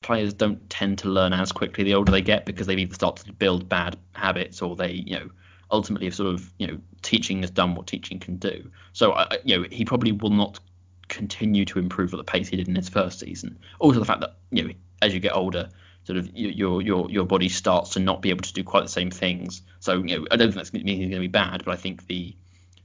players 0.00 0.34
don't 0.34 0.68
tend 0.68 0.98
to 0.98 1.08
learn 1.08 1.32
as 1.32 1.52
quickly 1.52 1.84
the 1.84 1.94
older 1.94 2.10
they 2.10 2.20
get 2.20 2.44
because 2.44 2.66
they've 2.66 2.78
either 2.78 2.94
started 2.94 3.26
to 3.26 3.32
build 3.32 3.68
bad 3.68 3.96
habits 4.12 4.60
or 4.60 4.74
they, 4.74 4.90
you 4.90 5.14
know, 5.14 5.30
ultimately 5.72 6.06
have 6.06 6.14
sort 6.14 6.32
of, 6.32 6.52
you 6.58 6.66
know, 6.66 6.78
teaching 7.00 7.40
has 7.40 7.50
done 7.50 7.74
what 7.74 7.86
teaching 7.86 8.20
can 8.20 8.36
do. 8.36 8.70
So, 8.92 9.12
I, 9.12 9.38
you 9.44 9.58
know, 9.58 9.66
he 9.70 9.84
probably 9.84 10.12
will 10.12 10.30
not 10.30 10.60
continue 11.08 11.64
to 11.64 11.78
improve 11.78 12.14
at 12.14 12.18
the 12.18 12.24
pace 12.24 12.48
he 12.48 12.56
did 12.56 12.68
in 12.68 12.76
his 12.76 12.88
first 12.88 13.20
season. 13.20 13.58
Also, 13.80 13.98
the 13.98 14.04
fact 14.04 14.20
that, 14.20 14.36
you 14.50 14.64
know, 14.64 14.74
as 15.00 15.12
you 15.12 15.20
get 15.20 15.34
older, 15.34 15.70
sort 16.04 16.18
of 16.18 16.30
your 16.34 16.82
your 16.82 17.10
your 17.10 17.24
body 17.24 17.48
starts 17.48 17.90
to 17.90 18.00
not 18.00 18.22
be 18.22 18.30
able 18.30 18.42
to 18.42 18.52
do 18.52 18.64
quite 18.64 18.82
the 18.82 18.88
same 18.88 19.10
things. 19.10 19.62
So 19.80 20.02
you 20.02 20.18
know, 20.18 20.26
I 20.30 20.36
don't 20.36 20.52
think 20.52 20.56
that's 20.56 20.70
he's 20.70 20.82
going 20.82 21.10
to 21.10 21.18
be 21.20 21.28
bad, 21.28 21.64
but 21.64 21.72
I 21.72 21.76
think 21.76 22.06
the 22.06 22.36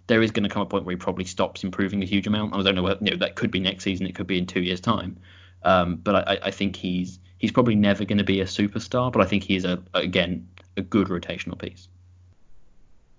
there 0.07 0.21
is 0.21 0.31
going 0.31 0.43
to 0.43 0.49
come 0.49 0.61
a 0.61 0.65
point 0.65 0.85
where 0.85 0.93
he 0.93 0.97
probably 0.97 1.25
stops 1.25 1.63
improving 1.63 2.01
a 2.01 2.05
huge 2.05 2.27
amount. 2.27 2.55
I 2.55 2.61
don't 2.63 2.75
know 2.75 2.83
whether 2.83 3.03
you 3.03 3.11
know 3.11 3.17
that 3.17 3.35
could 3.35 3.51
be 3.51 3.59
next 3.59 3.83
season, 3.83 4.07
it 4.07 4.15
could 4.15 4.27
be 4.27 4.37
in 4.37 4.45
two 4.45 4.61
years' 4.61 4.81
time. 4.81 5.17
Um, 5.63 5.97
but 5.97 6.27
I, 6.27 6.39
I 6.43 6.51
think 6.51 6.75
he's 6.75 7.19
he's 7.37 7.51
probably 7.51 7.75
never 7.75 8.05
going 8.05 8.19
to 8.19 8.23
be 8.23 8.41
a 8.41 8.45
superstar, 8.45 9.11
but 9.11 9.21
I 9.21 9.25
think 9.25 9.43
he's 9.43 9.65
a 9.65 9.83
again 9.93 10.49
a 10.75 10.81
good 10.81 11.07
rotational 11.07 11.59
piece. 11.59 11.87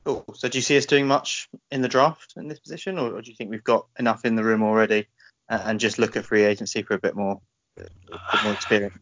Cool. 0.09 0.25
So 0.33 0.49
do 0.49 0.57
you 0.57 0.63
see 0.63 0.79
us 0.79 0.87
doing 0.87 1.07
much 1.07 1.51
in 1.71 1.83
the 1.83 1.89
draft 1.89 2.33
in 2.39 2.49
this 2.49 2.59
position, 2.59 2.99
or, 2.99 3.13
or 3.13 3.21
do 3.21 3.31
you 3.31 3.37
think 3.37 3.51
we've 3.51 3.63
got 3.63 3.89
enough 3.99 4.25
in 4.25 4.37
the 4.37 4.43
room 4.43 4.63
already, 4.63 5.07
and, 5.51 5.63
and 5.63 5.81
just 5.81 5.99
look 5.99 6.17
at 6.17 6.25
free 6.25 6.45
agency 6.45 6.81
for 6.81 6.95
a 6.95 6.99
bit 6.99 7.15
more, 7.15 7.39
a 7.77 7.83
bit 7.83 8.43
more 8.43 8.55
experience? 8.55 8.95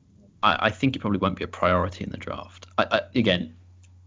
I, 0.42 0.68
think 0.70 0.96
it 0.96 0.98
probably 0.98 1.20
won't 1.20 1.36
be 1.36 1.44
a 1.44 1.48
priority 1.48 2.02
in 2.02 2.10
the 2.10 2.16
draft. 2.16 2.66
I, 2.76 2.86
I, 2.90 3.00
again, 3.14 3.54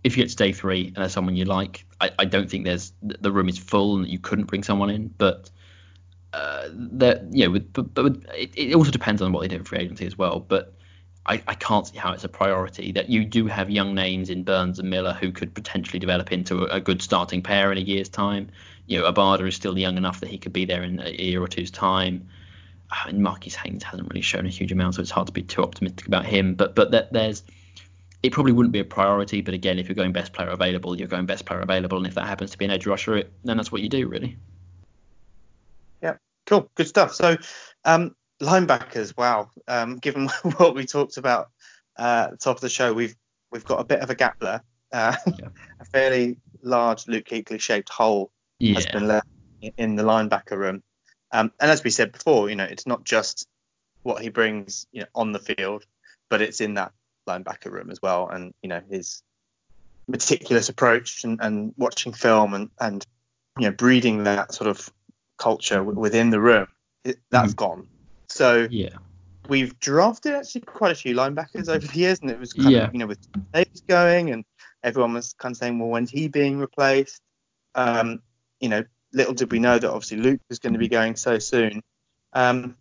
if 0.04 0.18
you 0.18 0.24
get 0.24 0.30
to 0.32 0.36
day 0.36 0.52
three 0.52 0.88
and 0.88 0.98
there's 0.98 1.14
someone 1.14 1.38
you 1.38 1.46
like, 1.46 1.86
I, 2.02 2.26
don't 2.26 2.50
think 2.50 2.66
there's 2.66 2.92
the 3.02 3.32
room 3.32 3.48
is 3.48 3.58
full 3.58 3.98
and 3.98 4.08
you 4.08 4.20
couldn't 4.20 4.46
bring 4.46 4.64
someone 4.64 4.90
in. 4.90 5.08
But 5.18 5.50
uh, 6.34 6.68
that 6.74 7.28
you 7.32 7.46
know, 7.46 7.52
with, 7.52 7.72
but, 7.72 7.94
but 7.94 8.18
it, 8.38 8.52
it, 8.58 8.76
also 8.76 8.92
depends 8.92 9.22
on 9.22 9.32
what 9.32 9.42
they 9.42 9.48
do 9.48 9.56
in 9.56 9.64
free 9.64 9.80
agency 9.80 10.06
as 10.06 10.18
well. 10.18 10.42
But 10.42 10.74
I, 11.30 11.44
I 11.48 11.54
can't 11.54 11.86
see 11.86 11.98
how 11.98 12.12
it's 12.14 12.24
a 12.24 12.30
priority 12.30 12.92
that 12.94 13.08
you 13.08 13.24
do 13.24 13.46
have 13.46 13.70
young 13.70 13.94
names 13.94 14.32
in 14.32 14.44
Burns 14.44 14.80
and 14.80 14.90
Miller 14.90 15.14
who 15.14 15.32
could 15.32 15.54
potentially 15.54 16.00
develop 16.00 16.32
into 16.32 16.64
a, 16.64 16.78
a 16.78 16.80
good 16.80 17.04
starting 17.04 17.44
pair 17.44 17.72
in 17.72 17.78
a 17.78 17.82
year's 17.82 18.10
time. 18.10 18.50
You 18.88 19.00
know, 19.00 19.12
Obada 19.12 19.48
is 19.48 19.56
still 19.56 19.78
young 19.78 19.96
enough 19.96 20.22
that 20.22 20.30
he 20.30 20.40
could 20.40 20.54
be 20.54 20.66
there 20.66 20.82
in 20.82 21.00
a 21.00 21.12
year 21.12 21.40
or 21.40 21.48
two's 21.48 21.70
time. 21.70 22.28
I 22.90 23.12
mean, 23.12 23.22
Marquis 23.22 23.52
Haynes 23.64 23.84
hasn't 23.84 24.10
really 24.10 24.22
shown 24.22 24.48
a 24.48 24.50
huge 24.50 24.72
amount, 24.72 24.96
so 24.96 25.02
it's 25.02 25.12
hard 25.12 25.28
to 25.28 25.34
be 25.34 25.44
too 25.44 25.62
optimistic 25.62 26.08
about 26.08 26.26
him. 26.26 26.56
But 26.56 26.74
but 26.74 26.90
that 26.92 27.14
there's 27.14 27.44
it 28.24 28.32
probably 28.32 28.52
wouldn't 28.52 28.74
be 28.74 28.80
a 28.80 28.84
priority. 28.84 29.42
But 29.42 29.54
again, 29.54 29.78
if 29.78 29.88
you're 29.88 29.96
going 29.96 30.12
best 30.12 30.34
player 30.34 30.50
available, 30.50 30.98
you're 30.98 31.08
going 31.08 31.28
best 31.28 31.46
player 31.46 31.60
available, 31.60 32.00
and 32.00 32.08
if 32.08 32.16
that 32.16 32.26
happens 32.26 32.50
to 32.52 32.58
be 32.58 32.66
an 32.66 32.72
edge 32.72 32.88
rusher, 32.88 33.18
it, 33.18 33.32
then 33.44 33.58
that's 33.58 33.72
what 33.72 33.84
you 33.84 33.90
do, 33.90 34.08
really. 34.08 34.36
Yeah, 36.02 36.16
cool, 36.48 36.72
good 36.74 36.88
stuff. 36.88 37.14
So 37.14 37.38
um, 37.86 38.16
linebackers, 38.42 39.16
wow. 39.18 39.50
Um, 39.68 39.98
given 39.98 40.28
what 40.58 40.76
we 40.76 40.86
talked 40.86 41.18
about 41.18 41.50
uh, 41.98 42.26
at 42.26 42.32
the 42.32 42.38
top 42.38 42.58
of 42.58 42.62
the 42.62 42.70
show, 42.70 42.94
we've 42.94 43.16
we've 43.52 43.66
got 43.66 43.80
a 43.80 43.84
bit 43.84 44.00
of 44.00 44.10
a 44.10 44.16
gap 44.16 44.40
there. 44.40 44.64
Uh, 44.92 45.16
yeah. 45.26 45.50
a 45.80 45.86
fairly 45.86 46.38
large 46.62 47.08
Luke 47.08 47.26
Kuechly 47.26 47.60
shaped 47.60 47.90
hole 47.90 48.32
yeah. 48.60 48.76
has 48.76 48.86
been 48.88 49.08
left 49.08 49.28
in 49.78 49.96
the 49.96 50.04
linebacker 50.04 50.58
room. 50.58 50.84
Um, 51.32 51.52
and 51.60 51.70
as 51.70 51.84
we 51.84 51.90
said 51.90 52.12
before, 52.12 52.50
you 52.50 52.56
know, 52.56 52.64
it's 52.64 52.88
not 52.88 53.04
just 53.04 53.48
what 54.04 54.22
he 54.22 54.30
brings 54.30 54.88
you 54.92 55.02
know, 55.02 55.08
on 55.14 55.32
the 55.32 55.40
field, 55.40 55.86
but 56.30 56.42
it's 56.42 56.62
in 56.62 56.76
that 56.76 56.92
linebacker 57.28 57.72
room 57.72 57.92
as 57.92 58.02
well. 58.02 58.30
And 58.30 58.54
you 58.62 58.70
know, 58.70 58.82
his 58.90 59.22
meticulous 60.08 60.70
approach 60.70 61.24
and, 61.24 61.40
and 61.42 61.74
watching 61.78 62.14
film 62.14 62.54
and, 62.54 62.70
and 62.80 63.06
you 63.60 63.68
know 63.68 63.72
breeding 63.72 64.24
that 64.24 64.54
sort 64.54 64.68
of 64.68 64.92
culture 65.38 65.78
w- 65.78 66.00
within 66.00 66.30
the 66.32 66.40
room, 66.40 66.68
it, 67.04 67.20
that's 67.30 67.54
mm-hmm. 67.54 67.82
gone. 67.82 67.88
So 68.30 68.68
yeah, 68.70 68.90
we've 69.50 69.78
drafted 69.80 70.34
actually 70.34 70.62
quite 70.62 70.92
a 70.92 70.96
few 70.96 71.16
linebackers 71.16 71.68
over 71.68 71.86
the 71.86 71.98
years, 71.98 72.20
and 72.22 72.30
it 72.30 72.40
was 72.40 72.54
kind 72.54 72.72
yeah. 72.72 72.88
of 72.88 72.94
you 72.94 73.00
know 73.00 73.08
with 73.08 73.20
Davis 73.52 73.82
going, 73.88 74.32
and 74.32 74.46
everyone 74.84 75.14
was 75.14 75.34
kind 75.34 75.54
of 75.54 75.58
saying, 75.58 75.80
well, 75.80 75.90
when's 75.90 76.12
he 76.12 76.28
being 76.28 76.60
replaced? 76.60 77.22
Um, 77.76 78.22
you 78.60 78.70
know, 78.70 78.84
little 79.14 79.34
did 79.34 79.52
we 79.52 79.60
know 79.60 79.78
that 79.78 79.90
obviously 79.90 80.18
Luke 80.18 80.42
was 80.50 80.60
going 80.60 80.74
to 80.74 80.80
be 80.80 80.88
going 80.88 81.16
so 81.16 81.40
soon. 81.40 81.82
Um, 82.34 82.76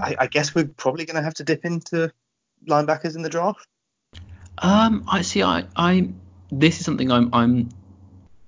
I, 0.00 0.16
I, 0.18 0.26
guess 0.26 0.54
we're 0.54 0.66
probably 0.66 1.06
going 1.06 1.16
to 1.16 1.22
have 1.22 1.34
to 1.34 1.44
dip 1.44 1.64
into 1.64 2.12
linebackers 2.66 3.16
in 3.16 3.22
the 3.22 3.30
draft. 3.30 3.66
Um, 4.58 5.04
I 5.08 5.22
see. 5.22 5.42
I, 5.42 5.64
I 5.76 6.10
this 6.50 6.80
is 6.80 6.84
something 6.84 7.10
I'm, 7.10 7.30
I'm 7.32 7.70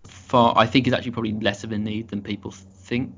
far. 0.05 0.55
I 0.57 0.67
think 0.67 0.87
is 0.87 0.93
actually 0.93 1.13
probably 1.13 1.33
less 1.33 1.65
of 1.65 1.73
a 1.73 1.79
need 1.79 2.09
than 2.09 2.23
people 2.23 2.51
think 2.51 3.15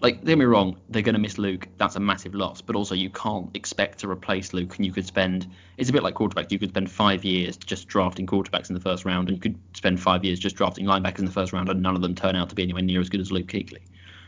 like 0.00 0.16
don't 0.16 0.26
get 0.26 0.38
me 0.38 0.44
wrong, 0.44 0.78
they're 0.88 1.02
going 1.02 1.14
to 1.14 1.20
miss 1.20 1.38
Luke. 1.38 1.68
That's 1.76 1.96
a 1.96 2.00
massive 2.00 2.34
loss. 2.34 2.60
But 2.60 2.76
also, 2.76 2.94
you 2.94 3.10
can't 3.10 3.54
expect 3.56 3.98
to 4.00 4.10
replace 4.10 4.52
Luke, 4.52 4.76
and 4.76 4.86
you 4.86 4.92
could 4.92 5.06
spend. 5.06 5.50
It's 5.76 5.90
a 5.90 5.92
bit 5.92 6.02
like 6.02 6.14
quarterbacks. 6.14 6.50
You 6.52 6.58
could 6.58 6.70
spend 6.70 6.90
five 6.90 7.24
years 7.24 7.56
just 7.56 7.88
drafting 7.88 8.26
quarterbacks 8.26 8.68
in 8.68 8.74
the 8.74 8.80
first 8.80 9.04
round, 9.04 9.28
and 9.28 9.36
you 9.36 9.40
could 9.40 9.58
spend 9.74 10.00
five 10.00 10.24
years 10.24 10.38
just 10.38 10.56
drafting 10.56 10.86
linebackers 10.86 11.20
in 11.20 11.24
the 11.24 11.32
first 11.32 11.52
round, 11.52 11.68
and 11.68 11.82
none 11.82 11.96
of 11.96 12.02
them 12.02 12.14
turn 12.14 12.36
out 12.36 12.48
to 12.50 12.54
be 12.54 12.62
anywhere 12.62 12.82
near 12.82 13.00
as 13.00 13.08
good 13.08 13.20
as 13.20 13.32
Luke 13.32 13.46
Kuechly. 13.46 13.80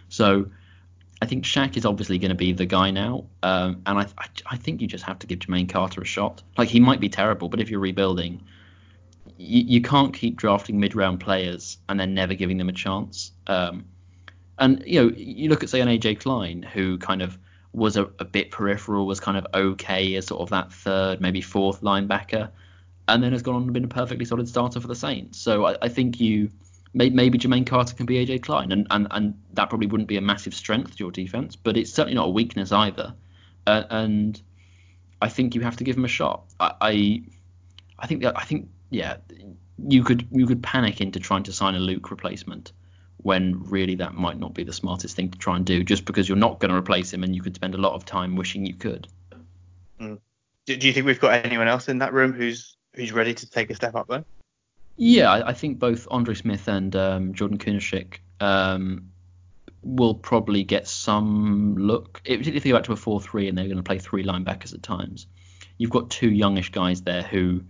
So, 0.08 0.50
I 1.22 1.26
think 1.26 1.44
Shaq 1.44 1.76
is 1.76 1.84
obviously 1.84 2.18
going 2.18 2.30
to 2.30 2.34
be 2.36 2.52
the 2.52 2.66
guy 2.66 2.90
now, 2.90 3.26
um, 3.42 3.82
and 3.86 3.98
I, 3.98 4.06
I, 4.18 4.26
I 4.46 4.56
think 4.56 4.80
you 4.80 4.86
just 4.86 5.04
have 5.04 5.18
to 5.20 5.26
give 5.26 5.40
Jermaine 5.40 5.68
Carter 5.68 6.00
a 6.00 6.06
shot. 6.06 6.42
Like 6.56 6.68
he 6.68 6.80
might 6.80 7.00
be 7.00 7.08
terrible, 7.08 7.48
but 7.48 7.60
if 7.60 7.70
you're 7.70 7.80
rebuilding, 7.80 8.42
you, 9.36 9.62
you 9.62 9.82
can't 9.82 10.14
keep 10.14 10.36
drafting 10.36 10.80
mid-round 10.80 11.20
players 11.20 11.78
and 11.88 12.00
then 12.00 12.14
never 12.14 12.34
giving 12.34 12.56
them 12.56 12.68
a 12.68 12.72
chance. 12.72 13.32
Um, 13.46 13.84
and 14.60 14.82
you 14.86 15.02
know, 15.02 15.14
you 15.16 15.48
look 15.48 15.64
at 15.64 15.70
say 15.70 15.80
an 15.80 15.88
AJ 15.88 16.20
Klein 16.20 16.62
who 16.62 16.98
kind 16.98 17.22
of 17.22 17.38
was 17.72 17.96
a, 17.96 18.04
a, 18.18 18.24
bit 18.24 18.50
peripheral, 18.50 19.06
was 19.06 19.20
kind 19.20 19.36
of 19.36 19.46
okay 19.54 20.14
as 20.16 20.26
sort 20.26 20.40
of 20.42 20.50
that 20.50 20.72
third, 20.72 21.20
maybe 21.20 21.40
fourth 21.40 21.80
linebacker, 21.82 22.50
and 23.08 23.22
then 23.22 23.32
has 23.32 23.42
gone 23.42 23.54
on 23.54 23.62
and 23.62 23.72
been 23.72 23.84
a 23.84 23.88
perfectly 23.88 24.24
solid 24.24 24.48
starter 24.48 24.80
for 24.80 24.88
the 24.88 24.94
Saints. 24.94 25.38
So 25.38 25.66
I, 25.66 25.76
I 25.82 25.88
think 25.88 26.20
you 26.20 26.50
maybe 26.92 27.38
Jermaine 27.38 27.66
Carter 27.66 27.94
can 27.94 28.06
be 28.06 28.24
AJ 28.24 28.42
Klein, 28.42 28.70
and, 28.70 28.86
and 28.90 29.06
and 29.10 29.34
that 29.54 29.70
probably 29.70 29.86
wouldn't 29.86 30.08
be 30.08 30.16
a 30.16 30.20
massive 30.20 30.54
strength 30.54 30.96
to 30.96 31.04
your 31.04 31.10
defense, 31.10 31.56
but 31.56 31.76
it's 31.76 31.92
certainly 31.92 32.14
not 32.14 32.26
a 32.26 32.30
weakness 32.30 32.70
either. 32.70 33.14
Uh, 33.66 33.84
and 33.88 34.40
I 35.22 35.28
think 35.28 35.54
you 35.54 35.60
have 35.62 35.76
to 35.76 35.84
give 35.84 35.96
him 35.96 36.04
a 36.04 36.08
shot. 36.08 36.44
I, 36.58 36.74
I 36.80 37.22
I 37.98 38.06
think 38.06 38.24
I 38.24 38.44
think 38.44 38.68
yeah, 38.90 39.16
you 39.78 40.04
could 40.04 40.28
you 40.30 40.46
could 40.46 40.62
panic 40.62 41.00
into 41.00 41.18
trying 41.18 41.44
to 41.44 41.52
sign 41.52 41.74
a 41.76 41.78
Luke 41.78 42.10
replacement 42.10 42.72
when 43.22 43.62
really 43.64 43.94
that 43.96 44.14
might 44.14 44.38
not 44.38 44.54
be 44.54 44.64
the 44.64 44.72
smartest 44.72 45.16
thing 45.16 45.30
to 45.30 45.38
try 45.38 45.56
and 45.56 45.66
do, 45.66 45.84
just 45.84 46.04
because 46.04 46.28
you're 46.28 46.38
not 46.38 46.58
going 46.58 46.70
to 46.70 46.76
replace 46.76 47.12
him 47.12 47.22
and 47.22 47.34
you 47.34 47.42
could 47.42 47.54
spend 47.54 47.74
a 47.74 47.78
lot 47.78 47.94
of 47.94 48.04
time 48.04 48.36
wishing 48.36 48.64
you 48.64 48.74
could. 48.74 49.08
Mm. 50.00 50.18
Do, 50.66 50.76
do, 50.76 50.86
you 50.86 50.92
think 50.92 51.06
we've 51.06 51.20
got 51.20 51.44
anyone 51.44 51.68
else 51.68 51.88
in 51.88 51.98
that 51.98 52.12
room 52.12 52.32
who's 52.32 52.76
who's 52.94 53.12
ready 53.12 53.34
to 53.34 53.50
take 53.50 53.70
a 53.70 53.74
step 53.74 53.94
up 53.94 54.08
then? 54.08 54.24
Yeah, 54.96 55.30
I, 55.30 55.48
I 55.48 55.52
think 55.52 55.78
both 55.78 56.06
Andre 56.10 56.34
Smith 56.34 56.68
and 56.68 56.94
um, 56.96 57.34
Jordan 57.34 57.58
Kunaszyk 57.58 58.18
um, 58.40 59.10
will 59.82 60.14
probably 60.14 60.62
get 60.62 60.86
some 60.86 61.76
look. 61.76 62.20
If, 62.24 62.46
if 62.46 62.62
they 62.62 62.70
go 62.70 62.76
back 62.76 62.84
to 62.84 62.92
a 62.92 62.96
4-3 62.96 63.48
and 63.48 63.56
they're 63.56 63.66
going 63.66 63.76
to 63.76 63.82
play 63.82 63.98
three 63.98 64.24
linebackers 64.24 64.74
at 64.74 64.82
times, 64.82 65.26
you've 65.78 65.90
got 65.90 66.10
two 66.10 66.30
youngish 66.30 66.70
guys 66.70 67.02
there 67.02 67.22
who 67.22 67.62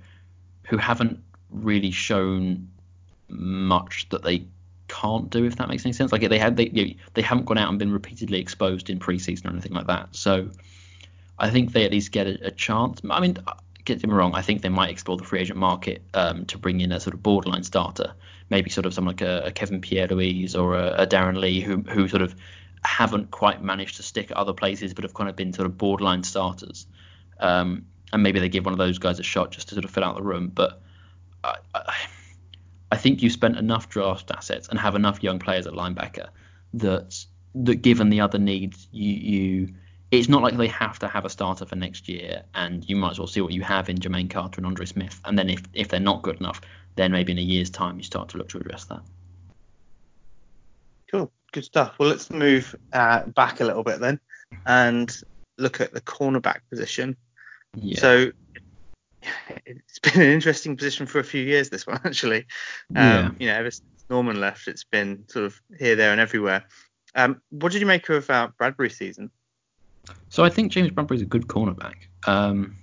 who 0.66 0.76
haven't 0.76 1.20
really 1.50 1.90
shown 1.90 2.68
much 3.28 4.08
that 4.10 4.22
they 4.22 4.44
can't 4.90 5.30
do 5.30 5.44
if 5.44 5.56
that 5.56 5.68
makes 5.68 5.84
any 5.84 5.92
sense. 5.92 6.12
Like 6.12 6.28
they 6.28 6.38
had 6.38 6.56
they 6.56 6.96
they 7.14 7.22
haven't 7.22 7.46
gone 7.46 7.58
out 7.58 7.68
and 7.68 7.78
been 7.78 7.92
repeatedly 7.92 8.40
exposed 8.40 8.90
in 8.90 8.98
preseason 8.98 9.46
or 9.46 9.50
anything 9.50 9.72
like 9.72 9.86
that. 9.86 10.08
So 10.14 10.50
I 11.38 11.50
think 11.50 11.72
they 11.72 11.84
at 11.84 11.92
least 11.92 12.12
get 12.12 12.26
a, 12.26 12.48
a 12.48 12.50
chance. 12.50 13.00
I 13.08 13.20
mean, 13.20 13.38
get 13.84 14.06
me 14.06 14.12
wrong, 14.12 14.34
I 14.34 14.42
think 14.42 14.62
they 14.62 14.68
might 14.68 14.90
explore 14.90 15.16
the 15.16 15.24
free 15.24 15.40
agent 15.40 15.58
market 15.58 16.02
um, 16.14 16.44
to 16.46 16.58
bring 16.58 16.80
in 16.80 16.92
a 16.92 17.00
sort 17.00 17.14
of 17.14 17.22
borderline 17.22 17.64
starter, 17.64 18.12
maybe 18.48 18.70
sort 18.70 18.86
of 18.86 18.94
someone 18.94 19.16
like 19.16 19.22
a, 19.22 19.44
a 19.46 19.50
Kevin 19.50 19.80
Pierre-Louis 19.80 20.54
or 20.54 20.76
a, 20.76 21.02
a, 21.02 21.06
Darron 21.06 21.38
Lee 21.38 21.60
who 21.60 21.78
who 21.78 22.08
sort 22.08 22.22
of 22.22 22.34
haven't 22.82 23.30
quite 23.30 23.62
managed 23.62 23.96
to 23.96 24.02
stick 24.02 24.30
at 24.30 24.36
other 24.36 24.54
places 24.54 24.94
but 24.94 25.04
have 25.04 25.14
kind 25.14 25.28
of 25.28 25.36
been 25.36 25.52
sort 25.52 25.66
of 25.66 25.76
borderline 25.76 26.22
starters. 26.22 26.86
Um, 27.38 27.86
and 28.12 28.22
maybe 28.22 28.40
they 28.40 28.48
give 28.48 28.64
one 28.64 28.72
of 28.72 28.78
those 28.78 28.98
guys 28.98 29.18
a 29.18 29.22
shot 29.22 29.52
just 29.52 29.68
to 29.68 29.74
sort 29.74 29.84
of 29.84 29.90
fill 29.90 30.04
out 30.04 30.16
the 30.16 30.22
room. 30.22 30.50
But 30.52 30.82
I, 31.44 31.56
I, 31.74 31.94
I 32.92 32.96
think 32.96 33.22
you've 33.22 33.32
spent 33.32 33.56
enough 33.56 33.88
draft 33.88 34.30
assets 34.30 34.68
and 34.68 34.78
have 34.78 34.94
enough 34.94 35.22
young 35.22 35.38
players 35.38 35.66
at 35.66 35.74
linebacker 35.74 36.28
that 36.74 37.24
that 37.54 37.76
given 37.76 38.10
the 38.10 38.20
other 38.20 38.38
needs, 38.38 38.88
you 38.92 39.12
you 39.12 39.74
it's 40.10 40.28
not 40.28 40.42
like 40.42 40.56
they 40.56 40.66
have 40.68 40.98
to 40.98 41.08
have 41.08 41.24
a 41.24 41.30
starter 41.30 41.64
for 41.64 41.76
next 41.76 42.08
year, 42.08 42.42
and 42.54 42.88
you 42.88 42.96
might 42.96 43.12
as 43.12 43.18
well 43.18 43.28
see 43.28 43.40
what 43.40 43.52
you 43.52 43.62
have 43.62 43.88
in 43.88 43.98
Jermaine 43.98 44.28
Carter 44.28 44.58
and 44.58 44.66
Andre 44.66 44.86
Smith, 44.86 45.20
and 45.24 45.38
then 45.38 45.48
if 45.48 45.62
if 45.72 45.88
they're 45.88 46.00
not 46.00 46.22
good 46.22 46.38
enough, 46.40 46.60
then 46.96 47.12
maybe 47.12 47.32
in 47.32 47.38
a 47.38 47.42
year's 47.42 47.70
time 47.70 47.96
you 47.96 48.02
start 48.02 48.28
to 48.30 48.38
look 48.38 48.48
to 48.50 48.58
address 48.58 48.84
that. 48.86 49.02
Cool, 51.10 51.30
good 51.52 51.64
stuff. 51.64 51.94
Well, 51.98 52.08
let's 52.08 52.30
move 52.30 52.74
uh, 52.92 53.24
back 53.26 53.60
a 53.60 53.64
little 53.64 53.84
bit 53.84 54.00
then, 54.00 54.18
and 54.66 55.16
look 55.58 55.80
at 55.80 55.92
the 55.92 56.00
cornerback 56.00 56.60
position. 56.70 57.16
Yeah. 57.76 58.00
So 58.00 58.32
it's 59.66 59.98
been 59.98 60.22
an 60.22 60.30
interesting 60.30 60.76
position 60.76 61.06
for 61.06 61.18
a 61.18 61.24
few 61.24 61.42
years. 61.42 61.70
This 61.70 61.86
one 61.86 62.00
actually, 62.04 62.46
um, 62.94 62.96
yeah. 62.96 63.30
you 63.38 63.46
know, 63.46 63.54
ever 63.54 63.70
since 63.70 64.04
Norman 64.08 64.40
left, 64.40 64.68
it's 64.68 64.84
been 64.84 65.24
sort 65.28 65.46
of 65.46 65.60
here, 65.78 65.96
there, 65.96 66.12
and 66.12 66.20
everywhere. 66.20 66.64
Um, 67.14 67.40
what 67.50 67.72
did 67.72 67.80
you 67.80 67.86
make 67.86 68.08
of 68.08 68.28
uh, 68.30 68.48
Bradberry's 68.60 68.96
season? 68.96 69.30
So 70.28 70.44
I 70.44 70.48
think 70.48 70.72
James 70.72 70.90
Bradberry 70.90 71.16
is 71.16 71.22
a 71.22 71.26
good 71.26 71.46
cornerback. 71.46 71.94
Um, 72.26 72.76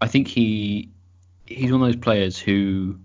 I 0.00 0.08
think 0.08 0.28
he 0.28 0.90
he's 1.46 1.72
one 1.72 1.82
of 1.82 1.88
those 1.88 2.00
players 2.00 2.38
who 2.38 2.98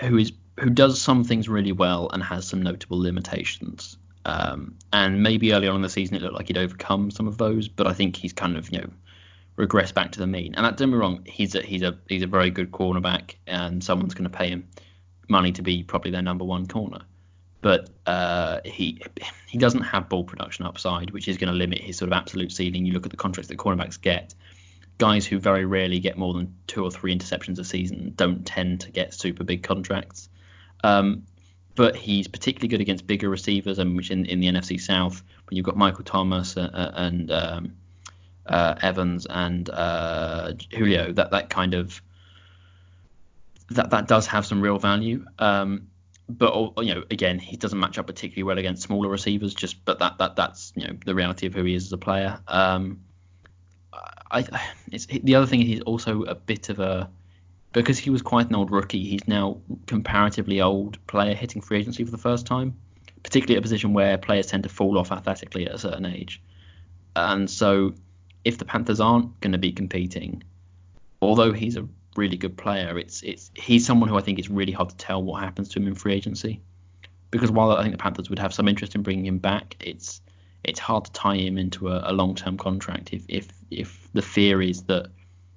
who 0.00 0.18
is 0.18 0.32
who 0.58 0.70
does 0.70 1.00
some 1.00 1.24
things 1.24 1.48
really 1.48 1.72
well 1.72 2.08
and 2.12 2.22
has 2.22 2.46
some 2.46 2.62
notable 2.62 2.98
limitations. 2.98 3.96
Um, 4.26 4.76
and 4.92 5.22
maybe 5.22 5.52
early 5.52 5.68
on 5.68 5.76
in 5.76 5.82
the 5.82 5.90
season 5.90 6.16
it 6.16 6.22
looked 6.22 6.34
like 6.34 6.46
he'd 6.46 6.56
overcome 6.56 7.10
some 7.10 7.28
of 7.28 7.36
those, 7.36 7.68
but 7.68 7.86
I 7.86 7.92
think 7.92 8.16
he's 8.16 8.32
kind 8.32 8.56
of 8.56 8.72
you 8.72 8.80
know 8.80 8.90
regress 9.56 9.92
back 9.92 10.12
to 10.12 10.18
the 10.18 10.26
mean. 10.26 10.54
And 10.54 10.64
that, 10.64 10.76
don't 10.76 10.90
me 10.90 10.96
wrong, 10.96 11.24
he's 11.26 11.54
a 11.54 11.62
he's 11.62 11.82
a 11.82 11.98
he's 12.08 12.22
a 12.22 12.26
very 12.26 12.50
good 12.50 12.70
cornerback, 12.70 13.36
and 13.46 13.82
someone's 13.82 14.14
going 14.14 14.30
to 14.30 14.36
pay 14.36 14.48
him 14.48 14.68
money 15.28 15.52
to 15.52 15.62
be 15.62 15.82
probably 15.82 16.10
their 16.10 16.22
number 16.22 16.44
one 16.44 16.66
corner. 16.66 17.00
But 17.60 17.88
uh, 18.06 18.60
he 18.64 19.00
he 19.48 19.58
doesn't 19.58 19.82
have 19.82 20.08
ball 20.08 20.24
production 20.24 20.66
upside, 20.66 21.10
which 21.10 21.28
is 21.28 21.38
going 21.38 21.52
to 21.52 21.56
limit 21.56 21.80
his 21.80 21.96
sort 21.96 22.10
of 22.10 22.12
absolute 22.12 22.52
ceiling. 22.52 22.84
You 22.84 22.92
look 22.92 23.06
at 23.06 23.10
the 23.10 23.16
contracts 23.16 23.48
that 23.48 23.58
cornerbacks 23.58 24.00
get. 24.00 24.34
Guys 24.96 25.26
who 25.26 25.40
very 25.40 25.64
rarely 25.64 25.98
get 25.98 26.16
more 26.16 26.32
than 26.34 26.54
two 26.68 26.84
or 26.84 26.90
three 26.90 27.12
interceptions 27.12 27.58
a 27.58 27.64
season 27.64 28.12
don't 28.14 28.46
tend 28.46 28.82
to 28.82 28.92
get 28.92 29.12
super 29.12 29.42
big 29.42 29.64
contracts. 29.64 30.28
Um, 30.84 31.24
but 31.74 31.96
he's 31.96 32.28
particularly 32.28 32.68
good 32.68 32.80
against 32.80 33.04
bigger 33.04 33.28
receivers, 33.28 33.80
and 33.80 33.96
which 33.96 34.12
in, 34.12 34.26
in 34.26 34.38
the 34.38 34.46
NFC 34.46 34.80
South, 34.80 35.24
when 35.48 35.56
you've 35.56 35.66
got 35.66 35.76
Michael 35.76 36.04
Thomas 36.04 36.56
uh, 36.56 36.70
uh 36.72 36.92
and 36.94 37.32
um, 37.32 37.72
uh, 38.46 38.74
Evans 38.80 39.26
and 39.28 39.68
uh, 39.70 40.52
Julio, 40.70 41.12
that 41.12 41.30
that 41.30 41.50
kind 41.50 41.74
of 41.74 42.00
that 43.70 43.90
that 43.90 44.08
does 44.08 44.26
have 44.28 44.46
some 44.46 44.60
real 44.60 44.78
value. 44.78 45.24
Um, 45.38 45.88
but 46.28 46.54
you 46.78 46.94
know, 46.94 47.04
again, 47.10 47.38
he 47.38 47.56
doesn't 47.56 47.78
match 47.78 47.98
up 47.98 48.06
particularly 48.06 48.44
well 48.44 48.58
against 48.58 48.82
smaller 48.82 49.08
receivers. 49.08 49.54
Just 49.54 49.84
but 49.84 49.98
that 49.98 50.18
that 50.18 50.36
that's 50.36 50.72
you 50.74 50.86
know 50.86 50.96
the 51.04 51.14
reality 51.14 51.46
of 51.46 51.54
who 51.54 51.64
he 51.64 51.74
is 51.74 51.86
as 51.86 51.92
a 51.92 51.98
player. 51.98 52.40
Um, 52.48 53.00
I 54.30 54.42
the 55.22 55.34
other 55.34 55.46
thing 55.46 55.60
is 55.60 55.68
he's 55.68 55.80
also 55.82 56.22
a 56.22 56.34
bit 56.34 56.68
of 56.68 56.80
a 56.80 57.10
because 57.72 57.98
he 57.98 58.10
was 58.10 58.22
quite 58.22 58.48
an 58.48 58.54
old 58.54 58.70
rookie. 58.70 59.04
He's 59.04 59.26
now 59.26 59.58
comparatively 59.86 60.60
old 60.60 61.04
player 61.06 61.34
hitting 61.34 61.60
free 61.60 61.78
agency 61.78 62.04
for 62.04 62.10
the 62.10 62.18
first 62.18 62.46
time, 62.46 62.76
particularly 63.22 63.56
at 63.56 63.58
a 63.58 63.62
position 63.62 63.92
where 63.92 64.16
players 64.16 64.46
tend 64.46 64.62
to 64.62 64.68
fall 64.68 64.98
off 64.98 65.12
athletically 65.12 65.66
at 65.66 65.74
a 65.74 65.78
certain 65.78 66.06
age. 66.06 66.42
And 67.16 67.48
so 67.50 67.94
if 68.44 68.58
the 68.58 68.64
Panthers 68.64 69.00
aren't 69.00 69.40
going 69.40 69.52
to 69.52 69.58
be 69.58 69.72
competing, 69.72 70.42
although 71.22 71.52
he's 71.52 71.76
a 71.76 71.86
really 72.16 72.36
good 72.36 72.56
player, 72.56 72.98
it's 72.98 73.22
it's 73.22 73.50
he's 73.54 73.86
someone 73.86 74.08
who 74.08 74.16
I 74.16 74.20
think 74.20 74.38
it's 74.38 74.50
really 74.50 74.72
hard 74.72 74.90
to 74.90 74.96
tell 74.96 75.22
what 75.22 75.42
happens 75.42 75.68
to 75.70 75.78
him 75.78 75.86
in 75.86 75.94
free 75.94 76.14
agency. 76.14 76.60
Because 77.30 77.50
while 77.50 77.72
I 77.72 77.82
think 77.82 77.92
the 77.92 77.98
Panthers 77.98 78.30
would 78.30 78.38
have 78.38 78.54
some 78.54 78.68
interest 78.68 78.94
in 78.94 79.02
bringing 79.02 79.26
him 79.26 79.38
back, 79.38 79.76
it's 79.80 80.20
it's 80.62 80.78
hard 80.78 81.04
to 81.06 81.12
tie 81.12 81.36
him 81.36 81.58
into 81.58 81.88
a, 81.88 82.10
a 82.10 82.12
long-term 82.12 82.56
contract 82.58 83.12
if 83.12 83.24
if 83.28 83.48
if 83.70 84.08
the 84.12 84.22
fear 84.22 84.62
is 84.62 84.82
that 84.84 85.08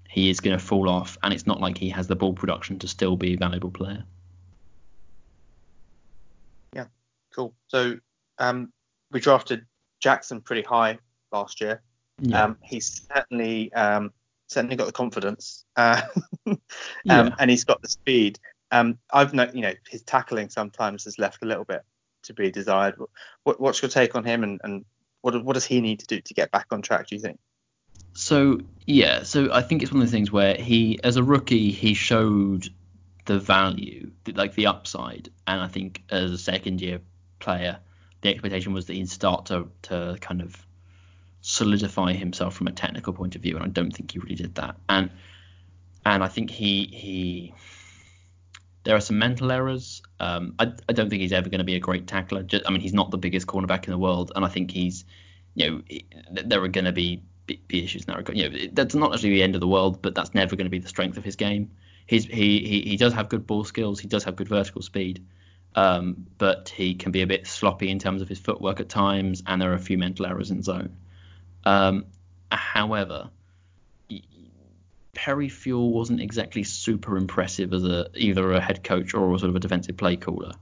he 0.10 0.30
is 0.30 0.40
going 0.40 0.58
to 0.58 0.64
fall 0.64 0.90
off, 0.90 1.18
and 1.22 1.34
it's 1.34 1.46
not 1.46 1.60
like 1.60 1.78
he 1.78 1.90
has 1.90 2.08
the 2.08 2.16
ball 2.16 2.34
production 2.34 2.80
to 2.80 2.88
still 2.88 3.16
be 3.16 3.34
a 3.34 3.38
valuable 3.38 3.70
player. 3.70 4.04
Yeah, 6.74 6.86
cool. 7.36 7.54
So 7.68 8.00
um, 8.40 8.72
we 9.12 9.20
drafted 9.20 9.66
Jackson 10.00 10.42
pretty 10.42 10.64
high 10.64 10.98
last 11.32 11.62
year. 11.62 11.82
Yeah. 12.20 12.44
Um, 12.44 12.58
he's 12.64 13.08
certainly 13.14 13.72
um, 13.74 14.12
certainly 14.48 14.76
got 14.76 14.88
the 14.88 14.94
confidence, 14.94 15.66
uh, 15.76 16.02
um, 16.48 16.58
yeah. 17.04 17.30
and 17.40 17.50
he's 17.50 17.64
got 17.64 17.82
the 17.82 17.90
speed. 17.90 18.40
Um, 18.72 18.98
I've 19.12 19.34
no, 19.34 19.50
you 19.54 19.62
know, 19.62 19.74
his 19.90 20.02
tackling 20.02 20.50
sometimes 20.50 21.04
has 21.06 21.20
left 21.20 21.44
a 21.44 21.46
little 21.46 21.64
bit 21.64 21.84
to 22.24 22.34
be 22.34 22.52
desired. 22.52 22.96
What, 23.44 23.62
what's 23.62 23.82
your 23.82 23.90
take 23.90 24.16
on 24.16 24.24
him, 24.24 24.44
and, 24.44 24.60
and 24.64 24.86
what 25.22 25.44
what 25.44 25.54
does 25.54 25.66
he 25.66 25.82
need 25.82 26.00
to 26.00 26.08
do 26.08 26.22
to 26.22 26.34
get 26.34 26.52
back 26.52 26.68
on 26.72 26.82
track? 26.82 27.08
Do 27.08 27.16
you 27.16 27.22
think? 27.22 27.40
So 28.14 28.60
yeah, 28.86 29.24
so 29.24 29.54
I 29.54 29.62
think 29.62 29.84
it's 29.84 29.92
one 29.92 30.02
of 30.02 30.08
the 30.08 30.12
things 30.12 30.32
where 30.32 30.56
he, 30.56 31.00
as 31.04 31.18
a 31.18 31.24
rookie, 31.24 31.72
he 31.72 31.94
showed 31.94 32.68
the 33.26 33.40
value, 33.40 34.12
like 34.34 34.56
the 34.56 34.68
upside, 34.68 35.30
and 35.46 35.62
I 35.62 35.68
think 35.68 36.04
as 36.10 36.32
a 36.32 36.38
second 36.38 36.82
year 36.82 37.00
player, 37.40 37.80
the 38.22 38.30
expectation 38.30 38.74
was 38.74 38.88
that 38.88 38.94
he'd 38.94 39.10
start 39.10 39.46
to 39.48 39.68
to 39.84 40.18
kind 40.20 40.42
of 40.42 40.67
solidify 41.48 42.12
himself 42.12 42.54
from 42.56 42.68
a 42.68 42.74
technical 42.74 43.14
point 43.14 43.36
of 43.38 43.42
view, 43.42 43.56
and 43.56 43.64
I 43.64 43.70
don't 43.70 43.92
think 43.92 44.12
he 44.12 44.20
really 44.20 44.36
did 44.36 44.56
that. 44.56 44.76
And 44.90 45.10
and 46.06 46.22
I 46.22 46.28
think 46.28 46.50
he 46.52 46.86
he 46.88 47.54
there 48.84 48.96
are 48.96 49.02
some 49.02 49.18
mental 49.18 49.52
errors. 49.52 50.02
Um, 50.20 50.56
I, 50.60 50.74
I 50.90 50.94
don't 50.94 51.10
think 51.10 51.22
he's 51.22 51.32
ever 51.32 51.50
going 51.50 51.60
to 51.60 51.66
be 51.66 51.76
a 51.76 51.80
great 51.80 52.06
tackler. 52.06 52.44
Just, 52.44 52.68
I 52.68 52.72
mean, 52.72 52.82
he's 52.82 52.94
not 52.94 53.12
the 53.12 53.18
biggest 53.18 53.48
cornerback 53.48 53.86
in 53.86 53.92
the 53.92 53.98
world, 53.98 54.34
and 54.36 54.44
I 54.44 54.50
think 54.50 54.72
he's 54.72 55.06
you 55.56 55.70
know 55.70 55.82
there 56.44 56.62
are 56.62 56.68
going 56.68 56.86
to 56.86 56.92
be, 56.92 57.24
be 57.46 57.84
issues 57.84 58.04
in 58.04 58.08
that 58.08 58.18
regard. 58.18 58.38
You 58.38 58.50
know, 58.50 58.68
that's 58.74 58.94
not 58.94 59.14
actually 59.14 59.32
the 59.32 59.44
end 59.44 59.56
of 59.56 59.62
the 59.62 59.68
world, 59.68 60.02
but 60.02 60.16
that's 60.16 60.34
never 60.34 60.58
going 60.58 60.66
to 60.66 60.72
be 60.72 60.80
the 60.80 60.90
strength 60.90 61.18
of 61.18 61.24
his 61.24 61.38
game. 61.38 61.72
He's, 62.08 62.26
he, 62.26 62.60
he 62.60 62.82
he 62.82 62.98
does 62.98 63.14
have 63.14 63.30
good 63.30 63.48
ball 63.48 63.64
skills. 63.64 64.02
He 64.02 64.10
does 64.10 64.26
have 64.26 64.36
good 64.36 64.50
vertical 64.50 64.82
speed. 64.82 65.26
Um, 65.76 66.26
but 66.38 66.70
he 66.70 66.96
can 66.96 67.12
be 67.12 67.22
a 67.22 67.28
bit 67.28 67.46
sloppy 67.46 67.90
in 67.90 68.00
terms 68.00 68.22
of 68.22 68.28
his 68.28 68.40
footwork 68.40 68.80
at 68.80 68.90
times, 68.90 69.44
and 69.46 69.62
there 69.62 69.72
are 69.72 69.76
a 69.76 69.80
few 69.80 69.98
mental 69.98 70.26
errors 70.26 70.52
in 70.52 70.64
zone. 70.64 70.98
Um, 71.68 72.06
however, 72.50 73.30
Perry 75.14 75.50
Fewell 75.50 75.92
wasn't 75.92 76.22
exactly 76.22 76.64
super 76.64 77.18
impressive 77.18 77.74
as 77.74 77.84
a 77.84 78.08
either 78.16 78.54
a 78.54 78.62
head 78.62 78.86
coach 78.86 79.14
or 79.14 79.38
sort 79.38 79.50
of 79.50 79.56
a 79.58 79.60
defensive 79.60 79.98
play 79.98 80.16
caller. 80.16 80.54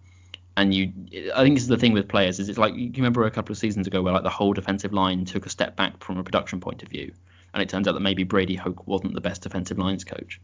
And 0.58 0.74
you, 0.74 0.92
I 1.36 1.44
think 1.44 1.58
this 1.58 1.64
is 1.64 1.68
the 1.70 1.78
thing 1.78 1.94
with 1.94 2.08
players 2.08 2.40
is 2.40 2.50
it's 2.50 2.58
like 2.58 2.74
you 2.74 2.92
remember 2.96 3.26
a 3.26 3.32
couple 3.32 3.52
of 3.52 3.60
seasons 3.60 3.86
ago 3.86 4.02
where 4.02 4.14
like 4.14 4.24
the 4.24 4.30
whole 4.32 4.54
defensive 4.54 4.94
line 4.94 5.26
took 5.26 5.46
a 5.46 5.50
step 5.50 5.76
back 5.76 6.04
from 6.04 6.18
a 6.18 6.24
production 6.24 6.60
point 6.60 6.82
of 6.82 6.90
view, 6.90 7.14
and 7.54 7.62
it 7.62 7.70
turns 7.70 7.88
out 7.88 7.92
that 7.94 8.00
maybe 8.00 8.24
Brady 8.24 8.56
Hoke 8.56 8.88
wasn't 8.88 9.14
the 9.14 9.22
best 9.22 9.44
defensive 9.44 9.78
lines 9.78 10.06
coach. 10.06 10.42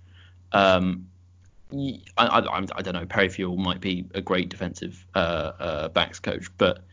Um, 0.52 1.08
I, 1.74 2.00
I, 2.18 2.68
I, 2.76 2.82
don't 2.82 2.94
know. 2.94 3.06
Perry 3.06 3.30
Fewell 3.30 3.58
might 3.58 3.80
be 3.80 4.06
a 4.14 4.22
great 4.22 4.50
defensive 4.50 5.04
uh, 5.16 5.18
uh, 5.18 5.88
backs 5.88 6.20
coach, 6.20 6.52
but 6.58 6.84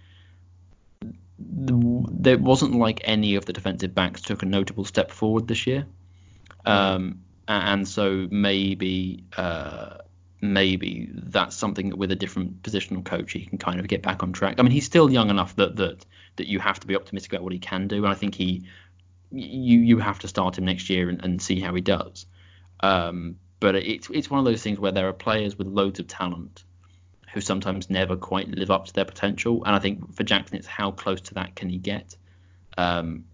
there 1.38 2.38
wasn't 2.38 2.74
like 2.74 3.00
any 3.04 3.36
of 3.36 3.44
the 3.44 3.52
defensive 3.52 3.94
backs 3.94 4.20
took 4.20 4.42
a 4.42 4.46
notable 4.46 4.84
step 4.84 5.10
forward 5.10 5.46
this 5.46 5.66
year. 5.66 5.86
Um, 6.64 7.20
and 7.46 7.86
so 7.88 8.28
maybe 8.30 9.24
uh, 9.36 9.98
maybe 10.40 11.08
that's 11.12 11.56
something 11.56 11.90
that 11.90 11.96
with 11.96 12.12
a 12.12 12.16
different 12.16 12.62
positional 12.62 13.04
coach 13.04 13.32
he 13.32 13.46
can 13.46 13.58
kind 13.58 13.80
of 13.80 13.88
get 13.88 14.02
back 14.02 14.22
on 14.22 14.32
track. 14.32 14.56
I 14.58 14.62
mean, 14.62 14.72
he's 14.72 14.84
still 14.84 15.10
young 15.10 15.30
enough 15.30 15.56
that 15.56 15.76
that 15.76 16.04
that 16.36 16.46
you 16.46 16.58
have 16.58 16.80
to 16.80 16.86
be 16.86 16.96
optimistic 16.96 17.32
about 17.32 17.44
what 17.44 17.52
he 17.52 17.58
can 17.58 17.88
do, 17.88 18.04
and 18.04 18.12
I 18.12 18.14
think 18.14 18.34
he 18.34 18.64
you 19.30 19.80
you 19.80 19.98
have 19.98 20.18
to 20.20 20.28
start 20.28 20.58
him 20.58 20.64
next 20.64 20.90
year 20.90 21.08
and, 21.08 21.24
and 21.24 21.40
see 21.40 21.60
how 21.60 21.74
he 21.74 21.80
does. 21.80 22.26
Um, 22.80 23.36
but 23.60 23.74
it's 23.76 24.08
it's 24.10 24.30
one 24.30 24.38
of 24.38 24.44
those 24.44 24.62
things 24.62 24.78
where 24.78 24.92
there 24.92 25.08
are 25.08 25.12
players 25.12 25.56
with 25.56 25.66
loads 25.66 26.00
of 26.00 26.06
talent 26.06 26.64
who 27.32 27.40
sometimes 27.40 27.90
never 27.90 28.16
quite 28.16 28.48
live 28.48 28.70
up 28.70 28.86
to 28.86 28.92
their 28.92 29.04
potential, 29.04 29.64
and 29.64 29.74
I 29.74 29.78
think 29.78 30.14
for 30.14 30.22
Jackson 30.22 30.56
it's 30.56 30.66
how 30.66 30.90
close 30.90 31.20
to 31.22 31.34
that 31.34 31.54
can 31.54 31.68
he 31.68 31.78
get. 31.78 32.16
Um, 32.76 33.24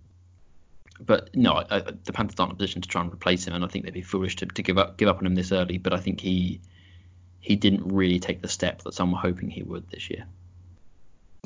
but 1.01 1.31
no, 1.35 1.53
I, 1.55 1.67
I, 1.71 1.81
the 1.81 2.13
Panthers 2.13 2.39
aren't 2.39 2.53
in 2.53 2.57
a 2.57 2.59
position 2.59 2.83
to 2.83 2.89
try 2.89 3.03
and 3.03 3.13
replace 3.13 3.47
him, 3.47 3.55
and 3.55 3.65
I 3.65 3.69
think 3.69 3.85
they'd 3.85 3.95
be 3.95 4.03
foolish 4.03 4.37
to, 4.37 4.47
to 4.47 4.63
give 4.63 4.79
up 4.79 4.97
give 4.97 5.09
up 5.09 5.19
on 5.19 5.27
him 5.27 5.35
this 5.35 5.53
early. 5.53 5.79
But 5.79 5.93
I 5.93 5.99
think 5.99 6.21
he 6.21 6.61
he 7.41 7.57
didn't 7.57 7.93
really 7.93 8.19
take 8.19 8.41
the 8.43 8.49
step 8.49 8.83
that 8.83 8.95
some 8.95 9.13
were 9.13 9.19
hoping 9.19 9.51
he 9.51 9.63
would 9.63 9.89
this 9.91 10.09
year. 10.09 10.25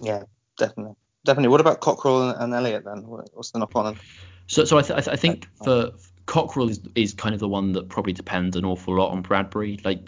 Yeah, 0.00 0.22
definitely, 0.58 0.94
definitely. 1.24 1.48
What 1.48 1.60
about 1.60 1.80
Cockrell 1.80 2.30
and, 2.30 2.40
and 2.40 2.54
Elliott 2.54 2.84
then? 2.84 2.98
What's 3.06 3.50
the 3.50 3.58
knock 3.58 3.74
on? 3.74 3.98
So, 4.46 4.64
so 4.64 4.78
I, 4.78 4.82
th- 4.82 4.96
I, 4.96 5.00
th- 5.00 5.08
I 5.08 5.16
think 5.16 5.48
for 5.64 5.90
Cockrell 6.26 6.68
is 6.68 6.80
is 6.94 7.14
kind 7.14 7.34
of 7.34 7.40
the 7.40 7.48
one 7.48 7.72
that 7.72 7.88
probably 7.88 8.12
depends 8.12 8.54
an 8.54 8.64
awful 8.64 8.96
lot 8.96 9.10
on 9.10 9.22
Bradberry. 9.22 9.84
Like, 9.84 10.00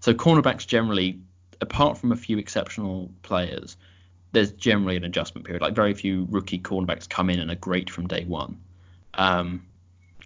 so 0.00 0.14
cornerbacks 0.14 0.66
generally, 0.66 1.20
apart 1.60 1.98
from 1.98 2.12
a 2.12 2.16
few 2.16 2.38
exceptional 2.38 3.10
players, 3.22 3.76
there's 4.32 4.52
generally 4.52 4.96
an 4.96 5.04
adjustment 5.04 5.46
period. 5.46 5.62
Like 5.62 5.74
very 5.74 5.94
few 5.94 6.26
rookie 6.30 6.58
cornerbacks 6.58 7.08
come 7.08 7.30
in 7.30 7.40
and 7.40 7.50
are 7.50 7.56
great 7.56 7.90
from 7.90 8.06
day 8.06 8.24
one. 8.24 8.60
Um, 9.14 9.66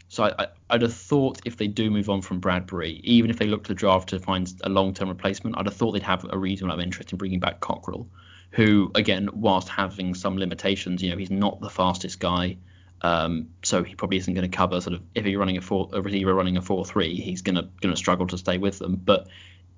so 0.08 0.24
I, 0.24 0.48
would 0.72 0.82
have 0.82 0.94
thought 0.94 1.40
if 1.44 1.56
they 1.56 1.68
do 1.68 1.88
move 1.88 2.10
on 2.10 2.20
from 2.20 2.40
Bradberry, 2.40 3.00
even 3.04 3.30
if 3.30 3.38
they 3.38 3.46
look 3.46 3.62
to 3.64 3.68
the 3.68 3.74
draft 3.74 4.08
to 4.08 4.18
find 4.18 4.52
a 4.64 4.68
long-term 4.68 5.08
replacement, 5.08 5.56
I'd 5.56 5.66
have 5.66 5.76
thought 5.76 5.92
they'd 5.92 6.02
have 6.02 6.26
a 6.28 6.36
reasonable 6.36 6.72
amount 6.72 6.80
of 6.80 6.84
interest 6.84 7.12
in 7.12 7.18
bringing 7.18 7.38
back 7.38 7.60
Cockrell, 7.60 8.08
who 8.50 8.90
again, 8.96 9.28
whilst 9.32 9.68
having 9.68 10.14
some 10.14 10.36
limitations, 10.36 11.00
you 11.00 11.10
know, 11.10 11.16
he's 11.16 11.30
not 11.30 11.60
the 11.60 11.70
fastest 11.70 12.18
guy. 12.18 12.56
Um, 13.02 13.50
so 13.62 13.84
he 13.84 13.94
probably 13.94 14.18
isn't 14.18 14.34
going 14.34 14.50
to 14.50 14.54
cover 14.54 14.80
sort 14.80 14.94
of 14.94 15.02
if 15.14 15.24
you're 15.24 15.38
running 15.38 15.56
a 15.56 15.62
four 15.62 15.88
a 15.92 16.02
receiver 16.02 16.34
running 16.34 16.56
a 16.56 16.62
four 16.62 16.84
three, 16.84 17.14
he's 17.14 17.42
gonna 17.42 17.70
gonna 17.80 17.96
struggle 17.96 18.26
to 18.26 18.36
stay 18.36 18.58
with 18.58 18.78
them. 18.78 18.96
But 18.96 19.28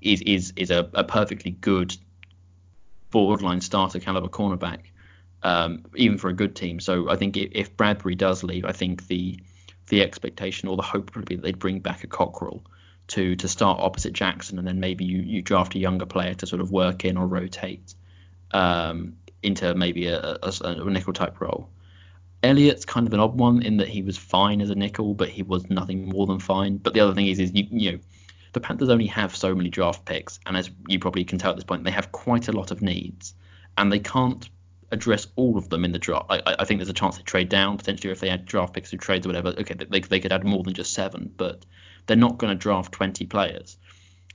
is 0.03 0.21
is 0.23 0.53
is 0.57 0.71
a, 0.71 0.89
a 0.95 1.05
perfectly 1.05 1.51
good 1.51 1.97
borderline 3.11 3.61
starter 3.61 4.01
caliber 4.01 4.29
cornerback, 4.29 4.81
um, 5.43 5.85
even 5.95 6.19
for 6.19 6.29
a 6.29 6.33
good 6.33 6.57
team. 6.57 6.81
So 6.81 7.09
I 7.11 7.17
think 7.17 7.37
if, 7.37 7.77
Bradberry 7.77 8.17
does 8.17 8.43
leave, 8.43 8.65
I 8.65 8.73
think 8.73 9.07
the 9.07 9.39
the 9.89 10.03
expectation 10.03 10.69
or 10.69 10.77
the 10.77 10.83
hope 10.83 11.15
would 11.15 11.27
be 11.27 11.37
that 11.37 11.43
they'd 11.43 11.59
bring 11.59 11.81
back 11.81 12.03
a 12.03 12.07
Cockrell 12.07 12.63
to 13.09 13.37
to 13.37 13.49
start 13.49 13.81
opposite 13.81 14.13
Jackson, 14.13 14.59
and 14.59 14.67
then 14.67 14.81
maybe 14.81 15.05
you, 15.05 15.19
you 15.19 15.43
draft 15.43 15.75
a 15.75 15.79
younger 15.79 16.07
player 16.07 16.35
to 16.35 16.47
sort 16.47 16.61
of 16.61 16.71
work 16.71 17.05
in 17.05 17.17
or 17.17 17.27
rotate 17.27 17.95
um, 18.53 19.17
into 19.43 19.75
maybe 19.75 20.07
a, 20.07 20.39
a, 20.43 20.53
a, 20.63 20.91
nickel 20.91 21.13
type 21.13 21.41
role. 21.41 21.69
Elliott's 22.43 22.85
kind 22.85 23.07
of 23.07 23.13
an 23.13 23.21
odd 23.21 23.39
one 23.39 23.63
in 23.63 23.77
that 23.79 23.89
he 23.89 24.03
was 24.03 24.17
fine 24.17 24.61
as 24.61 24.71
a 24.71 24.75
nickel, 24.75 25.15
but 25.15 25.29
he 25.29 25.43
was 25.43 25.69
nothing 25.71 26.09
more 26.09 26.27
than 26.27 26.41
fine. 26.41 26.77
But 26.77 26.93
the 26.93 27.01
other 27.01 27.15
thing 27.15 27.29
is, 27.29 27.39
is 27.39 27.53
you, 27.55 27.67
you 27.71 27.93
know, 27.93 27.99
the 28.53 28.61
Panthers 28.61 28.89
only 28.89 29.07
have 29.07 29.35
so 29.35 29.55
many 29.55 29.71
draft 29.71 30.05
picks, 30.05 30.39
and 30.47 30.57
as 30.57 30.71
you 30.87 30.99
probably 30.99 31.25
can 31.25 31.39
tell 31.39 31.51
at 31.51 31.57
this 31.57 31.65
point, 31.65 31.85
they 31.85 31.91
have 31.91 32.13
quite 32.13 32.49
a 32.49 32.53
lot 32.53 32.71
of 32.71 32.83
needs, 32.83 33.35
and 33.77 33.91
they 33.91 33.99
can't 33.99 34.49
address 34.91 35.27
all 35.37 35.57
of 35.57 35.71
them 35.71 35.85
in 35.85 35.93
the 35.93 35.99
draft. 35.99 36.27
I, 36.29 36.57
I, 36.59 36.65
think 36.67 36.79
there's 36.79 36.91
a 36.91 36.95
chance 36.95 37.17
they 37.17 37.23
trade 37.23 37.49
down 37.49 37.79
potentially 37.79 38.13
if 38.13 38.21
they 38.21 38.29
had 38.29 38.45
draft 38.45 38.75
picks 38.75 38.91
who 38.91 38.99
trades 38.99 39.27
or 39.27 39.31
whatever. 39.31 39.49
Okay, 39.49 39.75
they, 39.75 40.01
they 40.01 40.21
could 40.21 40.33
add 40.33 40.45
more 40.45 40.63
than 40.63 40.75
just 40.75 40.93
seven, 40.93 41.33
but 41.35 41.65
they're 42.07 42.17
not 42.17 42.37
going 42.37 42.51
to 42.51 42.59
draft 42.59 42.93
20 42.93 43.25
players. 43.27 43.79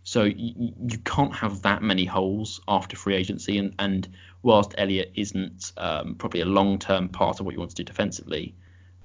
So 0.04 0.24
you, 0.24 0.74
you 0.88 0.98
can't 1.00 1.36
have 1.36 1.62
that 1.62 1.84
many 1.84 2.06
holes 2.06 2.60
after 2.68 2.96
free 2.96 3.16
agency. 3.16 3.60
And, 3.60 3.76
and 3.78 4.08
whilst 4.42 4.74
Elliott 4.78 5.12
isn't 5.16 5.74
um, 5.78 6.16
probably 6.16 6.42
a 6.42 6.46
long 6.46 6.80
term 6.80 7.10
part 7.10 7.40
of 7.40 7.46
what 7.46 7.54
you 7.54 7.60
want 7.60 7.72
to 7.72 7.76
do 7.76 7.84
defensively, 7.84 8.56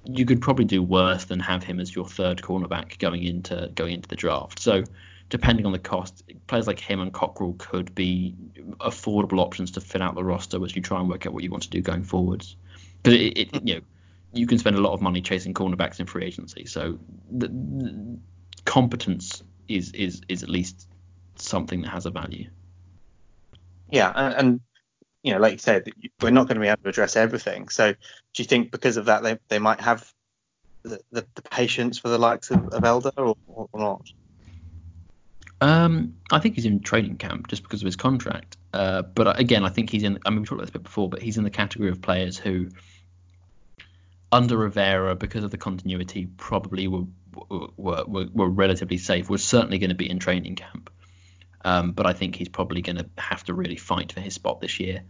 you 0.05 0.25
could 0.25 0.41
probably 0.41 0.65
do 0.65 0.81
worse 0.81 1.25
than 1.25 1.39
have 1.39 1.63
him 1.63 1.79
as 1.79 1.95
your 1.95 2.05
third 2.05 2.41
cornerback 2.41 2.99
going 2.99 3.23
into 3.23 3.71
going 3.75 3.93
into 3.93 4.07
the 4.07 4.15
draft. 4.15 4.59
So 4.59 4.83
depending 5.29 5.65
on 5.65 5.71
the 5.71 5.79
cost, 5.79 6.23
players 6.47 6.67
like 6.67 6.79
him 6.79 6.99
and 6.99 7.13
Cockrell 7.13 7.55
could 7.57 7.93
be 7.95 8.35
affordable 8.81 9.39
options 9.39 9.71
to 9.71 9.81
fill 9.81 10.03
out 10.03 10.15
the 10.15 10.23
roster 10.23 10.63
as 10.63 10.75
you 10.75 10.81
try 10.81 10.99
and 10.99 11.09
work 11.09 11.25
out 11.25 11.33
what 11.33 11.43
you 11.43 11.49
want 11.49 11.63
to 11.63 11.69
do 11.69 11.81
going 11.81 12.03
forwards. 12.03 12.55
Because 13.01 13.19
it, 13.19 13.37
it, 13.37 13.67
you 13.67 13.75
know, 13.75 13.81
you 14.33 14.47
can 14.47 14.57
spend 14.57 14.75
a 14.75 14.81
lot 14.81 14.93
of 14.93 15.01
money 15.01 15.21
chasing 15.21 15.53
cornerbacks 15.53 15.99
in 15.99 16.05
free 16.05 16.25
agency, 16.25 16.65
so 16.65 16.97
the, 17.31 17.47
the 17.47 18.17
competence 18.65 19.43
is 19.67 19.91
is 19.91 20.21
is 20.27 20.43
at 20.43 20.49
least 20.49 20.87
something 21.35 21.81
that 21.81 21.89
has 21.89 22.05
a 22.05 22.11
value. 22.11 22.49
Yeah, 23.91 24.11
and, 24.15 24.33
and 24.33 24.59
you 25.23 25.33
know, 25.33 25.39
like 25.39 25.53
you 25.53 25.57
said, 25.57 25.89
we're 26.21 26.29
not 26.29 26.47
going 26.47 26.55
to 26.55 26.61
be 26.61 26.67
able 26.67 26.83
to 26.83 26.89
address 26.89 27.15
everything. 27.15 27.69
So, 27.69 27.93
do 27.93 27.97
you 28.43 28.45
think 28.45 28.71
because 28.71 28.97
of 28.97 29.05
that 29.05 29.23
they 29.23 29.39
they 29.47 29.59
might 29.59 29.79
have 29.81 30.11
the, 30.83 30.99
the, 31.11 31.25
the 31.35 31.41
patience 31.41 31.97
for 31.97 32.09
the 32.09 32.17
likes 32.17 32.51
of, 32.51 32.67
of 32.67 32.83
Elder 32.83 33.11
or, 33.17 33.35
or 33.47 33.67
not? 33.73 34.11
Um, 35.61 36.15
I 36.29 36.39
think 36.39 36.55
he's 36.55 36.65
in 36.65 36.81
training 36.81 37.17
camp 37.17 37.47
just 37.47 37.63
because 37.63 37.81
of 37.81 37.85
his 37.85 37.95
contract. 37.95 38.57
Uh, 38.73 39.01
but 39.01 39.39
again, 39.39 39.63
I 39.63 39.69
think 39.69 39.89
he's 39.89 40.03
in. 40.03 40.19
I 40.25 40.29
mean, 40.29 40.41
we 40.41 40.45
talked 40.45 40.59
about 40.59 40.65
this 40.65 40.71
bit 40.71 40.83
before, 40.83 41.09
but 41.09 41.21
he's 41.21 41.37
in 41.37 41.45
the 41.45 41.49
category 41.49 41.89
of 41.89 42.01
players 42.01 42.37
who, 42.37 42.69
under 44.29 44.57
Rivera, 44.57 45.15
because 45.15 45.45
of 45.45 45.51
the 45.51 45.57
continuity, 45.57 46.25
probably 46.25 46.89
were 46.89 47.05
were, 47.77 48.03
were, 48.05 48.27
were 48.33 48.49
relatively 48.49 48.97
safe. 48.97 49.29
We're 49.29 49.37
certainly 49.37 49.79
going 49.79 49.89
to 49.89 49.95
be 49.95 50.09
in 50.09 50.19
training 50.19 50.55
camp. 50.55 50.89
Um, 51.63 51.91
but 51.91 52.05
I 52.05 52.13
think 52.13 52.35
he's 52.35 52.49
probably 52.49 52.81
going 52.81 52.97
to 52.97 53.09
have 53.17 53.43
to 53.45 53.53
really 53.53 53.77
fight 53.77 54.11
for 54.11 54.19
his 54.19 54.33
spot 54.33 54.59
this 54.59 54.79
year. 54.79 55.03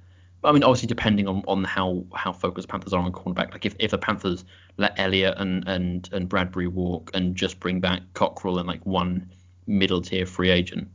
I 0.44 0.52
mean, 0.52 0.64
obviously, 0.64 0.88
depending 0.88 1.28
on, 1.28 1.44
on 1.48 1.64
how, 1.64 2.06
how 2.14 2.34
focused 2.34 2.68
Panthers 2.68 2.94
are 2.94 3.02
on 3.02 3.12
cornerback. 3.14 3.52
Like, 3.52 3.66
if, 3.66 3.76
if 3.80 3.92
the 3.92 3.98
Panthers 3.98 4.44
let 4.78 5.00
Elliott 5.00 5.36
and, 5.38 5.68
and, 5.68 6.10
and 6.12 6.30
Bradberry 6.30 6.68
walk 6.68 7.12
and 7.14 7.36
just 7.36 7.60
bring 7.60 7.80
back 7.80 8.02
Cockrell 8.14 8.60
and 8.60 8.68
like 8.68 8.86
one 8.86 9.32
middle 9.68 10.02
tier 10.02 10.26
free 10.26 10.50
agent, 10.50 10.90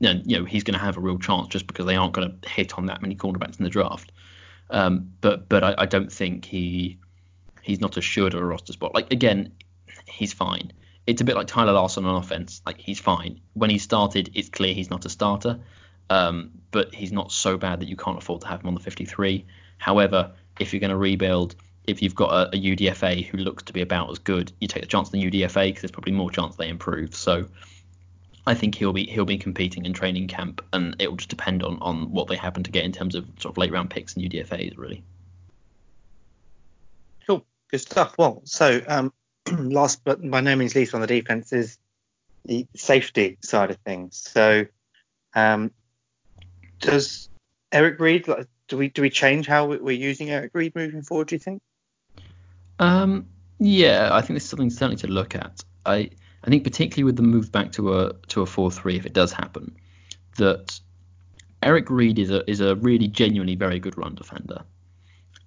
then 0.00 0.22
you 0.26 0.38
know 0.38 0.44
he's 0.44 0.64
going 0.64 0.78
to 0.78 0.84
have 0.84 0.96
a 0.96 1.00
real 1.00 1.18
chance 1.18 1.48
just 1.48 1.66
because 1.66 1.86
they 1.86 1.96
aren't 1.96 2.12
going 2.12 2.38
to 2.40 2.48
hit 2.48 2.76
on 2.76 2.86
that 2.86 3.02
many 3.02 3.14
cornerbacks 3.14 3.58
in 3.58 3.64
the 3.64 3.70
draft. 3.70 4.12
Um, 4.70 5.12
but 5.20 5.48
but 5.48 5.62
I, 5.62 5.74
I, 5.78 5.86
don't 5.86 6.12
think 6.12 6.44
he 6.44 6.98
he's 7.62 7.80
not 7.80 7.96
a 7.96 8.00
should 8.00 8.34
or 8.34 8.42
a 8.42 8.46
roster 8.46 8.72
spot. 8.72 8.94
Like 8.94 9.12
again, 9.12 9.52
he's 10.06 10.32
fine. 10.32 10.72
It's 11.06 11.20
a 11.20 11.24
bit 11.24 11.36
like 11.36 11.46
Tyler 11.46 11.72
Larsen 11.72 12.04
on 12.04 12.16
offense. 12.16 12.62
Like 12.66 12.78
he's 12.78 12.98
fine. 12.98 13.40
When 13.54 13.70
he 13.70 13.78
started, 13.78 14.30
it's 14.34 14.48
clear 14.48 14.74
he's 14.74 14.90
not 14.90 15.04
a 15.04 15.08
starter. 15.08 15.60
Um, 16.10 16.52
but 16.70 16.94
he's 16.94 17.12
not 17.12 17.32
so 17.32 17.56
bad 17.56 17.80
that 17.80 17.88
you 17.88 17.96
can't 17.96 18.18
afford 18.18 18.42
to 18.42 18.48
have 18.48 18.60
him 18.60 18.68
on 18.68 18.74
the 18.74 18.80
53. 18.80 19.44
However, 19.78 20.32
if 20.60 20.72
you're 20.72 20.80
going 20.80 20.90
to 20.90 20.96
rebuild, 20.96 21.56
if 21.86 22.02
you've 22.02 22.14
got 22.14 22.30
a, 22.30 22.56
a, 22.56 22.60
UDFA 22.60 23.24
who 23.26 23.38
looks 23.38 23.62
to 23.64 23.72
be 23.72 23.80
about 23.80 24.10
as 24.10 24.18
good, 24.18 24.52
you 24.60 24.68
take 24.68 24.82
the 24.82 24.88
chance 24.88 25.08
on 25.08 25.20
the 25.20 25.30
UDFA 25.30 25.68
because 25.68 25.82
there's 25.82 25.90
probably 25.90 26.12
more 26.12 26.30
chance 26.30 26.56
they 26.56 26.68
improve. 26.68 27.14
So 27.14 27.46
I 28.46 28.54
think 28.54 28.74
he'll 28.74 28.92
be 28.92 29.06
he'll 29.06 29.24
be 29.24 29.38
competing 29.38 29.84
in 29.86 29.92
training 29.92 30.28
camp, 30.28 30.64
and 30.72 30.96
it 30.98 31.08
will 31.08 31.16
just 31.16 31.30
depend 31.30 31.62
on 31.62 31.78
on 31.80 32.10
what 32.12 32.28
they 32.28 32.36
happen 32.36 32.62
to 32.62 32.70
get 32.70 32.84
in 32.84 32.92
terms 32.92 33.14
of 33.14 33.26
sort 33.38 33.52
of 33.52 33.58
late 33.58 33.72
round 33.72 33.90
picks 33.90 34.14
and 34.14 34.24
UDFA's 34.24 34.76
really. 34.76 35.02
Cool, 37.26 37.44
good 37.70 37.80
stuff. 37.80 38.16
Well, 38.18 38.42
so 38.44 38.80
um, 38.86 39.12
last 39.58 40.02
but 40.04 40.28
by 40.30 40.40
no 40.40 40.56
means 40.56 40.74
least 40.74 40.94
on 40.94 41.00
the 41.00 41.06
defense 41.06 41.52
is 41.52 41.78
the 42.44 42.66
safety 42.74 43.38
side 43.42 43.70
of 43.70 43.76
things. 43.78 44.16
So 44.16 44.66
um, 45.34 45.70
does 46.80 47.28
Eric 47.72 48.00
Reid 48.00 48.28
do 48.68 48.76
we 48.76 48.88
do 48.88 49.02
we 49.02 49.10
change 49.10 49.46
how 49.46 49.66
we're 49.66 49.90
using 49.90 50.30
Eric 50.30 50.52
Reid 50.54 50.74
moving 50.74 51.02
forward? 51.02 51.28
Do 51.28 51.34
you 51.34 51.40
think? 51.40 51.62
Um, 52.78 53.26
yeah, 53.58 54.10
I 54.12 54.20
think 54.20 54.36
this 54.36 54.44
is 54.44 54.50
something 54.50 54.70
certainly 54.70 54.96
to 54.96 55.08
look 55.08 55.34
at. 55.34 55.62
I 55.84 56.10
I 56.44 56.48
think 56.48 56.64
particularly 56.64 57.04
with 57.04 57.16
the 57.16 57.22
move 57.22 57.50
back 57.52 57.72
to 57.72 57.98
a 57.98 58.12
to 58.28 58.42
a 58.42 58.46
four 58.46 58.70
three, 58.70 58.96
if 58.96 59.06
it 59.06 59.12
does 59.12 59.32
happen, 59.32 59.76
that 60.36 60.78
Eric 61.62 61.90
Reid 61.90 62.18
is 62.18 62.30
a 62.30 62.48
is 62.50 62.60
a 62.60 62.76
really 62.76 63.08
genuinely 63.08 63.54
very 63.54 63.78
good 63.78 63.96
run 63.96 64.14
defender, 64.14 64.62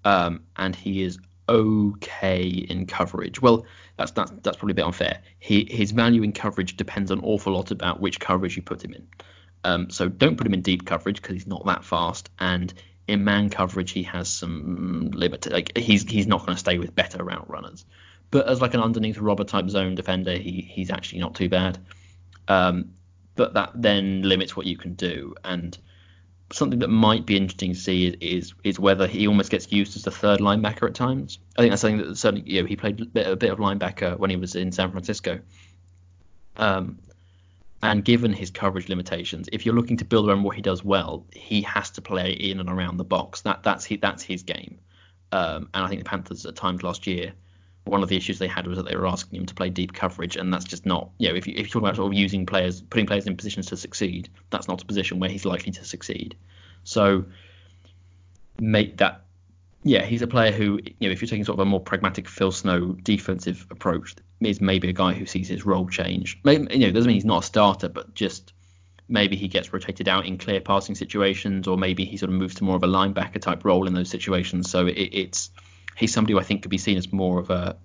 um, 0.05 0.43
and 0.57 0.75
he 0.75 1.03
is 1.03 1.19
okay 1.49 2.43
in 2.47 2.85
coverage. 2.85 3.41
Well, 3.41 3.65
that's 3.97 4.11
that's 4.11 4.31
that's 4.43 4.57
probably 4.57 4.71
a 4.71 4.75
bit 4.75 4.85
unfair. 4.85 5.21
He 5.39 5.67
his 5.69 5.91
value 5.91 6.23
in 6.23 6.31
coverage 6.31 6.77
depends 6.77 7.11
an 7.11 7.19
awful 7.21 7.53
lot 7.53 7.71
about 7.71 7.99
which 7.99 8.19
coverage 8.19 8.55
you 8.55 8.61
put 8.61 8.83
him 8.83 8.93
in. 8.93 9.07
Um, 9.63 9.89
so 9.89 10.07
don't 10.07 10.37
put 10.37 10.47
him 10.47 10.53
in 10.53 10.61
deep 10.61 10.85
coverage 10.85 11.21
because 11.21 11.33
he's 11.33 11.47
not 11.47 11.65
that 11.65 11.83
fast, 11.83 12.29
and 12.39 12.73
in 13.07 13.23
man 13.23 13.49
coverage 13.49 13.91
he 13.91 14.03
has 14.03 14.29
some 14.29 15.11
limit. 15.13 15.51
Like 15.51 15.77
he's 15.77 16.03
he's 16.03 16.27
not 16.27 16.45
going 16.45 16.53
to 16.53 16.59
stay 16.59 16.77
with 16.77 16.95
better 16.95 17.23
route 17.23 17.49
runners, 17.49 17.85
but 18.31 18.47
as 18.47 18.61
like 18.61 18.73
an 18.75 18.81
underneath 18.81 19.17
robber 19.17 19.43
type 19.43 19.69
zone 19.69 19.95
defender, 19.95 20.33
he 20.33 20.61
he's 20.61 20.91
actually 20.91 21.19
not 21.19 21.35
too 21.35 21.49
bad. 21.49 21.77
Um, 22.47 22.93
but 23.35 23.53
that 23.55 23.71
then 23.75 24.21
limits 24.23 24.55
what 24.55 24.65
you 24.65 24.77
can 24.77 24.93
do, 24.93 25.35
and 25.43 25.77
something 26.51 26.79
that 26.79 26.89
might 26.89 27.25
be 27.25 27.37
interesting 27.37 27.73
to 27.73 27.79
see 27.79 28.07
is, 28.07 28.53
is, 28.63 28.79
whether 28.79 29.07
he 29.07 29.27
almost 29.27 29.51
gets 29.51 29.71
used 29.71 29.95
as 29.95 30.07
a 30.07 30.11
third 30.11 30.39
linebacker 30.39 30.87
at 30.87 30.95
times. 30.95 31.39
I 31.57 31.61
think 31.61 31.71
that's 31.71 31.81
something 31.81 31.97
that 31.97 32.17
certainly 32.17 32.49
you 32.49 32.61
know 32.61 32.67
he 32.67 32.75
played 32.75 32.99
a 32.99 33.05
bit, 33.05 33.27
a 33.27 33.35
bit 33.35 33.51
of 33.51 33.59
linebacker 33.59 34.17
when 34.17 34.29
he 34.29 34.35
was 34.35 34.55
in 34.55 34.71
San 34.71 34.91
Francisco, 34.91 35.39
Um, 36.57 36.99
and 37.81 38.03
given 38.03 38.33
his 38.33 38.51
coverage 38.51 38.89
limitations, 38.89 39.47
if 39.53 39.65
you're 39.65 39.75
looking 39.75 39.97
to 39.97 40.05
build 40.05 40.27
around 40.27 40.43
what 40.43 40.55
he 40.55 40.61
does 40.61 40.83
well, 40.83 41.25
he 41.31 41.61
has 41.61 41.91
to 41.91 42.01
play 42.01 42.31
in 42.31 42.59
and 42.59 42.69
around 42.69 42.97
the 42.97 43.05
box. 43.05 43.41
That 43.41 43.63
that's 43.63 43.85
his, 43.85 43.99
that's 44.01 44.23
his 44.23 44.43
game. 44.43 44.79
Um, 45.31 45.69
and 45.73 45.85
I 45.85 45.87
think 45.87 46.03
the 46.03 46.09
Panthers 46.09 46.45
at 46.45 46.55
times 46.55 46.83
last 46.83 47.07
year, 47.07 47.33
one 47.91 48.03
of 48.03 48.09
the 48.09 48.17
issues 48.17 48.39
they 48.39 48.47
had 48.47 48.67
was 48.67 48.77
that 48.77 48.87
they 48.87 48.95
were 48.95 49.07
asking 49.07 49.39
him 49.39 49.45
to 49.45 49.55
play 49.55 49.69
deep 49.69 49.93
coverage, 49.93 50.35
and 50.35 50.53
that's 50.53 50.65
just 50.65 50.85
not. 50.85 51.09
You 51.17 51.29
know, 51.29 51.35
if 51.35 51.47
you 51.47 51.53
if 51.55 51.67
you 51.67 51.69
talk 51.69 51.81
about 51.81 51.95
sort 51.95 52.11
of 52.11 52.17
using 52.17 52.45
players, 52.45 52.81
putting 52.81 53.05
players 53.05 53.25
in 53.25 53.35
positions 53.35 53.67
to 53.67 53.77
succeed, 53.77 54.29
that's 54.49 54.67
not 54.67 54.81
a 54.81 54.85
position 54.85 55.19
where 55.19 55.29
he's 55.29 55.45
likely 55.45 55.71
to 55.73 55.85
succeed. 55.85 56.35
So 56.83 57.25
make 58.59 58.97
that. 58.97 59.21
Yeah, 59.83 60.05
he's 60.05 60.21
a 60.21 60.27
player 60.27 60.51
who, 60.51 60.79
you 60.83 61.07
know, 61.07 61.13
if 61.13 61.21
you're 61.21 61.29
taking 61.29 61.45
sort 61.45 61.55
of 61.55 61.61
a 61.61 61.65
more 61.65 61.79
pragmatic 61.79 62.27
Phil 62.27 62.51
Snow 62.51 62.97
defensive 63.01 63.65
approach, 63.71 64.13
is 64.41 64.59
maybe 64.59 64.89
a 64.89 64.93
guy 64.93 65.13
who 65.13 65.25
sees 65.25 65.47
his 65.47 65.65
role 65.65 65.87
change. 65.87 66.37
Maybe, 66.43 66.67
you 66.73 66.87
know, 66.87 66.91
doesn't 66.91 67.07
mean 67.07 67.15
he's 67.15 67.23
not 67.23 67.43
a 67.43 67.45
starter, 67.45 67.87
but 67.87 68.13
just 68.13 68.51
maybe 69.07 69.35
he 69.35 69.47
gets 69.47 69.71
rotated 69.73 70.07
out 70.07 70.25
in 70.25 70.37
clear 70.37 70.59
passing 70.59 70.95
situations, 70.95 71.67
or 71.67 71.77
maybe 71.77 72.05
he 72.05 72.17
sort 72.17 72.29
of 72.29 72.35
moves 72.35 72.55
to 72.55 72.63
more 72.63 72.75
of 72.75 72.83
a 72.83 72.87
linebacker 72.87 73.41
type 73.41 73.65
role 73.65 73.87
in 73.87 73.93
those 73.93 74.09
situations. 74.09 74.69
So 74.69 74.87
it, 74.87 74.93
it's 74.93 75.49
he's 75.99 76.13
somebody 76.13 76.33
who 76.33 76.39
I 76.39 76.43
think 76.43 76.61
could 76.61 76.71
be 76.71 76.77
seen 76.77 76.97
as 76.97 77.11
more 77.11 77.39
of 77.39 77.49
a 77.49 77.77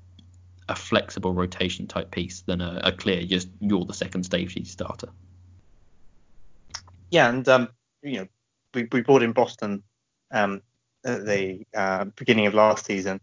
a 0.66 0.74
flexible 0.74 1.34
rotation 1.34 1.86
type 1.86 2.10
piece 2.10 2.40
than 2.40 2.62
a, 2.62 2.80
a 2.84 2.92
clear 2.92 3.22
just 3.24 3.48
you're 3.60 3.84
the 3.84 3.92
second 3.92 4.24
safety 4.24 4.64
starter. 4.64 5.08
Yeah, 7.10 7.28
and 7.28 7.46
um, 7.48 7.68
you 8.02 8.20
know, 8.20 8.26
we, 8.72 8.88
we 8.90 9.02
brought 9.02 9.22
in 9.22 9.32
Boston 9.32 9.82
um, 10.30 10.62
at 11.04 11.26
the 11.26 11.64
uh, 11.74 12.04
beginning 12.16 12.46
of 12.46 12.54
last 12.54 12.86
season, 12.86 13.20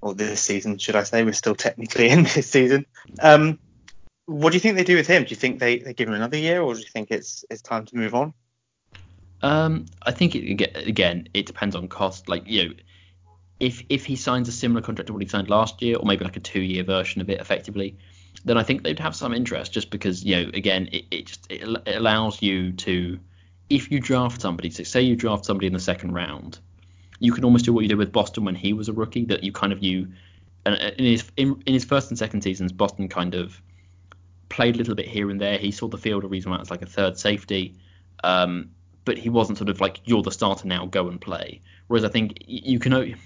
or 0.00 0.14
this 0.14 0.40
season, 0.40 0.78
should 0.78 0.96
I 0.96 1.04
say? 1.04 1.22
We're 1.22 1.32
still 1.32 1.54
technically 1.54 2.08
in 2.10 2.24
this 2.24 2.50
season. 2.50 2.86
Um, 3.20 3.58
what 4.26 4.50
do 4.50 4.56
you 4.56 4.60
think 4.60 4.76
they 4.76 4.84
do 4.84 4.96
with 4.96 5.06
him? 5.06 5.24
Do 5.24 5.30
you 5.30 5.36
think 5.36 5.60
they, 5.60 5.78
they 5.78 5.94
give 5.94 6.08
him 6.08 6.14
another 6.14 6.38
year, 6.38 6.60
or 6.60 6.74
do 6.74 6.80
you 6.80 6.86
think 6.86 7.10
it's 7.10 7.44
it's 7.50 7.62
time 7.62 7.84
to 7.86 7.96
move 7.96 8.14
on? 8.14 8.34
Um, 9.42 9.86
I 10.02 10.10
think 10.10 10.34
it, 10.34 10.88
again, 10.88 11.28
it 11.34 11.46
depends 11.46 11.76
on 11.76 11.86
cost. 11.88 12.28
Like 12.28 12.42
you 12.46 12.68
know, 12.68 12.74
if 13.60 13.82
if 13.88 14.04
he 14.04 14.16
signs 14.16 14.48
a 14.48 14.52
similar 14.52 14.82
contract 14.82 15.06
to 15.08 15.12
what 15.12 15.22
he 15.22 15.28
signed 15.28 15.48
last 15.48 15.80
year, 15.82 15.96
or 15.96 16.06
maybe 16.06 16.24
like 16.24 16.36
a 16.36 16.40
two-year 16.40 16.84
version 16.84 17.20
of 17.20 17.30
it, 17.30 17.40
effectively, 17.40 17.96
then 18.44 18.58
I 18.58 18.62
think 18.62 18.82
they'd 18.82 18.98
have 18.98 19.14
some 19.14 19.32
interest. 19.32 19.72
Just 19.72 19.90
because 19.90 20.24
you 20.24 20.36
know, 20.36 20.50
again, 20.54 20.88
it, 20.92 21.04
it 21.10 21.26
just 21.26 21.46
it, 21.50 21.62
it 21.86 21.96
allows 21.96 22.42
you 22.42 22.72
to, 22.72 23.18
if 23.70 23.90
you 23.90 24.00
draft 24.00 24.40
somebody, 24.40 24.70
so 24.70 24.82
say 24.82 25.02
you 25.02 25.16
draft 25.16 25.44
somebody 25.44 25.66
in 25.66 25.72
the 25.72 25.80
second 25.80 26.12
round, 26.12 26.58
you 27.20 27.32
can 27.32 27.44
almost 27.44 27.64
do 27.64 27.72
what 27.72 27.82
you 27.82 27.88
did 27.88 27.98
with 27.98 28.12
Boston 28.12 28.44
when 28.44 28.54
he 28.54 28.72
was 28.72 28.88
a 28.88 28.92
rookie. 28.92 29.24
That 29.24 29.44
you 29.44 29.52
kind 29.52 29.72
of 29.72 29.82
you, 29.82 30.08
in 30.66 30.94
his 30.98 31.30
in, 31.36 31.62
in 31.66 31.74
his 31.74 31.84
first 31.84 32.10
and 32.10 32.18
second 32.18 32.42
seasons, 32.42 32.72
Boston 32.72 33.08
kind 33.08 33.34
of 33.34 33.60
played 34.48 34.74
a 34.74 34.78
little 34.78 34.94
bit 34.94 35.06
here 35.06 35.30
and 35.30 35.40
there. 35.40 35.58
He 35.58 35.70
saw 35.70 35.88
the 35.88 35.98
field 35.98 36.24
a 36.24 36.28
reason 36.28 36.50
why 36.50 36.58
it's 36.58 36.70
like 36.70 36.82
a 36.82 36.86
third 36.86 37.18
safety. 37.18 37.76
Um, 38.22 38.70
but 39.04 39.18
he 39.18 39.28
wasn't 39.28 39.58
sort 39.58 39.68
of 39.68 39.80
like 39.80 40.00
you're 40.04 40.22
the 40.22 40.30
starter 40.30 40.66
now, 40.66 40.86
go 40.86 41.08
and 41.08 41.20
play. 41.20 41.60
Whereas 41.88 42.04
I 42.04 42.08
think 42.08 42.42
you 42.46 42.78
can 42.78 43.16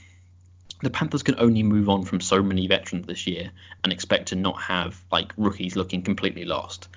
the 0.83 0.91
Panthers 0.91 1.23
can 1.23 1.37
only 1.39 1.63
move 1.63 1.89
on 1.89 2.05
from 2.05 2.21
so 2.21 2.43
many 2.43 2.67
veterans 2.67 3.07
this 3.07 3.27
year 3.27 3.51
and 3.83 3.93
expect 3.93 4.29
to 4.29 4.37
not 4.37 4.61
have 4.63 5.03
like 5.11 5.33
rookies 5.37 5.77
looking 5.77 6.03
completely 6.03 6.45
lost. 6.45 6.89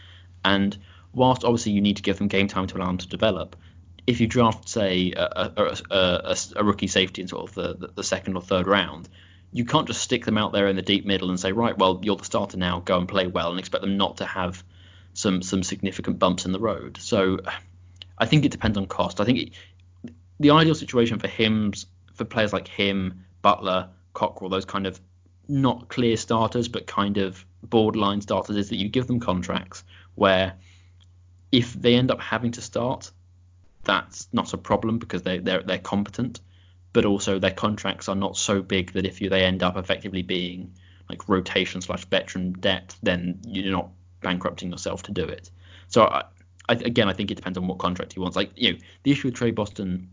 And 0.46 0.78
whilst 1.14 1.44
obviously 1.44 1.72
you 1.72 1.82
need 1.82 1.98
to 1.98 2.04
give 2.04 2.18
them 2.18 2.28
game 2.28 2.48
time 2.48 2.68
to 2.68 2.78
allow 2.78 2.88
them 2.88 3.00
to 3.00 3.08
develop, 3.08 3.56
if 4.08 4.20
you 4.20 4.28
draft 4.28 4.70
say 4.70 5.14
a, 5.16 5.52
a, 5.56 5.78
a, 5.90 6.38
a 6.56 6.64
rookie 6.64 6.88
safety 6.88 7.22
in 7.22 7.28
sort 7.28 7.50
of 7.50 7.56
the, 7.56 7.90
the, 7.96 8.04
second 8.04 8.36
or 8.36 8.42
third 8.42 8.68
round, 8.68 9.10
you 9.52 9.66
can't 9.66 9.88
just 9.88 10.02
stick 10.02 10.26
them 10.26 10.38
out 10.38 10.54
there 10.54 10.68
in 10.68 10.76
the 10.76 10.82
deep 10.82 11.06
middle 11.06 11.30
and 11.30 11.40
say 11.40 11.52
right, 11.52 11.78
well 11.78 12.00
you're 12.04 12.16
the 12.16 12.26
starter 12.26 12.58
now, 12.58 12.80
go 12.80 12.98
and 12.98 13.08
play 13.08 13.28
well, 13.28 13.52
and 13.52 13.60
expect 13.60 13.82
them 13.82 13.98
not 13.98 14.18
to 14.18 14.26
have 14.26 14.64
some 15.14 15.42
some 15.42 15.64
significant 15.64 16.20
bumps 16.20 16.46
in 16.46 16.52
the 16.52 16.60
road. 16.60 16.98
So 17.00 17.40
I 18.18 18.26
think 18.26 18.46
it 18.46 18.52
depends 18.52 18.78
on 18.78 18.86
cost. 18.86 19.20
I 19.20 19.26
think 19.26 19.40
it, 19.40 19.50
the 20.40 20.52
ideal 20.52 20.76
situation 20.76 21.20
for 21.20 21.28
him, 21.28 21.74
for 22.14 22.26
players 22.26 22.54
like 22.54 22.68
him, 22.68 23.26
Butler, 23.42 23.90
Cockrell, 24.14 24.50
those 24.50 24.66
kind 24.66 24.88
of 24.88 25.00
not 25.48 25.90
clear 25.90 26.18
starters, 26.18 26.68
but 26.68 26.88
kind 26.88 27.18
of 27.18 27.46
borderline 27.64 28.22
starters, 28.22 28.58
is 28.58 28.70
that 28.70 28.78
you 28.78 28.90
give 28.90 29.08
them 29.08 29.20
contracts 29.20 29.84
where 30.16 30.54
if 31.52 31.74
they 31.74 31.96
end 31.96 32.12
up 32.12 32.22
having 32.22 32.52
to 32.52 32.62
start, 32.62 33.12
that's 33.84 34.28
not 34.32 34.54
a 34.54 34.58
problem 34.58 35.00
because 35.00 35.24
they 35.24 35.40
they're 35.40 35.64
they're 35.64 35.78
competent, 35.78 36.40
but 36.94 37.06
also 37.06 37.40
their 37.40 37.52
contracts 37.52 38.08
are 38.10 38.16
not 38.16 38.38
so 38.38 38.62
big 38.62 38.94
that 38.94 39.06
if 39.06 39.22
you 39.22 39.30
they 39.30 39.44
end 39.44 39.64
up 39.64 39.78
effectively 39.78 40.22
being 40.22 40.74
like 41.10 41.28
rotation 41.28 41.82
slash 41.82 42.06
veteran 42.06 42.54
depth, 42.54 42.98
then 43.04 43.40
you're 43.46 43.72
not 43.72 43.90
bankrupting 44.22 44.72
yourself 44.72 45.04
to 45.04 45.12
do 45.12 45.26
it. 45.26 45.50
So 45.88 46.04
I, 46.04 46.24
I, 46.70 46.74
again, 46.74 47.10
I 47.10 47.14
think 47.14 47.32
it 47.32 47.36
depends 47.36 47.58
on 47.58 47.68
what 47.68 47.80
contract 47.80 48.14
he 48.14 48.20
wants. 48.20 48.38
Like 48.38 48.52
you 48.56 48.74
know, 48.74 48.80
the 49.04 49.12
issue 49.12 49.28
with 49.28 49.36
Tre 49.36 49.52
Boston 49.52 50.10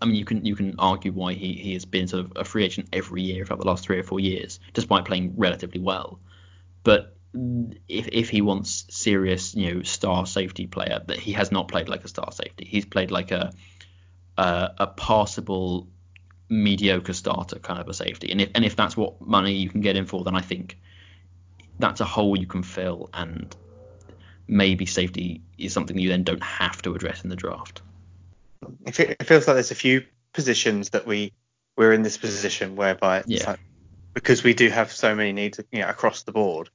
I 0.00 0.06
mean, 0.06 0.16
you 0.16 0.24
can 0.24 0.44
you 0.44 0.54
can 0.54 0.74
argue 0.78 1.12
why 1.12 1.32
he, 1.32 1.54
he 1.54 1.72
has 1.72 1.84
been 1.84 2.06
sort 2.08 2.26
of 2.26 2.32
a 2.36 2.44
free 2.44 2.64
agent 2.64 2.88
every 2.92 3.22
year 3.22 3.44
for 3.44 3.56
the 3.56 3.64
last 3.64 3.84
three 3.84 3.98
or 3.98 4.02
four 4.02 4.20
years, 4.20 4.60
despite 4.74 5.04
playing 5.04 5.34
relatively 5.36 5.80
well. 5.80 6.20
But 6.82 7.16
if 7.88 8.08
if 8.12 8.28
he 8.28 8.42
wants 8.42 8.84
serious, 8.90 9.54
you 9.54 9.74
know, 9.74 9.82
star 9.82 10.26
safety 10.26 10.66
player, 10.66 11.02
that 11.06 11.18
he 11.18 11.32
has 11.32 11.50
not 11.50 11.68
played 11.68 11.88
like 11.88 12.04
a 12.04 12.08
star 12.08 12.30
safety. 12.32 12.66
He's 12.66 12.84
played 12.84 13.10
like 13.10 13.30
a 13.30 13.52
a, 14.36 14.70
a 14.78 14.86
passable, 14.86 15.88
mediocre 16.48 17.14
starter 17.14 17.58
kind 17.58 17.80
of 17.80 17.88
a 17.88 17.94
safety. 17.94 18.30
And 18.30 18.40
if 18.40 18.50
and 18.54 18.64
if 18.64 18.76
that's 18.76 18.96
what 18.96 19.20
money 19.20 19.54
you 19.54 19.70
can 19.70 19.80
get 19.80 19.96
him 19.96 20.06
for, 20.06 20.24
then 20.24 20.36
I 20.36 20.42
think 20.42 20.78
that's 21.78 22.00
a 22.00 22.04
hole 22.04 22.38
you 22.38 22.46
can 22.46 22.62
fill, 22.62 23.08
and 23.14 23.54
maybe 24.46 24.86
safety 24.86 25.42
is 25.58 25.72
something 25.72 25.98
you 25.98 26.08
then 26.08 26.22
don't 26.22 26.42
have 26.42 26.80
to 26.82 26.94
address 26.94 27.24
in 27.24 27.30
the 27.30 27.36
draft 27.36 27.82
it, 28.86 29.22
feels 29.26 29.46
like 29.46 29.54
there's 29.54 29.70
a 29.70 29.76
few 29.76 30.04
positions 30.32 30.90
that 30.90 31.06
we 31.06 31.32
we're 31.76 31.92
in 31.92 32.02
this 32.02 32.18
position 32.18 32.76
whereby 32.76 33.22
yeah. 33.26 33.50
Like, 33.50 33.60
because 34.14 34.42
we 34.42 34.54
do 34.54 34.70
have 34.70 34.90
so 34.90 35.14
many 35.14 35.32
needs 35.32 35.60
you 35.70 35.80
know, 35.82 35.88
across 35.88 36.22
the 36.22 36.32
board. 36.32 36.70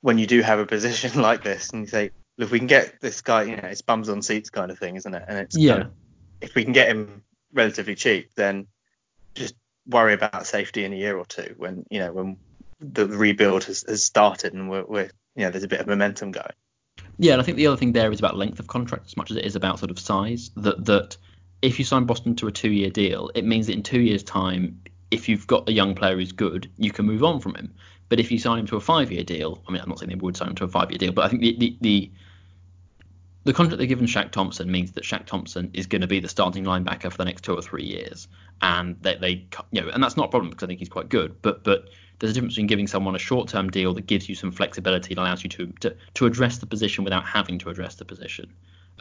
When 0.00 0.16
you 0.16 0.28
do 0.28 0.42
have 0.42 0.60
a 0.60 0.66
position 0.66 1.20
like 1.20 1.42
this, 1.42 1.70
and 1.70 1.82
you 1.82 1.86
say, 1.88 2.10
if 2.38 2.52
we 2.52 2.58
can 2.58 2.68
get 2.68 3.00
this 3.00 3.20
guy, 3.20 3.42
you 3.42 3.56
know, 3.56 3.68
it's 3.68 3.82
bums 3.82 4.08
on 4.08 4.22
seats 4.22 4.48
kind 4.48 4.70
of 4.70 4.78
thing, 4.78 4.94
isn't 4.94 5.12
it? 5.12 5.24
And 5.26 5.38
it's 5.38 5.56
yeah. 5.56 5.72
Kind 5.72 5.82
of, 5.86 5.92
if 6.40 6.54
we 6.54 6.62
can 6.62 6.72
get 6.72 6.88
him 6.88 7.22
relatively 7.52 7.96
cheap, 7.96 8.30
then 8.36 8.68
just 9.34 9.56
worry 9.88 10.14
about 10.14 10.46
safety 10.46 10.84
in 10.84 10.92
a 10.92 10.96
year 10.96 11.16
or 11.18 11.26
two 11.26 11.54
when 11.58 11.84
you 11.90 11.98
know 11.98 12.12
when 12.12 12.36
the 12.80 13.06
rebuild 13.06 13.64
has, 13.64 13.84
has 13.86 14.04
started 14.04 14.54
and 14.54 14.70
we're, 14.70 14.84
we're 14.84 15.10
you 15.36 15.44
know 15.44 15.50
there's 15.50 15.64
a 15.64 15.68
bit 15.68 15.80
of 15.80 15.86
momentum 15.86 16.30
going. 16.30 16.52
Yeah, 17.18 17.32
and 17.32 17.42
I 17.42 17.44
think 17.44 17.56
the 17.56 17.66
other 17.66 17.76
thing 17.76 17.92
there 17.92 18.12
is 18.12 18.18
about 18.18 18.36
length 18.36 18.60
of 18.60 18.66
contract 18.66 19.06
as 19.06 19.16
much 19.16 19.30
as 19.30 19.36
it 19.36 19.44
is 19.44 19.56
about 19.56 19.78
sort 19.78 19.90
of 19.90 19.98
size. 19.98 20.50
That 20.56 20.84
that 20.84 21.16
if 21.64 21.78
you 21.78 21.84
sign 21.84 22.04
Boston 22.04 22.36
to 22.36 22.46
a 22.46 22.52
two-year 22.52 22.90
deal, 22.90 23.30
it 23.34 23.44
means 23.44 23.66
that 23.66 23.72
in 23.72 23.82
two 23.82 24.00
years' 24.00 24.22
time, 24.22 24.78
if 25.10 25.28
you've 25.28 25.46
got 25.46 25.66
a 25.68 25.72
young 25.72 25.94
player 25.94 26.14
who's 26.14 26.32
good, 26.32 26.70
you 26.76 26.90
can 26.90 27.06
move 27.06 27.24
on 27.24 27.40
from 27.40 27.54
him. 27.54 27.72
But 28.10 28.20
if 28.20 28.30
you 28.30 28.38
sign 28.38 28.58
him 28.58 28.66
to 28.66 28.76
a 28.76 28.80
five-year 28.80 29.24
deal, 29.24 29.62
I 29.66 29.72
mean, 29.72 29.80
I'm 29.80 29.88
not 29.88 29.98
saying 29.98 30.10
they 30.10 30.14
would 30.14 30.36
sign 30.36 30.48
him 30.48 30.54
to 30.56 30.64
a 30.64 30.68
five-year 30.68 30.98
deal, 30.98 31.12
but 31.12 31.24
I 31.24 31.28
think 31.28 31.40
the 31.40 31.56
the, 31.56 31.76
the 31.80 32.10
the 33.44 33.52
contract 33.52 33.78
they've 33.78 33.88
given 33.88 34.06
Shaq 34.06 34.30
Thompson 34.30 34.70
means 34.70 34.92
that 34.92 35.04
Shaq 35.04 35.26
Thompson 35.26 35.70
is 35.74 35.86
going 35.86 36.00
to 36.00 36.06
be 36.06 36.20
the 36.20 36.28
starting 36.28 36.64
linebacker 36.64 37.10
for 37.10 37.18
the 37.18 37.24
next 37.24 37.44
two 37.44 37.54
or 37.54 37.62
three 37.62 37.84
years, 37.84 38.28
and 38.60 38.96
they, 39.02 39.16
they 39.16 39.46
you 39.70 39.80
know, 39.80 39.88
and 39.88 40.02
that's 40.02 40.16
not 40.16 40.26
a 40.26 40.28
problem 40.28 40.50
because 40.50 40.64
I 40.64 40.66
think 40.66 40.80
he's 40.80 40.88
quite 40.90 41.08
good. 41.08 41.40
But 41.40 41.64
but 41.64 41.88
there's 42.18 42.32
a 42.32 42.34
difference 42.34 42.54
between 42.54 42.66
giving 42.66 42.86
someone 42.86 43.14
a 43.14 43.18
short-term 43.18 43.70
deal 43.70 43.94
that 43.94 44.06
gives 44.06 44.28
you 44.28 44.34
some 44.34 44.52
flexibility 44.52 45.12
and 45.12 45.18
allows 45.18 45.42
you 45.42 45.50
to 45.50 45.66
to, 45.80 45.96
to 46.14 46.26
address 46.26 46.58
the 46.58 46.66
position 46.66 47.04
without 47.04 47.24
having 47.24 47.58
to 47.60 47.70
address 47.70 47.94
the 47.94 48.04
position. 48.04 48.52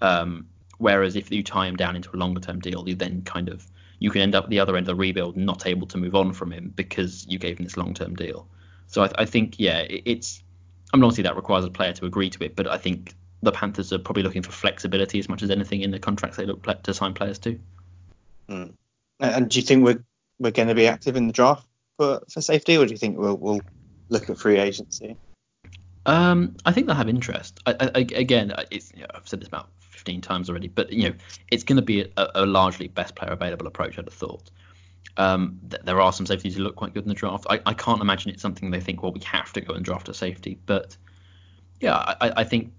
Um, 0.02 0.48
whereas 0.84 1.16
if 1.16 1.32
you 1.32 1.42
tie 1.42 1.68
him 1.68 1.76
down 1.76 1.96
into 1.96 2.16
a 2.16 2.18
longer-term 2.18 2.60
deal, 2.60 2.88
you 2.88 2.96
then 2.96 3.22
kind 3.24 3.50
of 3.50 3.66
you 4.00 4.12
can 4.12 4.22
end 4.22 4.36
up 4.36 4.44
at 4.44 4.50
the 4.50 4.60
other 4.60 4.76
end 4.76 4.84
of 4.84 4.88
the 4.88 4.96
rebuild 4.96 5.38
not 5.38 5.66
able 5.66 5.88
to 5.88 5.98
move 5.98 6.14
on 6.14 6.34
from 6.34 6.52
him 6.52 6.74
because 6.76 7.26
you 7.28 7.40
gave 7.40 7.58
him 7.58 7.64
this 7.64 7.78
long-term 7.78 8.16
deal. 8.16 8.48
So 8.88 9.04
I, 9.04 9.12
I 9.20 9.26
think 9.26 9.60
yeah, 9.60 9.80
it, 9.80 10.04
it's 10.06 10.44
I 10.94 10.98
mean 10.98 11.06
obviously 11.06 11.24
that 11.24 11.36
requires 11.36 11.66
a 11.66 11.70
player 11.70 11.94
to 11.94 12.06
agree 12.06 12.30
to 12.30 12.44
it, 12.44 12.56
but 12.56 12.68
I 12.68 12.78
think 12.78 13.16
the 13.42 13.52
Panthers 13.52 13.92
are 13.94 14.00
probably 14.00 14.24
looking 14.24 14.42
for 14.42 14.52
flexibility 14.52 15.20
as 15.20 15.28
much 15.28 15.42
as 15.42 15.50
anything 15.50 15.82
in 15.82 15.92
the 15.92 16.00
contracts 16.00 16.38
they 16.38 16.46
look 16.46 16.64
to 16.84 16.94
sign 16.94 17.14
players 17.14 17.40
to. 17.40 17.60
Mm. 18.50 18.74
And 19.20 19.50
do 19.50 19.60
you 19.60 19.66
think 19.66 19.86
we're 19.86 20.04
we're 20.40 20.52
going 20.52 20.68
to 20.68 20.76
be 20.76 20.88
active 20.88 21.16
in 21.16 21.28
the 21.28 21.34
draft 21.34 21.66
for, 21.98 22.22
for 22.30 22.42
safety, 22.42 22.78
or 22.78 22.86
do 22.86 22.92
you 22.92 22.98
think 22.98 23.18
we'll, 23.18 23.38
we'll 23.38 23.62
look 24.10 24.30
at 24.30 24.38
free 24.38 24.58
agency? 24.58 25.16
Um, 26.06 26.56
I 26.66 26.74
think 26.74 26.88
they'll 26.88 26.96
have 26.96 27.08
interest. 27.08 27.60
I, 27.66 27.76
I, 27.96 28.00
again, 28.00 28.54
it's, 28.72 28.92
you 28.94 29.02
know, 29.02 29.08
I've 29.14 29.28
said 29.28 29.40
this 29.40 29.48
about 29.48 29.70
15 30.04 30.22
times 30.22 30.50
already, 30.50 30.68
but 30.68 30.92
you 30.92 31.10
know, 31.10 31.16
it's 31.50 31.64
going 31.64 31.78
to 31.78 31.82
be 31.82 32.02
a, 32.02 32.28
a, 32.36 32.46
largely 32.46 32.88
best 32.90 33.16
player 33.16 33.32
available 33.32 33.68
approach. 33.68 33.98
I'd 33.98 34.06
have 34.06 34.14
thought. 34.14 34.52
Um, 35.16 35.60
th- 35.70 35.84
there 35.84 36.02
are 36.02 36.12
some 36.12 36.26
safeties 36.26 36.56
who 36.58 36.64
look 36.64 36.76
quite 36.76 36.94
good 36.94 37.04
in 37.04 37.10
the 37.10 37.16
draft. 37.16 37.46
I, 37.50 37.62
I, 37.66 37.74
can't 37.74 38.02
imagine 38.02 38.32
it's 38.32 38.42
something 38.42 38.72
they 38.72 38.82
think, 38.82 39.02
well, 39.02 39.14
we 39.14 39.22
have 39.22 39.54
to 39.54 39.62
go 39.62 39.74
and 39.74 39.86
draft 39.86 40.10
a 40.10 40.14
safety. 40.14 40.60
But 40.66 40.98
yeah, 41.80 41.96
I, 41.96 42.34
I 42.38 42.44
think 42.44 42.74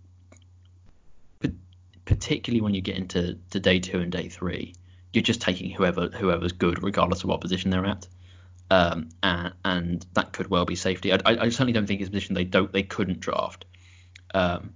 particularly 2.04 2.60
when 2.60 2.74
you 2.74 2.82
get 2.82 2.96
into 2.96 3.38
to 3.50 3.60
day 3.60 3.78
two 3.80 4.00
and 4.00 4.12
day 4.12 4.28
three, 4.28 4.74
you're 5.12 5.22
just 5.22 5.40
taking 5.40 5.70
whoever 5.70 6.08
whoever's 6.08 6.52
good, 6.52 6.82
regardless 6.82 7.22
of 7.22 7.30
what 7.30 7.40
position 7.40 7.70
they're 7.70 7.86
at. 7.86 8.06
Um, 8.70 9.08
and, 9.22 9.52
and, 9.64 10.06
that 10.14 10.32
could 10.32 10.48
well 10.48 10.64
be 10.64 10.74
safety. 10.74 11.12
I, 11.12 11.18
I, 11.26 11.48
certainly 11.50 11.74
don't 11.74 11.86
think 11.86 12.00
it's 12.00 12.08
a 12.08 12.10
position 12.10 12.34
they 12.34 12.44
don't 12.44 12.72
they 12.72 12.82
couldn't 12.82 13.20
draft. 13.20 13.66
Um, 14.34 14.72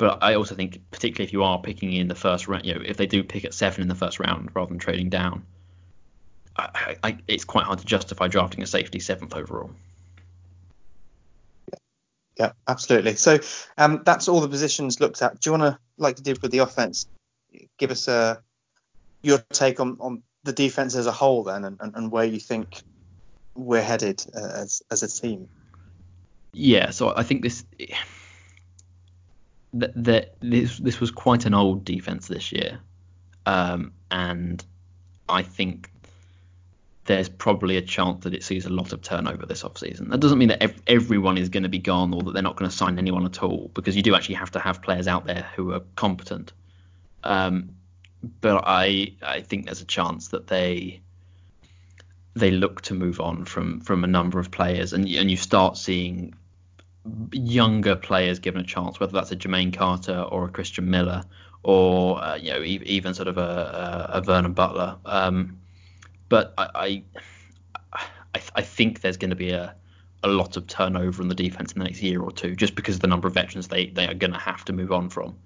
but 0.00 0.22
I 0.22 0.34
also 0.34 0.54
think, 0.54 0.80
particularly 0.90 1.26
if 1.26 1.32
you 1.34 1.42
are 1.42 1.60
picking 1.60 1.92
in 1.92 2.08
the 2.08 2.14
first 2.14 2.48
round, 2.48 2.64
you 2.64 2.74
know, 2.74 2.80
if 2.82 2.96
they 2.96 3.06
do 3.06 3.22
pick 3.22 3.44
at 3.44 3.52
seven 3.52 3.82
in 3.82 3.88
the 3.88 3.94
first 3.94 4.18
round 4.18 4.48
rather 4.54 4.70
than 4.70 4.78
trading 4.78 5.10
down, 5.10 5.44
I, 6.56 6.96
I, 7.04 7.18
it's 7.28 7.44
quite 7.44 7.66
hard 7.66 7.80
to 7.80 7.84
justify 7.84 8.26
drafting 8.26 8.62
a 8.62 8.66
safety 8.66 8.98
seventh 8.98 9.34
overall. 9.36 9.70
Yeah, 12.38 12.52
absolutely. 12.66 13.16
So 13.16 13.40
um, 13.76 14.00
that's 14.06 14.26
all 14.26 14.40
the 14.40 14.48
positions 14.48 15.00
looked 15.00 15.20
at. 15.20 15.38
Do 15.38 15.50
you 15.50 15.58
want 15.58 15.74
to, 15.74 15.78
like 15.98 16.16
you 16.16 16.24
did 16.24 16.40
with 16.40 16.50
the 16.50 16.58
offense, 16.58 17.06
give 17.76 17.90
us 17.90 18.08
uh, 18.08 18.36
your 19.20 19.44
take 19.52 19.80
on, 19.80 19.98
on 20.00 20.22
the 20.44 20.54
defense 20.54 20.94
as 20.94 21.06
a 21.06 21.12
whole 21.12 21.42
then, 21.42 21.66
and, 21.66 21.76
and, 21.78 21.94
and 21.94 22.10
where 22.10 22.24
you 22.24 22.40
think 22.40 22.82
we're 23.54 23.82
headed 23.82 24.24
uh, 24.34 24.62
as 24.62 24.82
as 24.90 25.02
a 25.02 25.08
team? 25.08 25.46
Yeah, 26.54 26.88
so 26.88 27.14
I 27.14 27.22
think 27.22 27.42
this 27.42 27.64
that, 29.74 29.92
that 30.04 30.34
this 30.40 30.78
this 30.78 31.00
was 31.00 31.10
quite 31.10 31.46
an 31.46 31.54
old 31.54 31.84
defense 31.84 32.28
this 32.28 32.52
year, 32.52 32.80
um, 33.46 33.92
and 34.10 34.64
I 35.28 35.42
think 35.42 35.90
there's 37.04 37.28
probably 37.28 37.76
a 37.76 37.82
chance 37.82 38.24
that 38.24 38.34
it 38.34 38.44
sees 38.44 38.66
a 38.66 38.68
lot 38.68 38.92
of 38.92 39.02
turnover 39.02 39.46
this 39.46 39.62
offseason. 39.62 40.10
That 40.10 40.20
doesn't 40.20 40.38
mean 40.38 40.48
that 40.48 40.62
ev- 40.62 40.82
everyone 40.86 41.38
is 41.38 41.48
going 41.48 41.64
to 41.64 41.68
be 41.68 41.78
gone 41.78 42.14
or 42.14 42.22
that 42.22 42.32
they're 42.32 42.42
not 42.42 42.56
going 42.56 42.70
to 42.70 42.76
sign 42.76 42.98
anyone 42.98 43.24
at 43.26 43.42
all, 43.42 43.70
because 43.74 43.96
you 43.96 44.02
do 44.02 44.14
actually 44.14 44.36
have 44.36 44.50
to 44.52 44.60
have 44.60 44.82
players 44.82 45.08
out 45.08 45.26
there 45.26 45.46
who 45.56 45.72
are 45.72 45.80
competent. 45.96 46.52
Um, 47.24 47.70
but 48.40 48.62
I 48.66 49.14
I 49.22 49.40
think 49.40 49.66
there's 49.66 49.80
a 49.80 49.86
chance 49.86 50.28
that 50.28 50.46
they 50.46 51.00
they 52.34 52.50
look 52.50 52.82
to 52.82 52.94
move 52.94 53.20
on 53.20 53.44
from 53.44 53.80
from 53.80 54.04
a 54.04 54.06
number 54.06 54.38
of 54.38 54.50
players, 54.50 54.92
and 54.92 55.08
and 55.08 55.30
you 55.30 55.36
start 55.36 55.76
seeing 55.78 56.34
younger 57.32 57.96
players 57.96 58.38
given 58.38 58.60
a 58.60 58.64
chance, 58.64 59.00
whether 59.00 59.12
that's 59.12 59.32
a 59.32 59.36
Jermaine 59.36 59.72
Carter 59.72 60.20
or 60.20 60.46
a 60.46 60.48
Christian 60.48 60.90
Miller 60.90 61.24
or 61.62 62.22
uh, 62.22 62.36
you 62.36 62.52
know 62.52 62.62
even 62.62 63.14
sort 63.14 63.28
of 63.28 63.38
a, 63.38 64.10
a 64.14 64.20
Vernon 64.22 64.52
Butler. 64.52 64.96
Um, 65.04 65.58
but 66.28 66.54
I, 66.56 67.02
I, 67.92 68.40
I 68.54 68.62
think 68.62 69.00
there's 69.00 69.16
going 69.16 69.30
to 69.30 69.36
be 69.36 69.50
a 69.50 69.74
a 70.22 70.28
lot 70.28 70.56
of 70.56 70.66
turnover 70.66 71.22
in 71.22 71.28
the 71.28 71.34
defense 71.34 71.72
in 71.72 71.78
the 71.78 71.84
next 71.84 72.02
year 72.02 72.20
or 72.20 72.30
two, 72.30 72.54
just 72.54 72.74
because 72.74 72.96
of 72.96 73.00
the 73.00 73.06
number 73.06 73.26
of 73.26 73.34
veterans 73.34 73.68
they, 73.68 73.86
they 73.86 74.06
are 74.06 74.14
going 74.14 74.32
to 74.32 74.38
have 74.38 74.64
to 74.66 74.72
move 74.72 74.92
on 74.92 75.08
from. 75.08 75.36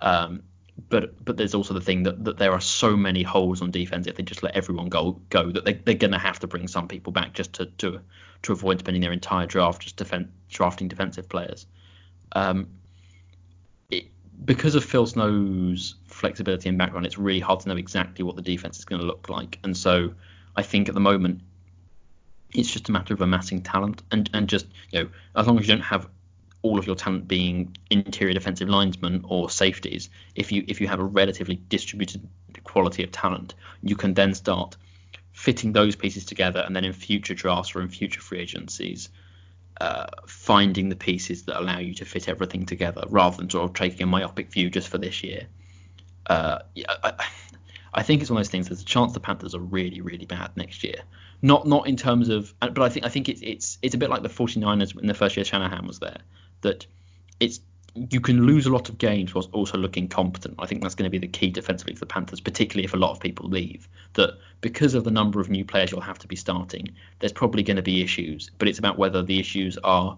Um, 0.00 0.42
but 0.88 1.22
but 1.22 1.36
there's 1.36 1.54
also 1.54 1.74
the 1.74 1.82
thing 1.82 2.02
that, 2.04 2.24
that 2.24 2.38
there 2.38 2.52
are 2.52 2.60
so 2.60 2.96
many 2.96 3.22
holes 3.22 3.60
on 3.60 3.70
defense 3.70 4.06
if 4.06 4.16
they 4.16 4.22
just 4.22 4.42
let 4.42 4.56
everyone 4.56 4.88
go 4.88 5.20
go 5.28 5.50
that 5.50 5.64
they, 5.64 5.74
they're 5.74 5.94
going 5.94 6.12
to 6.12 6.18
have 6.18 6.38
to 6.40 6.46
bring 6.46 6.66
some 6.66 6.88
people 6.88 7.12
back 7.12 7.34
just 7.34 7.52
to, 7.54 7.66
to 7.66 8.00
to 8.42 8.52
avoid 8.52 8.80
spending 8.80 9.00
their 9.00 9.12
entire 9.12 9.46
draft 9.46 9.82
just 9.82 9.96
defend, 9.96 10.30
drafting 10.48 10.88
defensive 10.88 11.28
players. 11.28 11.66
Um, 12.32 12.68
it, 13.90 14.06
because 14.44 14.74
of 14.74 14.84
Phil 14.84 15.06
Snow's 15.06 15.96
flexibility 16.06 16.68
and 16.68 16.76
background, 16.78 17.06
it's 17.06 17.18
really 17.18 17.40
hard 17.40 17.60
to 17.60 17.68
know 17.68 17.76
exactly 17.76 18.24
what 18.24 18.36
the 18.36 18.42
defense 18.42 18.78
is 18.78 18.84
going 18.84 19.00
to 19.00 19.06
look 19.06 19.28
like. 19.28 19.58
And 19.64 19.76
so 19.76 20.14
I 20.56 20.62
think 20.62 20.88
at 20.88 20.94
the 20.94 21.00
moment 21.00 21.40
it's 22.54 22.70
just 22.70 22.88
a 22.88 22.92
matter 22.92 23.14
of 23.14 23.20
amassing 23.20 23.62
talent 23.62 24.02
and, 24.10 24.28
and 24.34 24.46
just 24.48 24.66
you 24.90 25.02
know 25.02 25.08
as 25.36 25.46
long 25.46 25.58
as 25.58 25.66
you 25.66 25.74
don't 25.74 25.82
have 25.82 26.08
all 26.62 26.78
of 26.78 26.86
your 26.86 26.94
talent 26.94 27.26
being 27.26 27.76
interior 27.90 28.32
defensive 28.32 28.68
linesmen 28.68 29.24
or 29.28 29.50
safeties, 29.50 30.08
if 30.36 30.52
you 30.52 30.64
if 30.68 30.80
you 30.80 30.86
have 30.88 31.00
a 31.00 31.04
relatively 31.04 31.60
distributed 31.68 32.26
quality 32.64 33.02
of 33.02 33.10
talent, 33.10 33.54
you 33.82 33.96
can 33.96 34.14
then 34.14 34.32
start 34.32 34.76
fitting 35.32 35.72
those 35.72 35.96
pieces 35.96 36.24
together, 36.24 36.60
and 36.60 36.74
then 36.74 36.84
in 36.84 36.92
future 36.92 37.34
drafts 37.34 37.74
or 37.74 37.80
in 37.80 37.88
future 37.88 38.20
free 38.20 38.38
agencies, 38.38 39.08
uh, 39.80 40.06
finding 40.26 40.88
the 40.88 40.96
pieces 40.96 41.44
that 41.44 41.58
allow 41.58 41.78
you 41.78 41.94
to 41.94 42.04
fit 42.04 42.28
everything 42.28 42.66
together, 42.66 43.04
rather 43.08 43.36
than 43.36 43.50
sort 43.50 43.64
of 43.64 43.74
taking 43.74 44.02
a 44.02 44.06
myopic 44.06 44.50
view 44.50 44.70
just 44.70 44.88
for 44.88 44.98
this 44.98 45.22
year. 45.22 45.46
Uh, 46.26 46.60
yeah, 46.74 46.86
I, 47.02 47.12
I 47.94 48.02
think 48.02 48.22
it's 48.22 48.30
one 48.30 48.38
of 48.38 48.44
those 48.44 48.50
things. 48.50 48.68
There's 48.68 48.82
a 48.82 48.86
chance 48.86 49.12
the 49.12 49.20
Panthers 49.20 49.54
are 49.54 49.60
really, 49.60 50.00
really 50.00 50.24
bad 50.24 50.56
next 50.56 50.84
year. 50.84 51.02
Not 51.42 51.66
not 51.66 51.88
in 51.88 51.96
terms 51.96 52.28
of, 52.28 52.54
but 52.60 52.78
I 52.78 52.88
think 52.88 53.04
I 53.04 53.08
think 53.08 53.28
it's 53.28 53.40
it's 53.42 53.78
it's 53.82 53.94
a 53.94 53.98
bit 53.98 54.10
like 54.10 54.22
the 54.22 54.28
49ers 54.28 54.98
in 54.98 55.08
the 55.08 55.14
first 55.14 55.36
year 55.36 55.44
Shanahan 55.44 55.86
was 55.86 55.98
there 55.98 56.18
that 56.60 56.86
it's 57.40 57.60
you 57.94 58.20
can 58.20 58.46
lose 58.46 58.66
a 58.66 58.70
lot 58.70 58.88
of 58.88 58.98
games 58.98 59.34
whilst 59.34 59.50
also 59.52 59.76
looking 59.76 60.08
competent. 60.08 60.54
I 60.58 60.66
think 60.66 60.82
that's 60.82 60.94
going 60.94 61.04
to 61.04 61.10
be 61.10 61.18
the 61.18 61.28
key 61.28 61.50
defensively 61.50 61.94
for 61.94 62.00
the 62.00 62.06
Panthers, 62.06 62.40
particularly 62.40 62.84
if 62.84 62.94
a 62.94 62.96
lot 62.96 63.10
of 63.10 63.20
people 63.20 63.48
leave. 63.48 63.88
That 64.14 64.38
because 64.60 64.94
of 64.94 65.04
the 65.04 65.10
number 65.10 65.40
of 65.40 65.50
new 65.50 65.64
players 65.64 65.90
you'll 65.90 66.00
have 66.00 66.18
to 66.20 66.28
be 66.28 66.36
starting, 66.36 66.88
there's 67.18 67.32
probably 67.32 67.62
going 67.62 67.76
to 67.76 67.82
be 67.82 68.02
issues, 68.02 68.50
but 68.58 68.68
it's 68.68 68.78
about 68.78 68.98
whether 68.98 69.22
the 69.22 69.38
issues 69.38 69.76
are 69.84 70.16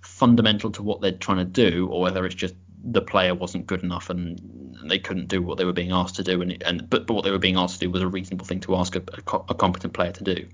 fundamental 0.00 0.70
to 0.70 0.82
what 0.82 1.00
they're 1.00 1.12
trying 1.12 1.38
to 1.38 1.44
do 1.44 1.88
or 1.88 2.00
whether 2.00 2.24
it's 2.24 2.34
just 2.34 2.54
the 2.84 3.02
player 3.02 3.34
wasn't 3.34 3.66
good 3.66 3.82
enough 3.84 4.10
and 4.10 4.76
they 4.84 4.98
couldn't 4.98 5.28
do 5.28 5.40
what 5.40 5.56
they 5.58 5.64
were 5.64 5.72
being 5.72 5.92
asked 5.92 6.16
to 6.16 6.24
do 6.24 6.42
and, 6.42 6.60
and 6.64 6.90
but, 6.90 7.06
but 7.06 7.14
what 7.14 7.22
they 7.22 7.30
were 7.30 7.38
being 7.38 7.56
asked 7.56 7.74
to 7.74 7.86
do 7.86 7.90
was 7.90 8.02
a 8.02 8.08
reasonable 8.08 8.44
thing 8.44 8.58
to 8.58 8.74
ask 8.74 8.96
a, 8.96 9.02
a, 9.48 9.54
competent 9.54 9.92
player 9.92 10.10
to 10.10 10.24
do 10.24 10.48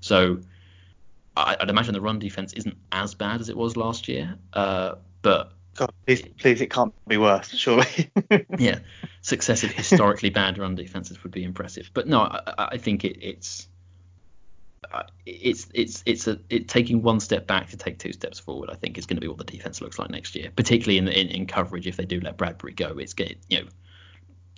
so 0.00 0.40
I, 1.36 1.56
would 1.60 1.70
imagine 1.70 1.94
the 1.94 2.00
run 2.00 2.18
defense 2.18 2.52
isn't 2.54 2.76
as 2.90 3.14
bad 3.14 3.40
as 3.40 3.48
it 3.48 3.56
was 3.56 3.76
last 3.76 4.08
year, 4.08 4.36
uh, 4.52 4.96
but 5.22 5.52
God, 5.76 5.92
please, 6.06 6.22
please, 6.38 6.60
it 6.60 6.70
can't 6.70 6.92
be 7.06 7.16
worse, 7.16 7.50
surely. 7.50 8.10
yeah, 8.58 8.80
successive 9.22 9.70
historically 9.70 10.30
bad 10.40 10.58
run 10.58 10.74
defenses 10.74 11.22
would 11.22 11.32
be 11.32 11.44
impressive, 11.44 11.90
but 11.94 12.06
no, 12.06 12.22
I, 12.22 12.42
I 12.72 12.78
think 12.78 13.04
it, 13.04 13.18
it's 13.22 13.68
uh, 14.92 15.04
it's 15.26 15.68
it's 15.74 16.02
it's 16.06 16.26
a 16.26 16.38
it 16.48 16.68
taking 16.68 17.02
one 17.02 17.20
step 17.20 17.46
back 17.46 17.70
to 17.70 17.76
take 17.76 17.98
two 17.98 18.12
steps 18.12 18.38
forward. 18.38 18.70
I 18.70 18.74
think 18.74 18.98
is 18.98 19.06
going 19.06 19.16
to 19.16 19.20
be 19.20 19.28
what 19.28 19.38
the 19.38 19.44
defense 19.44 19.80
looks 19.80 19.98
like 19.98 20.10
next 20.10 20.34
year, 20.34 20.50
particularly 20.54 20.98
in 20.98 21.06
in, 21.08 21.28
in 21.28 21.46
coverage. 21.46 21.86
If 21.86 21.96
they 21.96 22.06
do 22.06 22.20
let 22.20 22.36
Bradberry 22.36 22.74
go, 22.74 22.98
it's 22.98 23.12
going 23.12 23.36
you 23.48 23.60
know 23.60 23.68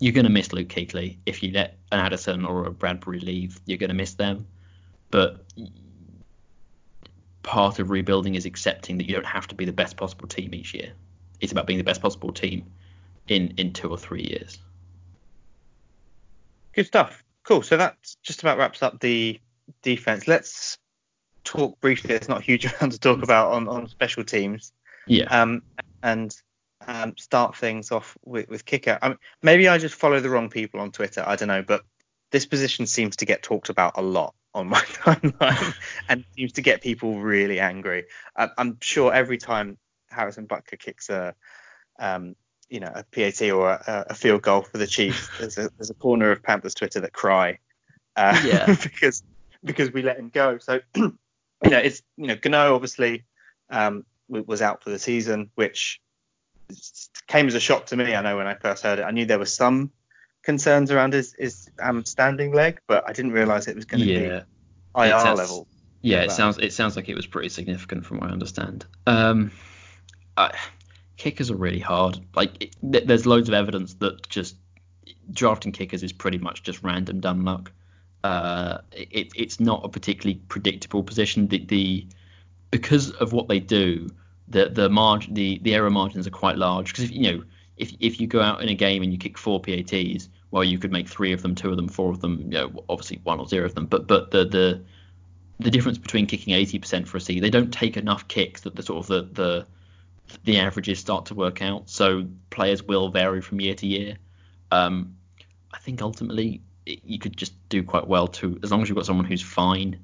you're 0.00 0.12
going 0.12 0.24
to 0.24 0.32
miss 0.32 0.52
Luke 0.52 0.68
Kuechly. 0.68 1.18
If 1.26 1.42
you 1.42 1.52
let 1.52 1.78
an 1.92 2.00
Addison 2.00 2.44
or 2.44 2.66
a 2.66 2.70
Bradberry 2.70 3.22
leave, 3.22 3.60
you're 3.66 3.78
going 3.78 3.90
to 3.90 3.94
miss 3.94 4.14
them. 4.14 4.46
But 5.10 5.44
part 7.42 7.78
of 7.78 7.90
rebuilding 7.90 8.34
is 8.34 8.46
accepting 8.46 8.98
that 8.98 9.08
you 9.08 9.14
don't 9.14 9.26
have 9.26 9.46
to 9.48 9.54
be 9.54 9.64
the 9.64 9.72
best 9.72 9.96
possible 9.96 10.28
team 10.28 10.54
each 10.54 10.74
year. 10.74 10.92
It's 11.40 11.52
about 11.52 11.66
being 11.66 11.78
the 11.78 11.84
best 11.84 12.00
possible 12.00 12.32
team 12.32 12.66
in 13.28 13.54
in 13.56 13.72
two 13.72 13.88
or 13.88 13.98
three 13.98 14.22
years. 14.22 14.58
Good 16.74 16.86
stuff. 16.86 17.22
Cool. 17.44 17.62
So 17.62 17.76
that 17.76 17.96
just 18.22 18.42
about 18.42 18.58
wraps 18.58 18.82
up 18.82 19.00
the 19.00 19.40
defense. 19.82 20.28
Let's 20.28 20.78
talk 21.44 21.80
briefly. 21.80 22.08
There's 22.08 22.28
not 22.28 22.40
a 22.40 22.44
huge 22.44 22.64
amount 22.80 22.92
to 22.92 22.98
talk 22.98 23.22
about 23.22 23.52
on, 23.52 23.68
on 23.68 23.88
special 23.88 24.24
teams. 24.24 24.72
Yeah. 25.06 25.24
Um, 25.24 25.62
and 26.02 26.34
um, 26.86 27.16
start 27.16 27.56
things 27.56 27.90
off 27.90 28.16
with, 28.24 28.48
with 28.48 28.64
kicker. 28.64 28.98
I 29.02 29.10
mean, 29.10 29.18
maybe 29.42 29.68
I 29.68 29.78
just 29.78 29.94
follow 29.94 30.20
the 30.20 30.30
wrong 30.30 30.48
people 30.48 30.80
on 30.80 30.92
Twitter. 30.92 31.24
I 31.26 31.36
don't 31.36 31.48
know, 31.48 31.62
but 31.62 31.82
this 32.30 32.46
position 32.46 32.86
seems 32.86 33.16
to 33.16 33.26
get 33.26 33.42
talked 33.42 33.68
about 33.68 33.94
a 33.96 34.02
lot 34.02 34.34
on 34.54 34.68
my 34.68 34.80
timeline 34.80 35.74
and 36.08 36.24
seems 36.36 36.52
to 36.52 36.62
get 36.62 36.82
people 36.82 37.20
really 37.20 37.60
angry. 37.60 38.04
I'm 38.36 38.78
sure 38.80 39.12
every 39.12 39.38
time 39.38 39.78
Harrison 40.10 40.46
Butker 40.46 40.78
kicks 40.78 41.08
a, 41.08 41.34
um, 41.98 42.36
you 42.68 42.80
know, 42.80 42.92
a 42.94 43.04
PAT 43.04 43.42
or 43.50 43.70
a, 43.70 44.06
a, 44.10 44.14
field 44.14 44.42
goal 44.42 44.62
for 44.62 44.78
the 44.78 44.86
Chiefs, 44.86 45.28
there's 45.38 45.58
a, 45.58 45.70
there's 45.76 45.90
a 45.90 45.94
corner 45.94 46.30
of 46.30 46.42
Panthers 46.42 46.74
Twitter 46.74 47.00
that 47.00 47.12
cry 47.12 47.58
uh, 48.16 48.40
yeah. 48.44 48.66
because 48.82 49.22
because 49.64 49.92
we 49.92 50.02
let 50.02 50.18
him 50.18 50.30
go. 50.32 50.58
So 50.58 50.80
you 50.94 51.12
know, 51.64 51.78
it's 51.78 52.02
you 52.16 52.26
know, 52.26 52.36
Gano 52.36 52.74
obviously 52.74 53.24
um, 53.70 54.04
was 54.28 54.62
out 54.62 54.82
for 54.82 54.90
the 54.90 54.98
season, 54.98 55.50
which 55.54 56.00
came 57.26 57.46
as 57.46 57.54
a 57.54 57.60
shock 57.60 57.86
to 57.86 57.96
me. 57.96 58.14
I 58.14 58.22
know 58.22 58.36
when 58.36 58.46
I 58.46 58.54
first 58.54 58.82
heard 58.82 58.98
it, 58.98 59.02
I 59.02 59.10
knew 59.10 59.26
there 59.26 59.38
was 59.38 59.54
some 59.54 59.92
concerns 60.42 60.90
around 60.90 61.12
his, 61.12 61.34
his 61.38 61.70
um, 61.80 62.04
standing 62.04 62.52
leg, 62.52 62.80
but 62.86 63.08
I 63.08 63.12
didn't 63.12 63.32
realise 63.32 63.68
it 63.68 63.76
was 63.76 63.84
going 63.84 64.02
to 64.02 64.06
yeah. 64.06 64.42
be 64.94 65.08
IR 65.08 65.20
sounds, 65.20 65.38
level. 65.38 65.68
Yeah, 66.02 66.22
it 66.22 66.32
sounds 66.32 66.58
it 66.58 66.72
sounds 66.72 66.96
like 66.96 67.08
it 67.08 67.14
was 67.14 67.26
pretty 67.26 67.48
significant 67.48 68.04
from 68.04 68.18
what 68.18 68.30
I 68.30 68.32
understand. 68.32 68.84
Um, 69.06 69.52
I, 70.36 70.52
kickers 71.16 71.50
are 71.50 71.56
really 71.56 71.78
hard. 71.78 72.18
Like 72.34 72.62
it, 72.62 72.76
there's 72.82 73.24
loads 73.24 73.48
of 73.48 73.54
evidence 73.54 73.94
that 73.94 74.28
just 74.28 74.56
drafting 75.30 75.72
kickers 75.72 76.02
is 76.02 76.12
pretty 76.12 76.38
much 76.38 76.64
just 76.64 76.82
random 76.82 77.20
dumb 77.20 77.44
luck. 77.44 77.70
Uh, 78.24 78.78
it, 78.92 79.32
it's 79.34 79.60
not 79.60 79.84
a 79.84 79.88
particularly 79.88 80.40
predictable 80.48 81.02
position. 81.02 81.46
The, 81.46 81.64
the 81.64 82.06
because 82.70 83.10
of 83.12 83.32
what 83.32 83.48
they 83.48 83.60
do, 83.60 84.08
the 84.48 84.68
the 84.68 84.88
margin 84.88 85.34
the, 85.34 85.60
the 85.62 85.74
error 85.74 85.90
margins 85.90 86.26
are 86.26 86.30
quite 86.30 86.56
large. 86.56 86.88
Because 86.88 87.04
if 87.04 87.12
you 87.12 87.22
know 87.22 87.44
if 87.76 87.92
if 88.00 88.20
you 88.20 88.26
go 88.26 88.40
out 88.40 88.62
in 88.62 88.68
a 88.68 88.74
game 88.74 89.02
and 89.02 89.12
you 89.12 89.18
kick 89.18 89.38
four 89.38 89.60
PATs, 89.60 90.28
well, 90.50 90.64
you 90.64 90.78
could 90.78 90.92
make 90.92 91.08
three 91.08 91.32
of 91.32 91.42
them, 91.42 91.54
two 91.54 91.70
of 91.70 91.76
them, 91.76 91.88
four 91.88 92.10
of 92.10 92.20
them, 92.20 92.40
you 92.40 92.58
know, 92.58 92.84
obviously 92.88 93.20
one 93.24 93.40
or 93.40 93.48
zero 93.48 93.66
of 93.66 93.74
them. 93.74 93.86
But 93.86 94.06
but 94.06 94.30
the 94.30 94.44
the 94.44 94.82
the 95.58 95.70
difference 95.70 95.98
between 95.98 96.26
kicking 96.26 96.54
80% 96.54 97.06
for 97.06 97.18
a 97.18 97.20
C, 97.20 97.38
they 97.38 97.50
don't 97.50 97.72
take 97.72 97.96
enough 97.96 98.26
kicks 98.26 98.62
that 98.62 98.74
the 98.74 98.82
sort 98.82 99.04
of 99.04 99.06
the 99.06 99.42
the 99.42 99.66
the 100.44 100.58
averages 100.58 100.98
start 100.98 101.26
to 101.26 101.34
work 101.34 101.62
out. 101.62 101.88
So 101.88 102.26
players 102.50 102.82
will 102.82 103.08
vary 103.08 103.40
from 103.40 103.60
year 103.60 103.74
to 103.74 103.86
year. 103.86 104.16
Um, 104.70 105.16
I 105.72 105.78
think 105.78 106.02
ultimately 106.02 106.62
it, 106.86 107.00
you 107.04 107.18
could 107.18 107.36
just 107.36 107.54
do 107.68 107.82
quite 107.82 108.06
well 108.06 108.28
to 108.28 108.58
as 108.62 108.70
long 108.70 108.82
as 108.82 108.88
you've 108.88 108.96
got 108.96 109.06
someone 109.06 109.26
who's 109.26 109.42
fine 109.42 110.00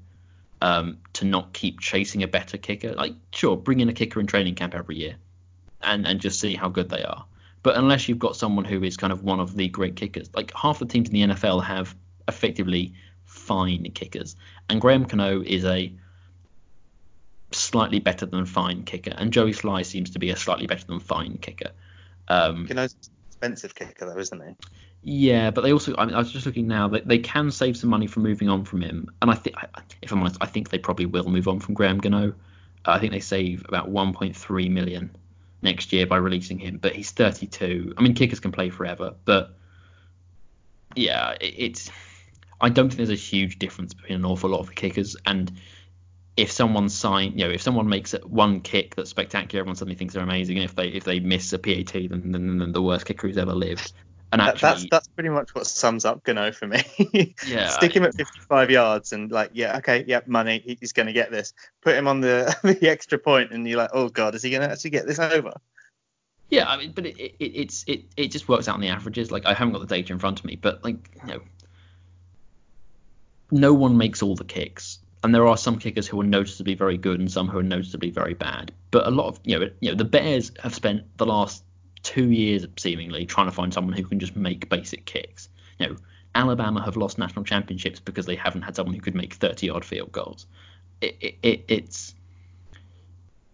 um, 0.61 0.99
to 1.15 1.25
not 1.25 1.53
keep 1.53 1.81
chasing 1.81 2.23
a 2.23 2.29
better 2.29 2.57
kicker. 2.57 2.95
Like 2.95 3.15
sure, 3.33 3.57
bring 3.57 3.81
in 3.81 3.89
a 3.89 3.95
kicker 3.95 4.21
in 4.21 4.27
training 4.27 4.55
camp 4.55 4.75
every 4.75 4.97
year 4.97 5.17
and 5.83 6.07
and 6.07 6.21
just 6.21 6.41
see 6.41 6.55
how 6.55 6.69
good 6.69 6.89
they 6.89 7.03
are. 7.03 7.27
But 7.69 7.77
unless 7.77 8.09
you've 8.09 8.19
got 8.19 8.35
someone 8.35 8.65
who 8.65 8.83
is 8.83 8.97
kind 8.97 9.13
of 9.13 9.23
one 9.23 9.41
of 9.41 9.55
the 9.55 9.69
great 9.69 9.95
kickers, 9.95 10.31
like 10.35 10.55
half 10.55 10.79
the 10.79 10.87
teams 10.87 11.11
in 11.11 11.13
the 11.13 11.35
NFL 11.35 11.63
have 11.65 11.95
effectively 12.27 12.95
fine 13.27 13.91
kickers, 13.91 14.37
and 14.71 14.81
Graham 14.81 15.03
Gano 15.03 15.43
is 15.43 15.67
a 15.67 15.93
slightly 17.53 17.99
better 17.99 18.25
than 18.25 18.47
fine 18.47 18.85
kicker, 18.85 19.13
and 19.15 19.35
Joey 19.35 19.53
Slye 19.53 19.85
seems 19.85 20.13
to 20.13 20.19
be 20.19 20.31
a 20.31 20.37
slightly 20.37 20.67
better 20.67 20.87
than 20.87 20.99
fine 20.99 21.37
kicker. 21.37 21.73
Um, 22.29 22.65
Gano's 22.65 22.95
an 22.95 23.11
expensive 23.27 23.75
kicker 23.75 24.07
though, 24.07 24.19
isn't 24.19 24.43
he? 24.43 24.55
Yeah, 25.03 25.51
but 25.51 25.61
they 25.61 25.75
also, 25.75 25.95
I, 25.99 26.07
mean, 26.07 26.15
I 26.15 26.19
was 26.21 26.33
just 26.33 26.47
looking 26.47 26.69
now, 26.69 26.89
they, 26.89 27.03
they 27.03 27.19
can 27.19 27.51
save 27.51 27.77
some 27.77 27.91
money 27.91 28.07
from 28.07 28.23
moving 28.23 28.49
on 28.49 28.65
from 28.65 28.81
him. 28.81 29.11
And 29.21 29.31
I 29.31 29.35
think, 29.35 29.57
if 30.01 30.11
I'm 30.11 30.21
honest, 30.21 30.39
I 30.41 30.47
think 30.47 30.71
they 30.71 30.79
probably 30.79 31.05
will 31.05 31.29
move 31.29 31.49
on 31.49 31.61
from 31.61 31.75
Graham 31.75 31.99
Gano. 31.99 32.33
I 32.87 32.99
think 32.99 33.13
they 33.13 33.21
save 33.21 33.67
about 33.69 33.91
1.3 33.93 34.71
million 34.71 35.15
next 35.63 35.93
year 35.93 36.07
by 36.07 36.17
releasing 36.17 36.59
him, 36.59 36.79
but 36.79 36.95
he's 36.95 37.11
32. 37.11 37.95
I 37.97 38.03
mean, 38.03 38.15
kickers 38.15 38.41
can 38.41 38.53
play 38.53 38.71
forever, 38.71 39.15
but 39.25 39.55
yeah, 40.95 41.33
it, 41.41 41.55
it's. 41.57 41.91
I 42.61 42.69
don't 42.69 42.89
think 42.89 42.97
there's 42.97 43.11
a 43.11 43.15
huge 43.15 43.59
difference 43.59 43.95
between 43.95 44.19
an 44.19 44.25
awful 44.25 44.51
lot 44.51 44.61
of 44.61 44.67
the 44.67 44.75
kickers, 44.75 45.17
and 45.27 45.53
if 46.37 46.53
someone 46.53 46.89
sign, 46.89 47.33
you 47.37 47.45
know, 47.45 47.51
if 47.51 47.63
someone 47.63 47.89
makes 47.89 48.13
one 48.25 48.61
kick 48.61 48.95
that's 48.95 49.11
spectacular, 49.11 49.61
everyone 49.61 49.77
suddenly 49.77 49.97
thinks 49.97 50.15
they're 50.15 50.23
amazing, 50.23 50.57
and 50.57 50.65
if 50.65 50.75
they 50.75 50.89
if 50.89 51.05
they 51.05 51.21
miss 51.21 51.53
a 51.53 51.59
PAT, 51.59 51.93
then, 51.93 52.33
then, 52.33 52.59
then 52.59 52.73
the 52.73 52.83
worst 52.83 53.07
kicker 53.07 53.27
who's 53.27 53.39
ever 53.39 53.55
lived. 53.55 53.93
And 54.31 54.43
actually, 54.43 54.61
that's 54.61 54.87
that's 54.91 55.09
pretty 55.09 55.31
much 55.31 55.55
what 55.55 55.67
sums 55.67 56.05
up 56.05 56.23
Gano 56.23 56.53
for 56.53 56.67
me. 56.67 56.85
Yeah, 57.47 57.69
Stick 57.69 57.97
him 57.97 58.05
at 58.05 58.15
55 58.15 58.71
yards 58.71 59.13
and 59.13 59.31
like, 59.31 59.51
yeah, 59.55 59.79
okay, 59.79 60.05
yeah, 60.07 60.21
money, 60.27 60.77
he's 60.81 60.93
going 60.93 61.07
to 61.07 61.13
get 61.13 61.31
this. 61.31 61.55
Put 61.81 61.95
him 61.95 62.07
on 62.07 62.21
the 62.21 62.55
the 62.63 62.89
extra 62.89 63.19
point, 63.19 63.53
and 63.53 63.67
you're 63.67 63.79
like, 63.79 63.91
oh 63.95 64.09
god, 64.09 64.35
is 64.35 64.43
he 64.43 64.51
going 64.51 64.63
to 64.63 64.71
actually 64.71 64.91
get 64.91 65.07
this 65.07 65.19
over? 65.19 65.53
Yeah, 66.51 66.69
I 66.69 66.77
mean, 66.77 66.93
but 66.93 67.07
it, 67.07 67.19
it 67.19 67.35
it's 67.39 67.85
it 67.87 68.03
it 68.17 68.29
just 68.31 68.49
works 68.49 68.69
out 68.69 68.75
on 68.75 68.81
the 68.81 68.89
averages. 68.89 69.31
Like 69.31 69.47
I 69.47 69.55
haven't 69.55 69.73
got 69.73 69.81
the 69.81 69.95
data 69.95 70.13
in 70.13 70.19
front 70.19 70.39
of 70.41 70.45
me, 70.45 70.57
but 70.57 70.85
like 70.85 71.11
you 71.23 71.35
know, 71.35 71.41
no 73.51 73.73
one 73.73 73.97
makes 73.97 74.23
all 74.23 74.35
the 74.35 74.45
kicks, 74.45 74.99
and 75.25 75.35
there 75.35 75.47
are 75.47 75.57
some 75.57 75.79
kickers 75.79 76.07
who 76.07 76.21
are 76.21 76.25
noticeably 76.25 76.75
very 76.75 76.99
good 76.99 77.21
and 77.21 77.31
some 77.31 77.49
who 77.49 77.59
are 77.59 77.63
noticeably 77.63 78.11
very 78.11 78.35
bad. 78.35 78.73
But 78.91 79.07
a 79.07 79.11
lot 79.11 79.29
of 79.29 79.41
you 79.45 79.59
know, 79.59 79.71
you 79.81 79.91
know, 79.91 79.97
the 79.97 80.05
Bears 80.05 80.53
have 80.63 80.75
spent 80.75 81.03
the 81.17 81.27
last 81.27 81.65
two 82.03 82.31
years 82.31 82.67
seemingly 82.77 83.27
trying 83.27 83.47
to 83.47 83.53
find 83.53 83.73
someone 83.73 83.95
who 83.95 84.05
can 84.05 84.19
just 84.19 84.37
make 84.37 84.69
basic 84.69 85.05
kicks. 85.05 85.49
You 85.79 85.89
know, 85.89 85.97
Alabama 86.35 86.83
have 86.85 86.97
lost 86.97 87.19
national 87.19 87.45
championships 87.45 88.01
because 88.01 88.27
they 88.27 88.37
haven't 88.37 88.63
had 88.63 88.77
someone 88.77 88.95
who 88.95 89.01
could 89.01 89.15
make 89.15 89.39
30-yard 89.39 89.85
field 89.85 90.13
goals. 90.13 90.47
It, 91.01 91.17
it, 91.21 91.35
it, 91.43 91.65
it's 91.69 92.15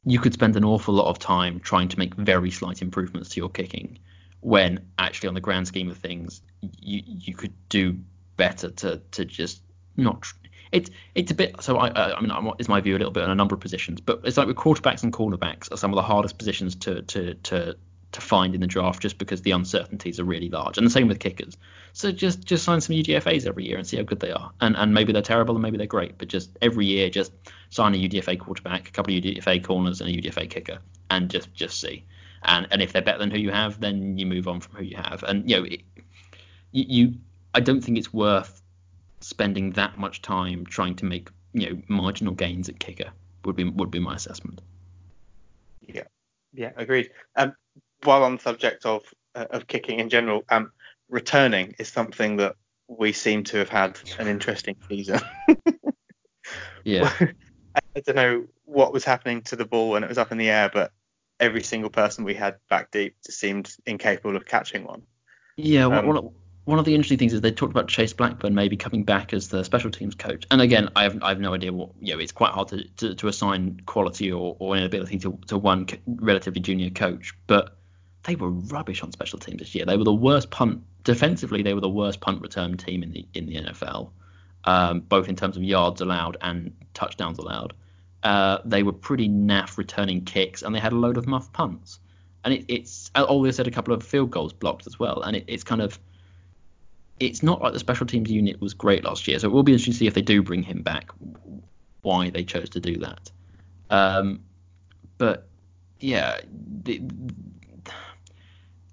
you 0.04 0.18
could 0.18 0.34
spend 0.34 0.56
an 0.56 0.64
awful 0.64 0.94
lot 0.94 1.08
of 1.08 1.18
time 1.18 1.60
trying 1.60 1.88
to 1.88 1.98
make 1.98 2.14
very 2.14 2.50
slight 2.50 2.82
improvements 2.82 3.30
to 3.30 3.40
your 3.40 3.48
kicking, 3.48 3.98
when 4.40 4.80
actually 4.98 5.28
on 5.28 5.34
the 5.34 5.40
grand 5.40 5.66
scheme 5.66 5.90
of 5.90 5.96
things, 5.96 6.42
you 6.60 7.02
you 7.06 7.34
could 7.34 7.54
do 7.68 7.98
better 8.36 8.70
to 8.70 9.00
to 9.12 9.24
just 9.24 9.62
not. 9.96 10.26
It's 10.72 10.90
it's 11.14 11.30
a 11.30 11.34
bit 11.34 11.62
so 11.62 11.78
I 11.78 12.14
I 12.14 12.20
mean 12.20 12.30
I'm, 12.30 12.50
is 12.58 12.68
my 12.68 12.80
view 12.80 12.96
a 12.96 12.98
little 12.98 13.12
bit 13.12 13.22
on 13.22 13.30
a 13.30 13.34
number 13.34 13.54
of 13.54 13.60
positions, 13.60 14.00
but 14.00 14.20
it's 14.24 14.36
like 14.36 14.46
with 14.46 14.56
quarterbacks 14.56 15.02
and 15.02 15.12
cornerbacks 15.12 15.72
are 15.72 15.76
some 15.76 15.90
of 15.90 15.96
the 15.96 16.02
hardest 16.02 16.36
positions 16.36 16.74
to 16.76 17.02
to 17.02 17.34
to 17.34 17.76
to 18.14 18.20
find 18.20 18.54
in 18.54 18.60
the 18.60 18.66
draft 18.66 19.02
just 19.02 19.18
because 19.18 19.42
the 19.42 19.50
uncertainties 19.50 20.20
are 20.20 20.24
really 20.24 20.48
large. 20.48 20.78
And 20.78 20.86
the 20.86 20.90
same 20.90 21.08
with 21.08 21.18
kickers. 21.18 21.56
So 21.92 22.12
just 22.12 22.44
just 22.44 22.64
sign 22.64 22.80
some 22.80 22.96
UDFA's 22.96 23.46
every 23.46 23.66
year 23.66 23.76
and 23.76 23.86
see 23.86 23.96
how 23.96 24.04
good 24.04 24.20
they 24.20 24.30
are. 24.30 24.50
And 24.60 24.76
and 24.76 24.94
maybe 24.94 25.12
they're 25.12 25.22
terrible 25.22 25.54
and 25.54 25.62
maybe 25.62 25.76
they're 25.76 25.86
great, 25.86 26.16
but 26.16 26.28
just 26.28 26.56
every 26.62 26.86
year 26.86 27.10
just 27.10 27.32
sign 27.70 27.94
a 27.94 27.98
UDFA 27.98 28.38
quarterback, 28.38 28.88
a 28.88 28.92
couple 28.92 29.14
of 29.14 29.22
UDFA 29.22 29.62
corners 29.62 30.00
and 30.00 30.10
a 30.10 30.12
UDFA 30.12 30.48
kicker 30.48 30.78
and 31.10 31.28
just 31.28 31.52
just 31.54 31.80
see. 31.80 32.04
And 32.42 32.66
and 32.70 32.82
if 32.82 32.92
they're 32.92 33.02
better 33.02 33.18
than 33.18 33.30
who 33.30 33.38
you 33.38 33.50
have, 33.50 33.80
then 33.80 34.16
you 34.16 34.26
move 34.26 34.48
on 34.48 34.60
from 34.60 34.76
who 34.76 34.84
you 34.84 34.96
have. 34.96 35.22
And 35.24 35.48
you 35.50 35.56
know, 35.56 35.64
it, 35.64 35.82
you, 36.72 36.84
you 36.88 37.14
I 37.52 37.60
don't 37.60 37.80
think 37.80 37.98
it's 37.98 38.12
worth 38.12 38.62
spending 39.20 39.72
that 39.72 39.98
much 39.98 40.22
time 40.22 40.66
trying 40.66 40.94
to 40.96 41.04
make, 41.04 41.30
you 41.52 41.70
know, 41.70 41.82
marginal 41.88 42.34
gains 42.34 42.68
at 42.68 42.78
kicker 42.78 43.10
would 43.44 43.56
be 43.56 43.64
would 43.64 43.90
be 43.90 43.98
my 43.98 44.14
assessment. 44.14 44.60
Yeah. 45.80 46.04
Yeah, 46.54 46.70
agreed. 46.76 47.10
Um, 47.36 47.54
while 48.04 48.22
on 48.24 48.36
the 48.36 48.42
subject 48.42 48.86
of 48.86 49.02
uh, 49.34 49.46
of 49.50 49.66
kicking 49.66 50.00
in 50.00 50.08
general, 50.08 50.44
um, 50.48 50.72
returning 51.08 51.74
is 51.78 51.88
something 51.88 52.36
that 52.36 52.56
we 52.88 53.12
seem 53.12 53.44
to 53.44 53.58
have 53.58 53.68
had 53.68 53.98
an 54.18 54.28
interesting 54.28 54.76
season. 54.88 55.20
yeah. 56.84 57.12
I 57.96 58.00
don't 58.00 58.16
know 58.16 58.46
what 58.64 58.92
was 58.92 59.04
happening 59.04 59.42
to 59.42 59.56
the 59.56 59.64
ball 59.64 59.90
when 59.90 60.04
it 60.04 60.08
was 60.08 60.18
up 60.18 60.30
in 60.32 60.38
the 60.38 60.50
air, 60.50 60.70
but 60.72 60.92
every 61.40 61.62
single 61.62 61.90
person 61.90 62.24
we 62.24 62.34
had 62.34 62.56
back 62.70 62.90
deep 62.90 63.16
just 63.24 63.38
seemed 63.40 63.74
incapable 63.86 64.36
of 64.36 64.46
catching 64.46 64.84
one. 64.84 65.02
Yeah, 65.56 65.86
um, 65.86 66.06
one, 66.06 66.30
one 66.64 66.78
of 66.78 66.84
the 66.84 66.94
interesting 66.94 67.18
things 67.18 67.32
is 67.32 67.40
they 67.40 67.52
talked 67.52 67.72
about 67.72 67.88
Chase 67.88 68.12
Blackburn 68.12 68.54
maybe 68.54 68.76
coming 68.76 69.04
back 69.04 69.32
as 69.32 69.48
the 69.48 69.64
special 69.64 69.90
teams 69.90 70.14
coach. 70.14 70.44
And 70.50 70.60
again, 70.60 70.90
I 70.96 71.04
have 71.04 71.22
I 71.22 71.28
have 71.30 71.40
no 71.40 71.54
idea 71.54 71.72
what 71.72 71.90
you 72.00 72.14
know. 72.14 72.20
It's 72.20 72.32
quite 72.32 72.52
hard 72.52 72.68
to, 72.68 72.84
to, 72.96 73.14
to 73.14 73.28
assign 73.28 73.80
quality 73.86 74.32
or, 74.32 74.56
or 74.58 74.76
inability 74.76 75.18
to, 75.20 75.38
to 75.48 75.58
one 75.58 75.86
relatively 76.06 76.60
junior 76.60 76.90
coach, 76.90 77.34
but 77.46 77.78
they 78.24 78.36
were 78.36 78.50
rubbish 78.50 79.02
on 79.02 79.12
special 79.12 79.38
teams 79.38 79.58
this 79.60 79.74
year. 79.74 79.84
They 79.84 79.96
were 79.96 80.04
the 80.04 80.12
worst 80.12 80.50
punt 80.50 80.82
defensively. 81.04 81.62
They 81.62 81.74
were 81.74 81.80
the 81.80 81.88
worst 81.88 82.20
punt 82.20 82.42
return 82.42 82.76
team 82.76 83.02
in 83.02 83.12
the 83.12 83.26
in 83.34 83.46
the 83.46 83.56
NFL, 83.56 84.10
um, 84.64 85.00
both 85.00 85.28
in 85.28 85.36
terms 85.36 85.56
of 85.56 85.62
yards 85.62 86.00
allowed 86.00 86.36
and 86.40 86.72
touchdowns 86.94 87.38
allowed. 87.38 87.74
Uh, 88.22 88.58
they 88.64 88.82
were 88.82 88.92
pretty 88.92 89.28
naff 89.28 89.76
returning 89.76 90.24
kicks, 90.24 90.62
and 90.62 90.74
they 90.74 90.80
had 90.80 90.92
a 90.92 90.96
load 90.96 91.16
of 91.16 91.26
muff 91.26 91.52
punts. 91.52 92.00
And 92.44 92.54
it, 92.54 92.64
it's 92.68 93.10
oh, 93.14 93.44
they 93.44 93.54
had 93.54 93.66
a 93.66 93.70
couple 93.70 93.94
of 93.94 94.02
field 94.02 94.30
goals 94.30 94.52
blocked 94.52 94.86
as 94.86 94.98
well. 94.98 95.22
And 95.22 95.36
it, 95.36 95.44
it's 95.46 95.64
kind 95.64 95.82
of 95.82 95.98
it's 97.20 97.42
not 97.42 97.62
like 97.62 97.72
the 97.72 97.78
special 97.78 98.06
teams 98.06 98.30
unit 98.30 98.60
was 98.60 98.74
great 98.74 99.04
last 99.04 99.28
year. 99.28 99.38
So 99.38 99.48
it 99.48 99.52
will 99.52 99.62
be 99.62 99.72
interesting 99.72 99.92
to 99.92 99.98
see 99.98 100.06
if 100.06 100.14
they 100.14 100.22
do 100.22 100.42
bring 100.42 100.62
him 100.62 100.82
back, 100.82 101.10
why 102.02 102.30
they 102.30 102.44
chose 102.44 102.70
to 102.70 102.80
do 102.80 102.96
that. 102.98 103.30
Um, 103.90 104.40
but 105.18 105.46
yeah, 106.00 106.40
the, 106.82 107.02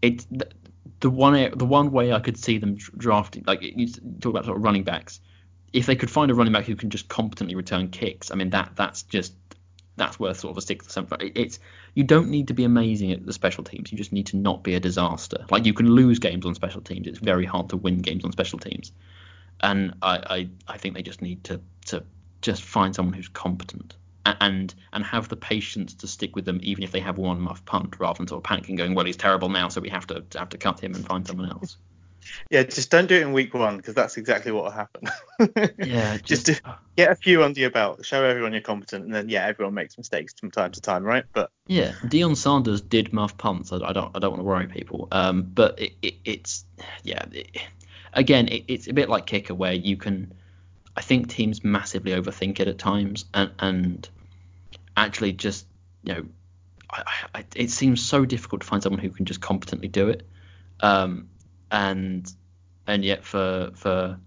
it 0.02 0.26
the, 0.32 0.48
the 1.00 1.10
one 1.10 1.52
the 1.56 1.66
one 1.66 1.92
way 1.92 2.14
I 2.14 2.20
could 2.20 2.38
see 2.38 2.58
them 2.58 2.76
drafting 2.76 3.44
like 3.46 3.62
you 3.62 3.88
talk 3.88 4.32
about 4.32 4.46
sort 4.46 4.58
of 4.58 4.64
running 4.64 4.84
backs. 4.84 5.20
If 5.74 5.86
they 5.86 5.96
could 5.96 6.12
find 6.12 6.30
a 6.30 6.36
running 6.36 6.54
back 6.54 6.66
who 6.66 6.76
can 6.76 6.90
just 6.90 7.08
competently 7.08 7.56
return 7.56 7.90
kicks, 7.90 8.32
I 8.32 8.36
mean 8.36 8.50
that 8.52 8.72
that's 8.76 9.04
just 9.04 9.34
that's 9.98 10.20
worth 10.20 10.40
sort 10.40 10.52
of 10.52 10.58
a 10.58 10.62
six 10.62 10.88
or 10.88 10.90
seven. 10.90 11.32
It's 11.36 11.60
you 11.94 12.04
don't 12.04 12.30
need 12.30 12.48
to 12.48 12.54
be 12.54 12.64
amazing 12.64 13.12
at 13.12 13.26
the 13.26 13.34
special 13.34 13.64
teams. 13.64 13.92
You 13.92 13.98
just 13.98 14.14
need 14.14 14.28
to 14.28 14.38
not 14.38 14.64
be 14.64 14.76
a 14.76 14.80
disaster. 14.80 15.46
Like 15.50 15.66
you 15.66 15.74
can 15.74 15.90
lose 15.90 16.20
games 16.20 16.46
on 16.46 16.56
special 16.56 16.82
teams. 16.82 17.08
It's 17.08 17.20
very 17.20 17.46
hard 17.46 17.70
to 17.70 17.78
win 17.78 18.00
games 18.00 18.24
on 18.24 18.32
special 18.32 18.60
teams, 18.60 18.92
and 19.62 19.94
I 20.02 20.50
I, 20.68 20.74
I 20.74 20.78
think 20.78 20.96
they 20.96 21.04
just 21.04 21.22
need 21.22 21.44
to 21.46 21.62
to 21.88 22.04
just 22.42 22.64
find 22.64 22.96
someone 22.96 23.14
who's 23.14 23.28
competent 23.28 23.96
and 24.26 24.74
and 24.94 25.04
have 25.04 25.30
the 25.30 25.36
patience 25.36 25.94
to 25.96 26.08
stick 26.08 26.36
with 26.36 26.46
them 26.46 26.60
even 26.62 26.84
if 26.84 26.92
they 26.92 27.00
have 27.00 27.18
one 27.18 27.42
muff 27.42 27.64
punt 27.66 28.00
rather 28.00 28.18
than 28.18 28.28
sort 28.28 28.44
of 28.46 28.50
panicking 28.50 28.78
going 28.78 28.94
well 28.94 29.06
he's 29.06 29.18
terrible 29.18 29.50
now 29.50 29.68
so 29.68 29.82
we 29.82 29.90
have 29.90 30.06
to 30.08 30.24
have 30.36 30.50
to 30.50 30.58
cut 30.58 30.80
him 30.80 30.94
and 30.96 31.06
find 31.06 31.28
someone 31.28 31.50
else. 31.50 31.78
Yeah 32.52 32.62
just 32.62 32.92
don't 32.92 33.08
do 33.08 33.16
it 33.16 33.24
in 33.24 33.34
week 33.34 33.56
one 33.56 33.78
because 33.78 33.96
that's 33.96 34.16
exactly 34.16 34.52
what 34.52 34.66
will 34.66 34.72
happen. 34.72 35.08
Yeah 35.80 36.18
just, 36.18 36.46
just 36.46 36.62
get 36.96 37.10
a 37.10 37.16
few 37.16 37.44
under 37.44 37.60
your 37.60 37.72
belt 37.72 38.06
show 38.06 38.24
everyone 38.24 38.54
you're 38.54 38.62
competent 38.62 39.06
and 39.06 39.14
then 39.14 39.28
yeah 39.28 39.44
everyone 39.48 39.74
makes 39.74 39.98
mistakes 39.98 40.36
from 40.40 40.52
time 40.52 40.72
to 40.74 40.82
time 40.82 41.04
right? 41.04 41.26
But 41.34 41.50
yeah 41.66 41.94
Deion 42.04 42.38
Sanders 42.38 42.80
did 42.80 43.12
muff 43.12 43.38
punts. 43.40 43.74
I, 43.74 43.78
I 43.78 43.92
don't 43.92 44.16
I 44.16 44.20
don't 44.20 44.30
want 44.30 44.42
to 44.42 44.46
worry 44.46 44.68
people. 44.68 45.08
Um 45.12 45.42
but 45.42 45.82
it, 45.82 45.94
it, 46.04 46.14
it's 46.24 46.64
yeah 47.04 47.26
it, 47.32 47.58
again 48.14 48.50
it's 48.52 48.88
a 48.88 48.94
bit 48.94 49.10
like 49.10 49.26
kicker 49.26 49.56
where 49.56 49.74
you 49.74 49.98
can 49.98 50.32
I 50.96 51.02
think 51.02 51.30
teams 51.30 51.64
massively 51.64 52.12
overthink 52.12 52.60
it 52.60 52.68
at 52.68 52.78
times, 52.78 53.26
and 53.34 53.52
and 53.60 54.10
actually 54.98 55.34
just 55.34 55.66
you 56.04 56.14
know, 56.14 56.26
I, 56.90 57.04
I, 57.36 57.46
it 57.56 57.70
seems 57.70 58.04
so 58.04 58.26
difficult 58.26 58.62
to 58.62 58.68
find 58.68 58.84
someone 58.84 59.02
who 59.02 59.10
can 59.10 59.26
just 59.26 59.42
competently 59.42 59.88
do 59.88 60.10
it, 60.10 60.28
um, 60.82 61.30
and 61.72 62.32
and 62.88 63.06
yet 63.06 63.24
for 63.24 63.72
for 63.76 64.20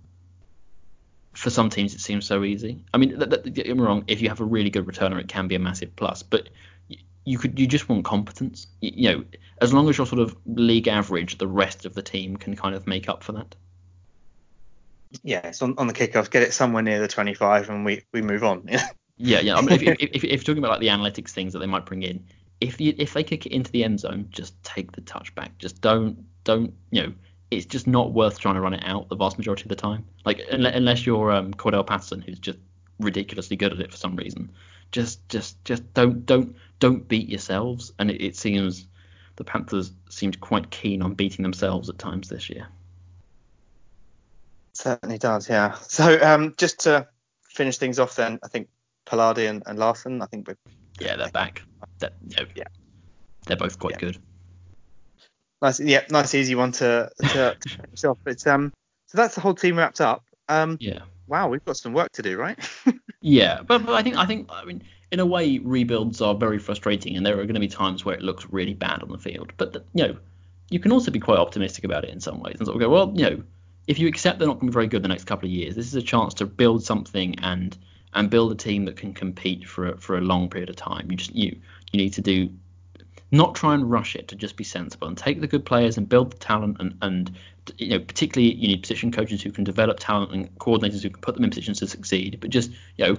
for 1.35 1.51
some 1.51 1.69
teams 1.69 1.95
it 1.95 2.01
seems 2.01 2.25
so 2.25 2.45
easy. 2.45 2.85
I 2.95 2.99
mean, 2.99 3.19
th- 3.19 3.43
th- 3.43 3.55
get 3.55 3.67
me 3.67 3.83
wrong, 3.83 4.05
if 4.07 4.23
you 4.23 4.29
have 4.29 4.41
a 4.41 4.45
really 4.45 4.71
good 4.71 4.87
returner, 4.87 5.21
it 5.21 5.29
can 5.29 5.49
be 5.49 5.57
a 5.57 5.59
massive 5.59 5.95
plus, 5.97 6.23
but 6.23 6.49
you 7.25 7.39
could 7.39 7.59
you 7.59 7.67
just 7.67 7.89
want 7.89 8.05
competence. 8.05 8.67
You 8.81 9.11
know, 9.11 9.25
as 9.61 9.73
long 9.73 9.89
as 9.89 9.99
you're 9.99 10.07
sort 10.07 10.21
of 10.21 10.37
league 10.47 10.89
average, 10.89 11.39
the 11.39 11.49
rest 11.49 11.85
of 11.85 11.95
the 11.95 12.03
team 12.03 12.37
can 12.37 12.57
kind 12.57 12.75
of 12.75 12.87
make 12.87 13.09
up 13.09 13.23
for 13.23 13.33
that 13.33 13.55
yeah, 15.23 15.47
it's 15.47 15.63
on, 15.63 15.75
on 15.79 15.87
the 15.87 15.93
kickoff, 15.93 16.31
get 16.31 16.43
it 16.43 16.53
somewhere 16.53 16.83
near 16.83 17.01
the 17.01 17.09
25, 17.09 17.71
and 17.71 17.85
we, 17.85 18.03
we 18.13 18.23
move 18.23 18.45
on. 18.45 18.67
yeah, 19.17 19.41
yeah. 19.41 19.57
I 19.57 19.61
mean, 19.61 19.73
if, 19.73 19.83
if, 19.83 19.97
if, 20.01 20.25
if, 20.25 20.25
you're 20.25 20.39
talking 20.39 20.59
about 20.59 20.71
like 20.73 20.81
the 20.81 20.89
analytics 20.89 21.31
things 21.31 21.53
that 21.53 21.61
they 21.61 21.67
might 21.67 21.87
bring 21.87 22.03
in, 22.03 22.25
if 22.61 22.81
you, 22.81 22.95
if 22.99 23.13
they 23.13 23.23
kick 23.23 23.47
it 23.47 23.53
into 23.53 23.71
the 23.71 23.85
end 23.85 24.01
zone, 24.01 24.29
just 24.31 24.61
take 24.63 24.93
the 24.93 25.01
touchback. 25.01 25.51
Just 25.59 25.81
don't 25.81 26.25
don't 26.45 26.73
you 26.91 27.03
know. 27.03 27.13
It's 27.51 27.67
just 27.67 27.87
not 27.87 28.13
worth 28.13 28.39
trying 28.39 28.55
to 28.55 28.61
run 28.61 28.75
it 28.75 28.83
out 28.85 29.09
the 29.09 29.17
vast 29.17 29.39
majority 29.39 29.63
of 29.65 29.69
the 29.69 29.77
time. 29.77 30.05
Like 30.25 30.41
unless 30.51 31.07
you're 31.07 31.31
um, 31.31 31.53
Cordarrelle 31.55 31.87
Patterson, 31.87 32.21
who's 32.21 32.39
just 32.39 32.59
ridiculously 32.99 33.57
good 33.57 33.73
at 33.73 33.81
it 33.81 33.91
for 33.91 33.97
some 33.97 34.17
reason. 34.17 34.51
Just 34.93 35.29
just 35.29 35.63
just 35.65 35.93
don't 35.95 36.25
don't 36.27 36.57
don't 36.81 37.07
beat 37.07 37.29
yourselves. 37.29 37.93
And 37.99 38.11
it, 38.11 38.25
it 38.25 38.37
seems 38.37 38.87
the 39.37 39.45
Panthers 39.45 39.93
seemed 40.09 40.41
quite 40.41 40.71
keen 40.71 41.03
on 41.03 41.15
beating 41.15 41.43
themselves 41.43 41.89
at 41.89 41.99
times 41.99 42.29
this 42.29 42.49
year. 42.49 42.69
Certainly 44.75 45.19
does, 45.19 45.49
yeah. 45.49 45.75
So 45.75 46.21
um, 46.21 46.55
just 46.57 46.81
to 46.81 47.09
finish 47.43 47.79
things 47.79 47.99
off, 47.99 48.17
then 48.17 48.39
I 48.43 48.49
think 48.49 48.69
Palardy 49.07 49.49
and, 49.49 49.63
and 49.67 49.79
Larsson, 49.79 50.21
I 50.23 50.27
think 50.27 50.49
we're 50.49 50.57
yeah 51.01 51.17
they're 51.17 51.31
back. 51.31 51.63
They're, 51.99 52.11
know, 52.37 52.47
yeah, 52.55 52.65
they're 53.47 53.57
both 53.57 53.79
quite 53.79 53.95
yeah. 53.95 53.99
good. 53.99 54.19
Nice, 55.63 55.81
yeah, 55.81 56.03
nice 56.11 56.35
easy 56.35 56.55
one 56.55 56.73
to 56.73 57.11
to, 57.21 57.57
to 57.61 57.69
finish 57.69 58.05
off. 58.05 58.19
But 58.25 58.47
um, 58.47 58.73
so 59.07 59.17
that's 59.17 59.35
the 59.35 59.41
whole 59.41 59.55
team 59.55 59.79
wrapped 59.79 60.01
up. 60.01 60.25
Um, 60.49 60.77
Yeah. 60.81 61.01
wow, 61.27 61.49
we've 61.49 61.65
got 61.65 61.77
some 61.77 61.93
work 61.93 62.13
to 62.13 62.23
do, 62.23 62.37
right? 62.37 62.59
Yeah, 63.27 63.63
but, 63.63 63.87
but 63.87 63.95
I 63.95 64.03
think 64.03 64.17
I 64.17 64.27
think 64.27 64.51
I 64.53 64.67
mean 64.67 64.83
in 65.11 65.19
a 65.19 65.25
way 65.25 65.59
rebuilds 65.59 66.21
are 66.21 66.35
very 66.35 66.59
frustrating, 66.59 67.17
and 67.17 67.25
there 67.25 67.41
are 67.41 67.45
going 67.45 67.55
to 67.55 67.61
be 67.61 67.69
times 67.69 68.05
where 68.05 68.15
it 68.15 68.21
looks 68.21 68.47
really 68.51 68.75
bad 68.75 69.01
on 69.01 69.09
the 69.09 69.17
field. 69.17 69.51
But 69.57 69.75
you 69.95 70.07
know, 70.07 70.17
you 70.69 70.79
can 70.79 70.93
also 70.93 71.11
be 71.11 71.21
quite 71.21 71.39
optimistic 71.39 71.85
about 71.85 72.05
it 72.05 72.11
in 72.11 72.21
some 72.21 72.41
ways 72.41 72.57
and 72.59 72.67
sort 72.67 72.77
of 72.77 72.81
go, 72.83 72.91
well, 72.91 73.11
you 73.15 73.23
know, 73.23 73.43
if 73.87 73.99
you 73.99 74.09
accept 74.09 74.39
they're 74.39 74.49
not 74.49 74.55
going 74.55 74.69
to 74.69 74.73
be 74.73 74.75
very 74.75 74.87
good 74.87 75.03
the 75.03 75.09
next 75.09 75.25
couple 75.25 75.47
of 75.47 75.53
years, 75.53 75.75
this 75.75 75.87
is 75.87 75.95
a 75.95 76.03
chance 76.03 76.35
to 76.35 76.47
build 76.47 76.83
something 76.85 77.39
and 77.41 77.77
and 78.15 78.31
build 78.31 78.53
a 78.53 78.55
team 78.55 78.85
that 78.85 78.97
can 78.97 79.13
compete 79.13 79.69
for 79.69 79.89
a, 79.89 79.99
for 79.99 80.17
a 80.17 80.21
long 80.21 80.49
period 80.49 80.71
of 80.71 80.77
time. 80.77 81.11
You 81.11 81.17
just 81.17 81.35
you 81.35 81.57
you 81.93 81.99
need 81.99 82.13
to 82.15 82.23
do 82.23 82.51
not 83.31 83.55
try 83.55 83.75
and 83.75 83.91
rush 83.91 84.15
it 84.15 84.29
to 84.29 84.37
just 84.37 84.57
be 84.57 84.65
sensible 84.65 85.09
and 85.09 85.19
take 85.19 85.41
the 85.41 85.47
good 85.47 85.65
players 85.65 85.97
and 85.97 86.09
build 86.09 86.33
the 86.33 86.37
talent 86.39 86.77
and 86.79 86.97
and 87.03 87.37
you 87.79 87.89
know 87.89 87.99
particularly 87.99 88.55
you 88.55 88.69
need 88.69 88.83
position 88.83 89.11
coaches 89.11 89.43
who 89.43 89.51
can 89.51 89.65
develop 89.65 89.99
talent 89.99 90.33
and 90.33 90.55
coordinators 90.59 91.03
who 91.03 91.11
can 91.11 91.21
put 91.21 91.35
them 91.35 91.45
in 91.45 91.51
positions 91.51 91.81
to 91.81 91.89
succeed. 91.89 92.39
But 92.41 92.51
just 92.51 92.71
you 92.97 93.07
know 93.07 93.17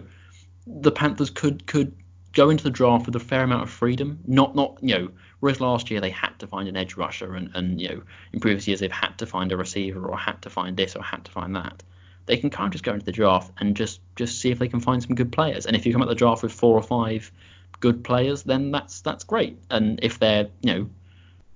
the 0.65 0.91
Panthers 0.91 1.29
could 1.29 1.67
could 1.67 1.95
go 2.33 2.49
into 2.49 2.63
the 2.63 2.69
draft 2.69 3.05
with 3.05 3.15
a 3.15 3.19
fair 3.19 3.43
amount 3.43 3.63
of 3.63 3.69
freedom. 3.69 4.19
Not 4.25 4.55
not 4.55 4.77
you 4.81 4.97
know 4.97 5.11
whereas 5.45 5.61
last 5.61 5.91
year 5.91 6.01
they 6.01 6.09
had 6.09 6.31
to 6.39 6.47
find 6.47 6.67
an 6.67 6.75
edge 6.75 6.97
rusher 6.97 7.35
and 7.35 7.51
and 7.53 7.79
you 7.79 7.87
know 7.87 8.01
in 8.33 8.39
previous 8.39 8.67
years 8.67 8.79
they've 8.79 8.91
had 8.91 9.15
to 9.15 9.27
find 9.27 9.51
a 9.51 9.57
receiver 9.57 10.07
or 10.07 10.17
had 10.17 10.41
to 10.41 10.49
find 10.49 10.75
this 10.75 10.95
or 10.95 11.03
had 11.03 11.23
to 11.23 11.29
find 11.29 11.55
that. 11.55 11.83
They 12.25 12.35
can 12.35 12.49
kind 12.49 12.65
of 12.65 12.71
just 12.71 12.83
go 12.83 12.93
into 12.93 13.05
the 13.05 13.11
draft 13.11 13.51
and 13.59 13.77
just 13.77 13.99
just 14.15 14.41
see 14.41 14.49
if 14.49 14.57
they 14.57 14.67
can 14.67 14.79
find 14.79 15.03
some 15.03 15.13
good 15.13 15.31
players. 15.31 15.67
And 15.67 15.75
if 15.75 15.85
you 15.85 15.93
come 15.93 16.01
at 16.01 16.07
the 16.07 16.15
draft 16.15 16.41
with 16.41 16.51
four 16.51 16.75
or 16.75 16.81
five 16.81 17.31
good 17.79 18.03
players, 18.03 18.41
then 18.41 18.71
that's 18.71 19.01
that's 19.01 19.23
great. 19.23 19.59
And 19.69 19.99
if 20.01 20.17
they're 20.17 20.47
you 20.61 20.73
know 20.73 20.89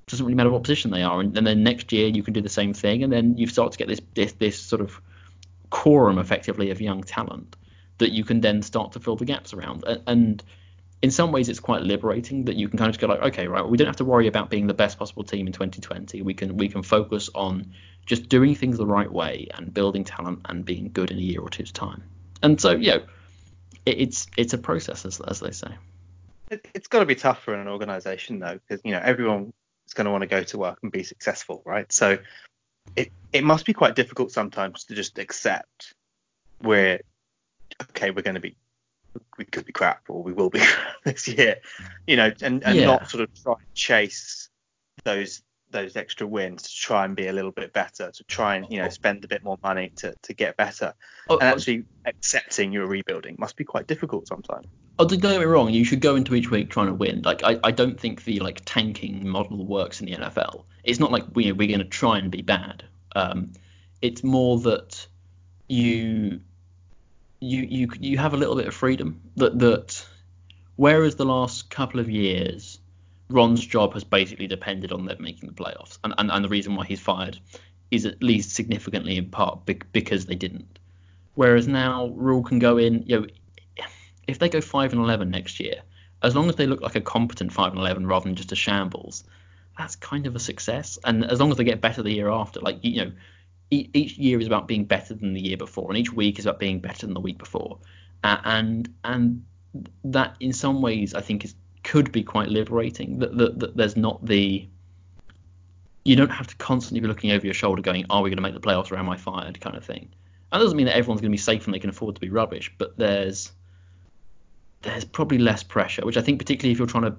doesn't 0.06 0.24
really 0.24 0.36
matter 0.36 0.52
what 0.52 0.62
position 0.62 0.92
they 0.92 1.02
are, 1.02 1.20
and, 1.20 1.36
and 1.36 1.48
then 1.48 1.64
next 1.64 1.92
year 1.92 2.10
you 2.10 2.22
can 2.22 2.36
do 2.36 2.42
the 2.42 2.48
same 2.62 2.76
thing, 2.76 3.04
and 3.04 3.12
then 3.12 3.40
you 3.40 3.48
start 3.48 3.72
to 3.72 3.80
get 3.80 3.88
this 3.88 4.02
this 4.14 4.34
this 4.34 4.60
sort 4.60 4.82
of 4.82 5.02
quorum 5.72 6.20
effectively 6.20 6.70
of 6.70 6.80
young 6.80 7.02
talent 7.02 7.56
that 7.98 8.12
you 8.12 8.24
can 8.24 8.40
then 8.42 8.62
start 8.62 8.92
to 8.92 9.00
fill 9.00 9.16
the 9.16 9.26
gaps 9.26 9.52
around. 9.52 9.84
And 10.06 10.44
in 11.02 11.12
some 11.12 11.32
ways, 11.32 11.48
it's 11.48 11.60
quite 11.60 11.82
liberating 11.82 12.46
that 12.46 12.56
you 12.56 12.68
can 12.68 12.78
kind 12.78 12.90
of 12.90 12.94
just 12.94 13.02
go 13.02 13.08
like, 13.08 13.22
okay, 13.34 13.48
right, 13.48 13.66
we 13.66 13.78
don't 13.78 13.88
have 13.88 13.96
to 13.98 14.06
worry 14.06 14.28
about 14.28 14.50
being 14.50 14.68
the 14.68 14.74
best 14.74 15.00
possible 15.00 15.24
team 15.24 15.48
in 15.48 15.54
2020. 15.54 16.22
We 16.22 16.34
can 16.34 16.58
we 16.58 16.68
can 16.68 16.84
focus 16.84 17.30
on 17.34 17.72
just 18.06 18.28
doing 18.28 18.56
things 18.56 18.78
the 18.78 18.86
right 18.86 19.12
way 19.12 19.48
and 19.54 19.74
building 19.74 20.04
talent 20.04 20.42
and 20.46 20.66
being 20.66 20.90
good 20.92 21.12
in 21.12 21.18
a 21.18 21.22
year 21.22 21.42
or 21.42 21.50
two's 21.50 21.72
time. 21.72 22.04
And 22.42 22.60
so, 22.60 22.72
you 22.72 22.92
know, 22.92 23.04
it, 23.86 24.00
it's 24.00 24.28
it's 24.36 24.54
a 24.54 24.58
process, 24.58 25.06
as, 25.06 25.22
as 25.22 25.40
they 25.40 25.52
say. 25.52 25.70
It, 26.52 26.68
it's 26.74 26.88
got 26.88 27.00
to 27.00 27.06
be 27.06 27.16
tough 27.16 27.44
for 27.44 27.54
an 27.54 27.68
organisation 27.68 28.40
though, 28.40 28.60
because 28.68 28.82
you 28.84 28.92
know 28.92 29.02
everyone 29.02 29.54
is 29.88 29.94
going 29.94 30.06
to 30.06 30.12
want 30.12 30.24
to 30.24 30.28
go 30.28 30.44
to 30.44 30.58
work 30.58 30.80
and 30.84 30.92
be 30.92 31.04
successful, 31.04 31.62
right? 31.66 31.90
So 31.94 32.18
it 32.98 33.12
it 33.32 33.46
must 33.46 33.66
be 33.66 33.74
quite 33.74 33.96
difficult 33.96 34.32
sometimes 34.32 34.84
to 34.86 34.96
just 34.96 35.18
accept 35.18 35.94
we're 36.62 37.00
okay, 37.92 38.12
we're 38.12 38.22
going 38.22 38.36
to 38.36 38.42
be 38.42 38.58
we 39.38 39.46
could 39.46 39.66
be 39.66 39.72
crap 39.74 40.04
or 40.10 40.24
we 40.24 40.34
will 40.34 40.50
be 40.50 40.62
this 41.06 41.28
year, 41.28 41.58
you 42.08 42.16
know, 42.16 42.32
and 42.42 42.64
and 42.64 42.78
Yeah. 42.78 42.86
not 42.86 43.10
sort 43.10 43.24
of 43.24 43.30
try 43.42 43.54
and 43.54 43.74
chase 43.74 44.50
those 45.06 45.42
those 45.72 45.96
extra 45.96 46.26
wins 46.26 46.64
to 46.64 46.76
try 46.76 47.06
and 47.06 47.16
be 47.16 47.28
a 47.28 47.34
little 47.34 47.52
bit 47.52 47.72
better, 47.74 48.12
to 48.12 48.24
try 48.24 48.56
and 48.56 48.66
you 48.70 48.82
know 48.82 48.90
spend 48.90 49.24
a 49.24 49.28
bit 49.28 49.44
more 49.44 49.58
money 49.64 49.92
to 49.98 50.16
to 50.24 50.34
get 50.34 50.58
better, 50.58 50.94
Oh, 51.30 51.38
and 51.38 51.44
oh, 51.44 51.54
actually 51.54 51.86
accepting 52.06 52.72
you're 52.72 52.88
rebuilding 52.88 53.36
must 53.38 53.56
be 53.56 53.64
quite 53.64 53.88
difficult 53.88 54.28
sometimes. 54.28 54.66
Oh, 54.98 55.06
don't 55.08 55.22
get 55.22 55.40
me 55.40 55.46
wrong. 55.46 55.70
You 55.70 55.86
should 55.86 56.02
go 56.02 56.16
into 56.18 56.36
each 56.36 56.52
week 56.52 56.70
trying 56.70 56.88
to 56.88 56.94
win. 56.94 57.22
Like, 57.22 57.42
I, 57.44 57.58
I 57.64 57.72
don't 57.72 57.98
think 57.98 58.26
the 58.26 58.40
like 58.40 58.62
tanking 58.66 59.26
model 59.28 59.66
works 59.66 60.02
in 60.02 60.08
the 60.08 60.16
NFL. 60.18 60.66
It's 60.84 61.00
not 61.00 61.12
like 61.12 61.24
we 61.36 61.52
we're 61.54 61.70
going 61.70 61.80
to 61.80 61.86
try 61.86 62.18
and 62.18 62.30
be 62.30 62.42
bad. 62.42 62.84
Um, 63.16 63.54
it's 64.02 64.24
more 64.24 64.60
that 64.62 65.08
you 65.70 66.42
you 67.40 67.64
you 67.64 67.90
you 68.00 68.18
have 68.18 68.34
a 68.34 68.38
little 68.38 68.56
bit 68.56 68.68
of 68.68 68.74
freedom. 68.74 69.22
That 69.38 69.60
that 69.60 70.06
whereas 70.76 71.16
the 71.16 71.26
last 71.26 71.70
couple 71.70 72.00
of 72.00 72.10
years, 72.10 72.80
Ron's 73.30 73.66
job 73.66 73.94
has 73.94 74.04
basically 74.04 74.48
depended 74.48 74.92
on 74.92 75.06
them 75.06 75.18
making 75.20 75.50
the 75.50 75.56
playoffs, 75.56 75.98
and 76.04 76.14
and, 76.18 76.32
and 76.32 76.44
the 76.44 76.50
reason 76.50 76.76
why 76.76 76.86
he's 76.86 77.00
fired 77.00 77.40
is 77.92 78.06
at 78.06 78.22
least 78.22 78.52
significantly 78.52 79.18
in 79.18 79.30
part 79.30 79.66
bec- 79.66 79.92
because 79.92 80.26
they 80.26 80.36
didn't. 80.36 80.80
Whereas 81.36 81.68
now 81.68 82.08
Rhule 82.10 82.44
can 82.44 82.60
go 82.60 82.78
in, 82.78 83.04
you 83.08 83.22
know, 83.22 83.28
if 84.28 84.40
they 84.40 84.50
go 84.50 84.62
five 84.62 84.92
and 84.94 85.02
eleven 85.02 85.32
next 85.32 85.60
year, 85.60 85.82
as 86.22 86.36
long 86.36 86.50
as 86.50 86.56
they 86.56 86.68
look 86.68 86.82
like 86.82 86.96
a 86.96 87.02
competent 87.02 87.54
five 87.54 87.72
and 87.72 87.80
eleven 87.80 88.06
rather 88.06 88.26
than 88.26 88.36
just 88.36 88.52
a 88.52 88.56
shambles, 88.56 89.24
that's 89.78 89.96
kind 89.96 90.28
of 90.28 90.36
a 90.36 90.40
success. 90.40 91.00
And 91.04 91.24
as 91.26 91.40
long 91.40 91.50
as 91.50 91.58
they 91.58 91.64
get 91.64 91.82
better 91.82 92.04
the 92.04 92.12
year 92.12 92.30
after, 92.30 92.60
like 92.60 92.80
you 92.82 93.06
know, 93.06 93.12
each 93.72 94.18
year 94.18 94.40
is 94.40 94.48
about 94.48 94.68
being 94.68 94.86
better 94.86 95.14
than 95.14 95.34
the 95.34 95.42
year 95.42 95.58
before, 95.58 95.90
and 95.90 95.98
each 95.98 96.12
week 96.12 96.40
is 96.40 96.46
about 96.46 96.60
being 96.60 96.80
better 96.80 97.06
than 97.06 97.14
the 97.14 97.20
week 97.20 97.38
before. 97.38 97.80
Uh, 98.24 98.38
and 98.44 98.94
and 99.04 99.46
that 100.04 100.36
in 100.40 100.52
some 100.52 100.82
ways 100.82 101.14
I 101.14 101.22
think 101.22 101.46
is 101.46 101.56
could 101.84 102.12
be 102.12 102.24
quite 102.24 102.50
liberating. 102.50 103.20
That, 103.20 103.38
that, 103.38 103.60
that 103.60 103.78
there's 103.78 103.96
not 103.96 104.26
the 104.26 104.68
you 106.04 106.16
don't 106.16 106.32
have 106.32 106.48
to 106.48 106.56
constantly 106.56 107.02
be 107.02 107.08
looking 107.08 107.32
over 107.32 107.46
your 107.46 107.54
shoulder 107.54 107.82
going, 107.82 108.06
are 108.10 108.22
we 108.22 108.30
going 108.30 108.38
to 108.38 108.42
make 108.42 108.54
the 108.54 108.60
playoffs 108.60 108.92
or 108.92 108.98
am 108.98 109.10
I 109.10 109.18
fired 109.18 109.60
kind 109.60 109.76
of 109.76 109.86
thing. 109.86 110.10
And 110.52 110.60
that 110.60 110.64
doesn't 110.64 110.78
mean 110.78 110.88
that 110.88 110.96
everyone's 110.96 111.22
going 111.22 111.32
to 111.32 111.36
be 111.36 111.38
safe 111.38 111.66
and 111.66 111.74
they 111.74 111.80
can 111.80 111.90
afford 111.90 112.16
to 112.16 112.22
be 112.22 112.30
rubbish, 112.30 112.74
but 112.78 112.98
there's 112.98 113.52
there's 114.82 115.04
probably 115.04 115.38
less 115.38 115.62
pressure, 115.62 116.06
which 116.06 116.18
I 116.18 116.22
think 116.22 116.40
particularly 116.40 116.72
if 116.72 116.78
you're 116.78 116.88
trying 116.88 117.04
to 117.04 117.16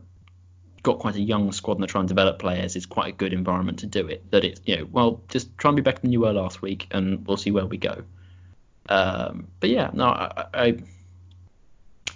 got 0.83 0.99
quite 0.99 1.16
a 1.16 1.20
young 1.20 1.53
squad 1.53 1.74
and 1.74 1.83
they're 1.83 1.89
trying 1.89 2.07
to 2.07 2.09
develop 2.09 2.39
players, 2.39 2.76
it's 2.76 2.87
quite 2.87 3.09
a 3.09 3.16
good 3.16 3.33
environment 3.33 3.78
to 3.81 3.87
do 3.87 4.07
it. 4.07 4.31
That 4.31 4.45
it's 4.45 4.61
you 4.64 4.76
know, 4.76 4.89
well, 4.91 5.20
just 5.28 5.57
try 5.59 5.68
and 5.68 5.76
be 5.76 5.83
better 5.83 6.01
than 6.01 6.12
you 6.12 6.20
were 6.20 6.33
last 6.33 6.62
week, 6.62 6.87
and 6.91 7.26
we'll 7.26 7.37
see 7.37 7.51
where 7.51 7.66
we 7.66 7.76
go. 7.76 8.03
Um, 8.89 9.49
but 9.61 9.70
yeah, 9.70 9.91
no, 9.93 10.07
I, 10.07 10.47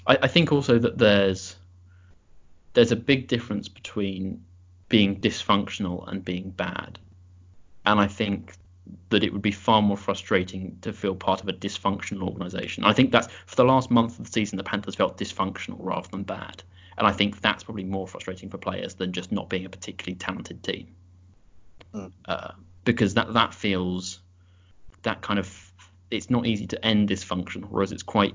I 0.07 0.17
I 0.23 0.27
think 0.29 0.53
also 0.53 0.79
that 0.79 0.99
there's 0.99 1.57
there's 2.75 2.93
a 2.93 2.97
big 2.97 3.29
difference 3.29 3.69
between 3.69 4.45
being 4.89 5.21
dysfunctional 5.21 6.07
and 6.09 6.25
being 6.25 6.51
bad, 6.51 6.99
and 7.87 8.01
I 8.01 8.07
think 8.07 8.55
that 9.11 9.25
it 9.25 9.33
would 9.33 9.43
be 9.43 9.53
far 9.53 9.81
more 9.81 9.97
frustrating 9.97 10.77
to 10.83 10.93
feel 10.93 11.15
part 11.15 11.41
of 11.41 11.49
a 11.49 11.53
dysfunctional 11.53 12.23
organisation. 12.23 12.85
I 12.85 12.93
think 12.93 13.13
that's 13.13 13.29
for 13.47 13.57
the 13.57 13.65
last 13.65 13.91
month 13.91 14.19
of 14.19 14.27
the 14.27 14.33
season, 14.33 14.59
the 14.59 14.65
Panthers 14.65 14.95
felt 14.95 15.17
dysfunctional 15.17 15.77
rather 15.79 16.09
than 16.09 16.23
bad, 16.23 16.63
and 16.99 17.07
I 17.07 17.13
think 17.13 17.41
that's 17.41 17.65
probably 17.65 17.85
more 17.85 18.07
frustrating 18.07 18.51
for 18.51 18.59
players 18.59 18.95
than 18.95 19.13
just 19.13 19.33
not 19.33 19.49
being 19.49 19.65
a 19.65 19.69
particularly 19.71 20.17
talented 20.17 20.63
team, 20.63 20.89
Mm. 21.95 22.13
uh, 22.27 22.53
because 22.85 23.15
that 23.15 23.33
that 23.35 23.55
feels 23.55 24.21
that 25.03 25.21
kind 25.23 25.39
of 25.39 25.73
it's 26.11 26.31
not 26.31 26.47
easy 26.47 26.67
to 26.67 26.85
end 26.85 27.09
dysfunction, 27.09 27.65
whereas 27.71 27.93
it's 27.93 28.03
quite 28.03 28.35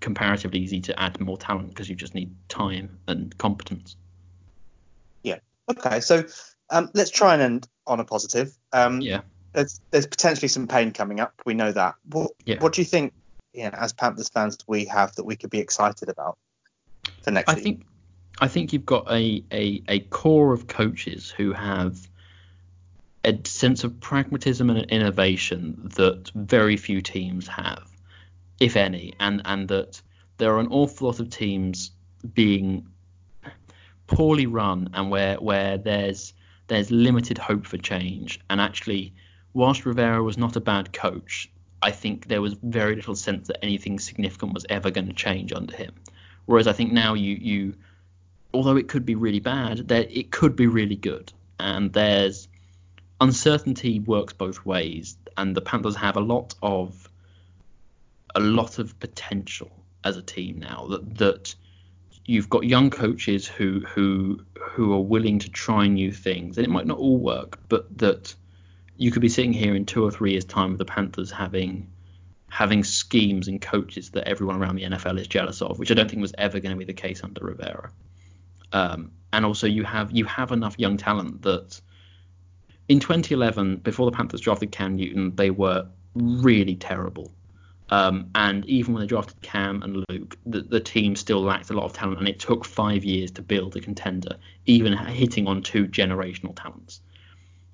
comparatively 0.00 0.58
easy 0.60 0.80
to 0.80 0.98
add 1.00 1.20
more 1.20 1.36
talent 1.36 1.68
because 1.68 1.88
you 1.88 1.94
just 1.94 2.14
need 2.14 2.34
time 2.48 2.98
and 3.06 3.36
competence. 3.38 3.96
Yeah. 5.22 5.38
Okay, 5.70 6.00
so 6.00 6.24
um, 6.70 6.90
let's 6.94 7.10
try 7.10 7.34
and 7.34 7.42
end 7.42 7.68
on 7.86 8.00
a 8.00 8.04
positive. 8.04 8.56
Um, 8.72 9.00
Yeah. 9.00 9.22
There's 9.52 9.80
there's 9.90 10.06
potentially 10.06 10.46
some 10.48 10.68
pain 10.68 10.92
coming 10.92 11.18
up. 11.18 11.34
We 11.44 11.54
know 11.54 11.72
that. 11.72 11.96
What 12.04 12.30
Yeah. 12.44 12.60
what 12.60 12.72
do 12.72 12.80
you 12.80 12.84
think? 12.86 13.12
You 13.52 13.64
know, 13.64 13.76
as 13.76 13.92
Panthers 13.92 14.28
fans, 14.28 14.56
we 14.68 14.84
have 14.84 15.14
that 15.16 15.24
we 15.24 15.34
could 15.34 15.50
be 15.50 15.58
excited 15.58 16.08
about 16.08 16.38
for 17.22 17.32
next 17.32 17.50
I 17.50 17.54
season. 17.56 17.64
think 17.64 17.86
I 18.40 18.48
think 18.48 18.72
you've 18.72 18.86
got 18.86 19.06
a, 19.10 19.44
a, 19.52 19.82
a 19.86 20.00
core 20.00 20.54
of 20.54 20.66
coaches 20.66 21.30
who 21.30 21.52
have 21.52 22.08
a 23.22 23.38
sense 23.44 23.84
of 23.84 24.00
pragmatism 24.00 24.70
and 24.70 24.90
innovation 24.90 25.90
that 25.96 26.30
very 26.34 26.78
few 26.78 27.02
teams 27.02 27.46
have, 27.48 27.86
if 28.58 28.76
any, 28.76 29.12
and, 29.20 29.42
and 29.44 29.68
that 29.68 30.00
there 30.38 30.54
are 30.54 30.60
an 30.60 30.68
awful 30.68 31.08
lot 31.08 31.20
of 31.20 31.28
teams 31.28 31.90
being 32.32 32.86
poorly 34.06 34.46
run 34.46 34.88
and 34.94 35.10
where 35.10 35.36
where 35.36 35.78
there's 35.78 36.32
there's 36.66 36.90
limited 36.90 37.36
hope 37.36 37.66
for 37.66 37.76
change. 37.76 38.40
And 38.48 38.60
actually, 38.60 39.12
whilst 39.52 39.84
Rivera 39.84 40.22
was 40.22 40.38
not 40.38 40.56
a 40.56 40.60
bad 40.60 40.92
coach, 40.92 41.50
I 41.82 41.90
think 41.90 42.28
there 42.28 42.40
was 42.40 42.54
very 42.62 42.96
little 42.96 43.14
sense 43.14 43.48
that 43.48 43.62
anything 43.62 43.98
significant 43.98 44.54
was 44.54 44.64
ever 44.70 44.90
going 44.90 45.08
to 45.08 45.12
change 45.12 45.52
under 45.52 45.76
him. 45.76 45.94
Whereas 46.46 46.66
I 46.66 46.72
think 46.72 46.92
now 46.92 47.14
you 47.14 47.34
you 47.34 47.74
although 48.52 48.76
it 48.76 48.88
could 48.88 49.06
be 49.06 49.14
really 49.14 49.40
bad, 49.40 49.88
there 49.88 50.06
it 50.08 50.30
could 50.30 50.56
be 50.56 50.66
really 50.66 50.96
good. 50.96 51.32
And 51.58 51.92
there's 51.92 52.48
uncertainty 53.20 54.00
works 54.00 54.32
both 54.32 54.64
ways, 54.64 55.16
and 55.36 55.56
the 55.56 55.60
Panthers 55.60 55.96
have 55.96 56.16
a 56.16 56.20
lot 56.20 56.54
of 56.62 57.08
a 58.34 58.40
lot 58.40 58.78
of 58.78 58.98
potential 59.00 59.70
as 60.04 60.16
a 60.16 60.22
team 60.22 60.58
now 60.58 60.86
that 60.88 61.18
that 61.18 61.54
you've 62.24 62.48
got 62.48 62.64
young 62.64 62.90
coaches 62.90 63.46
who 63.46 63.80
who 63.80 64.40
who 64.58 64.92
are 64.92 65.00
willing 65.00 65.38
to 65.40 65.50
try 65.50 65.86
new 65.86 66.12
things, 66.12 66.56
and 66.56 66.66
it 66.66 66.70
might 66.70 66.86
not 66.86 66.98
all 66.98 67.18
work, 67.18 67.58
but 67.68 67.98
that 67.98 68.34
you 68.96 69.10
could 69.10 69.22
be 69.22 69.28
sitting 69.28 69.52
here 69.52 69.74
in 69.74 69.86
two 69.86 70.04
or 70.04 70.10
three 70.10 70.32
years' 70.32 70.44
time 70.44 70.70
with 70.70 70.78
the 70.78 70.84
Panthers 70.84 71.30
having 71.30 71.90
having 72.48 72.82
schemes 72.82 73.46
and 73.48 73.60
coaches 73.60 74.10
that 74.10 74.26
everyone 74.26 74.56
around 74.56 74.76
the 74.76 74.82
NFL 74.82 75.18
is 75.18 75.28
jealous 75.28 75.62
of, 75.62 75.78
which 75.78 75.90
I 75.90 75.94
don't 75.94 76.10
think 76.10 76.20
was 76.20 76.34
ever 76.36 76.58
going 76.58 76.72
to 76.72 76.78
be 76.78 76.84
the 76.84 76.92
case 76.92 77.22
under 77.22 77.44
Rivera. 77.44 77.90
Um, 78.72 79.12
and 79.32 79.44
also 79.44 79.66
you 79.66 79.84
have 79.84 80.10
you 80.12 80.24
have 80.24 80.52
enough 80.52 80.78
young 80.78 80.96
talent 80.96 81.42
that 81.42 81.80
in 82.88 82.98
2011, 82.98 83.76
before 83.76 84.10
the 84.10 84.16
Panthers 84.16 84.40
drafted 84.40 84.72
Cam 84.72 84.96
Newton, 84.96 85.36
they 85.36 85.50
were 85.50 85.86
really 86.14 86.74
terrible. 86.74 87.32
Um, 87.90 88.30
and 88.34 88.64
even 88.66 88.94
when 88.94 89.00
they 89.00 89.06
drafted 89.06 89.40
Cam 89.42 89.82
and 89.82 90.04
Luke, 90.08 90.36
the, 90.46 90.62
the, 90.62 90.80
team 90.80 91.16
still 91.16 91.40
lacked 91.40 91.70
a 91.70 91.72
lot 91.72 91.84
of 91.84 91.92
talent, 91.92 92.18
and 92.18 92.28
it 92.28 92.38
took 92.38 92.64
five 92.64 93.04
years 93.04 93.30
to 93.32 93.42
build 93.42 93.76
a 93.76 93.80
contender, 93.80 94.36
even 94.66 94.92
hitting 94.92 95.46
on 95.46 95.62
two 95.62 95.86
generational 95.86 96.54
talents. 96.54 97.00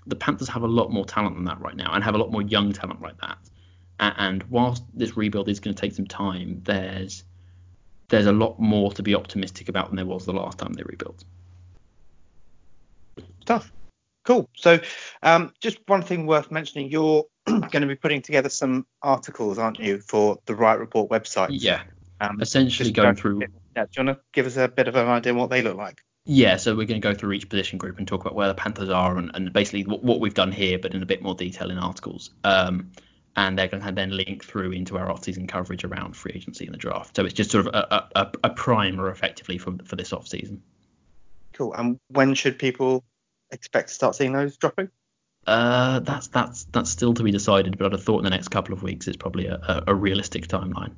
The 0.07 0.17
Panthers 0.17 0.49
have 0.49 0.63
a 0.63 0.69
lot 0.69 0.91
more 0.91 1.05
talent 1.05 1.37
than 1.37 1.45
that 1.45 1.61
right 1.61 1.77
now, 1.77 1.93
and 1.93 2.05
have 2.05 2.15
a 2.15 2.19
lot 2.19 2.31
more 2.31 2.43
young 2.43 2.73
talent 2.73 3.03
like 3.03 3.19
that. 3.21 3.39
And 3.99 4.43
whilst 4.45 4.85
this 4.95 5.17
rebuild 5.17 5.49
is 5.49 5.61
going 5.61 5.75
to 5.75 5.81
take 5.81 5.95
some 5.95 6.07
time, 6.07 6.61
there's 6.65 7.25
there's 8.09 8.27
a 8.27 8.33
lot 8.33 8.59
more 8.59 8.93
to 8.93 9.03
be 9.03 9.15
optimistic 9.15 9.69
about 9.69 9.89
than 9.89 9.97
there 9.97 10.07
was 10.07 10.27
the 10.27 10.33
last 10.33 10.59
time 10.59 10.73
they 10.73 10.83
rebuilt. 10.85 11.25
Tough. 13.45 13.73
Cool. 14.25 14.49
So, 14.57 14.81
um, 15.23 15.53
just 15.61 15.79
one 15.87 16.03
thing 16.03 16.27
worth 16.27 16.51
mentioning: 16.51 16.91
you're 16.91 17.25
going 17.47 17.81
to 17.81 17.87
be 17.87 17.95
putting 17.95 18.21
together 18.21 18.49
some 18.49 18.87
articles, 19.03 19.59
aren't 19.59 19.79
you, 19.79 20.01
for 20.01 20.39
the 20.47 20.55
Riot 20.55 20.81
Report 20.81 21.11
website? 21.11 21.49
Yeah. 21.53 21.83
Um, 22.21 22.41
Essentially, 22.41 22.91
going 22.91 23.15
through. 23.15 23.43
Yeah, 23.77 23.85
do 23.85 23.89
you 23.97 24.07
want 24.07 24.19
to 24.19 24.25
give 24.33 24.47
us 24.47 24.57
a 24.57 24.69
bit 24.69 24.89
of 24.89 24.97
an 24.97 25.07
idea 25.07 25.35
what 25.35 25.51
they 25.51 25.63
look 25.63 25.77
like? 25.77 26.03
Yeah, 26.29 26.57
so 26.57 26.75
we're 26.75 26.87
going 26.87 27.01
to 27.01 27.09
go 27.09 27.15
through 27.15 27.33
each 27.33 27.49
position 27.49 27.79
group 27.79 27.99
and 27.99 28.09
talk 28.09 28.23
about 28.23 28.35
where 28.35 28.49
the 28.49 28.55
Panthers 28.55 28.91
are 28.91 29.17
and, 29.17 29.31
and 29.35 29.53
basically 29.53 29.85
what, 29.85 30.03
what, 30.03 30.19
we've 30.19 30.35
done 30.35 30.51
here, 30.51 30.77
but 30.77 30.93
in 30.93 31.01
a 31.01 31.07
bit 31.07 31.23
more 31.23 31.37
detail 31.37 31.71
in 31.71 31.79
articles. 31.79 32.31
Um, 32.43 32.91
and 33.37 33.59
they're 33.59 33.69
going 33.69 33.83
to 33.83 33.93
then 33.93 34.11
link 34.11 34.45
through 34.45 34.73
into 34.73 34.97
our 34.97 35.11
off-season 35.11 35.47
coverage 35.47 35.85
around 35.85 36.17
free 36.17 36.33
agency 36.35 36.65
and 36.65 36.75
the 36.75 36.79
draft. 36.79 37.15
So 37.17 37.25
it's 37.25 37.35
just 37.35 37.51
sort 37.51 37.67
of 37.67 37.75
a, 37.75 38.09
a, 38.17 38.33
a 38.45 38.51
primer, 38.51 39.11
effectively, 39.11 39.59
for 39.59 39.75
for 39.85 39.97
this 39.97 40.13
off-season. 40.13 40.63
Cool. 41.53 41.75
And 41.75 41.99
when 42.09 42.35
should 42.35 42.59
people 42.59 43.05
expect 43.51 43.89
to 43.89 43.95
start 43.95 44.15
seeing 44.15 44.33
those 44.33 44.57
dropping? 44.57 44.91
Uh, 45.47 46.01
that's 46.01 46.27
that's 46.29 46.65
that's 46.73 46.91
still 46.91 47.15
to 47.15 47.23
be 47.23 47.31
decided, 47.31 47.79
but 47.79 47.87
I'd 47.87 47.93
have 47.93 48.03
thought 48.03 48.19
in 48.19 48.25
the 48.25 48.31
next 48.31 48.49
couple 48.49 48.75
of 48.75 48.83
weeks 48.83 49.07
is 49.07 49.17
probably 49.17 49.47
a, 49.47 49.85
a, 49.87 49.95
realistic 49.95 50.49
timeline. 50.49 50.93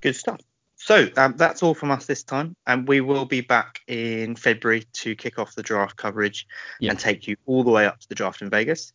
Good 0.00 0.16
stuff. 0.16 0.40
So 0.74 1.08
um, 1.16 1.34
that's 1.36 1.62
all 1.62 1.74
from 1.74 1.92
us 1.92 2.06
this 2.06 2.24
time, 2.24 2.56
and 2.66 2.88
we 2.88 3.00
will 3.00 3.26
be 3.26 3.42
back 3.42 3.80
in 3.86 4.34
February 4.34 4.84
to 4.94 5.14
kick 5.14 5.38
off 5.38 5.54
the 5.54 5.62
draft 5.62 5.96
coverage 5.96 6.48
and 6.80 6.98
take 6.98 7.28
you 7.28 7.36
all 7.46 7.62
the 7.62 7.70
way 7.70 7.86
up 7.86 8.00
to 8.00 8.08
the 8.08 8.14
draft 8.14 8.42
in 8.42 8.50
Vegas. 8.50 8.92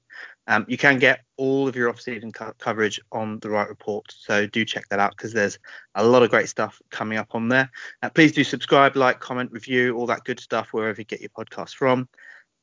Um, 0.48 0.66
you 0.68 0.78
can 0.78 1.00
get 1.00 1.22
all 1.38 1.68
of 1.68 1.76
your 1.76 1.90
off-season 1.90 2.32
co- 2.32 2.54
coverage 2.60 3.00
on 3.12 3.40
the 3.40 3.50
Riot 3.50 3.70
Report, 3.70 4.06
so 4.16 4.46
do 4.48 4.64
check 4.64 4.88
that 4.90 5.00
out 5.00 5.16
because 5.18 5.34
there's 5.34 5.58
a 5.96 6.06
lot 6.06 6.24
of 6.24 6.30
great 6.30 6.50
stuff 6.50 6.82
coming 6.92 7.18
up 7.18 7.34
on 7.34 7.50
there. 7.50 7.70
Uh, 8.04 8.10
please 8.10 8.32
do 8.32 8.44
subscribe, 8.44 8.96
like, 8.96 9.20
comment, 9.20 9.52
review, 9.52 9.96
all 9.96 10.06
that 10.06 10.24
good 10.24 10.40
stuff 10.40 10.70
wherever 10.72 11.02
you 11.02 11.06
get 11.06 11.22
your 11.22 11.30
podcast 11.30 11.76
from. 11.76 12.08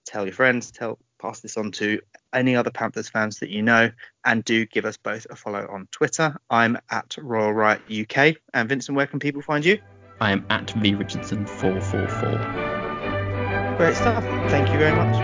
Tell 0.05 0.25
your 0.25 0.35
friends, 0.35 0.71
tell 0.71 0.99
pass 1.23 1.41
this 1.41 1.57
on 1.57 1.71
to 1.71 2.01
any 2.35 2.55
other 2.57 2.71
Panthers 2.71 3.09
fans 3.09 3.39
that 3.39 3.49
you 3.49 3.63
know, 3.63 3.91
and 4.25 4.45
do 4.45 4.67
give 4.67 4.85
us 4.85 4.97
both 4.97 5.25
a 5.31 5.37
follow 5.37 5.67
on 5.71 5.87
Twitter. 5.93 6.37
I'm 6.51 6.77
at 6.91 7.17
Roaring 7.19 7.55
Riot 7.55 7.81
UK, 7.91 8.35
and 8.53 8.69
Vincent, 8.69 8.97
where 8.97 9.07
can 9.07 9.21
people 9.21 9.41
find 9.41 9.65
you? 9.65 9.79
I 10.21 10.33
am 10.33 10.45
at 10.51 10.71
V 10.71 10.95
Richardson 10.95 11.47
444. 11.47 13.77
Great 13.79 13.97
stuff. 13.97 14.23
Thank 14.51 14.71
you 14.73 14.79
very 14.79 14.95
much, 14.95 15.17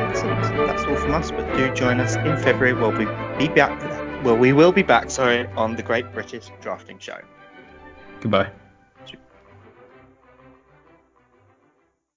all 0.89 0.97
from 0.97 1.15
us, 1.15 1.31
but 1.31 1.57
do 1.57 1.73
join 1.75 2.01
us 2.01 2.17
in 2.17 2.37
February. 2.39 2.73
We'll 2.73 2.93
be, 2.93 3.07
be 3.39 3.53
back. 3.53 3.79
Well, 4.25 4.37
we 4.37 4.53
will 4.53 4.73
be 4.73 4.83
back. 4.83 5.11
Sorry, 5.11 5.47
on 5.49 5.77
the 5.77 5.83
Great 5.83 6.13
British 6.13 6.51
Drafting 6.61 6.99
Show. 6.99 7.19
Goodbye. 8.21 8.51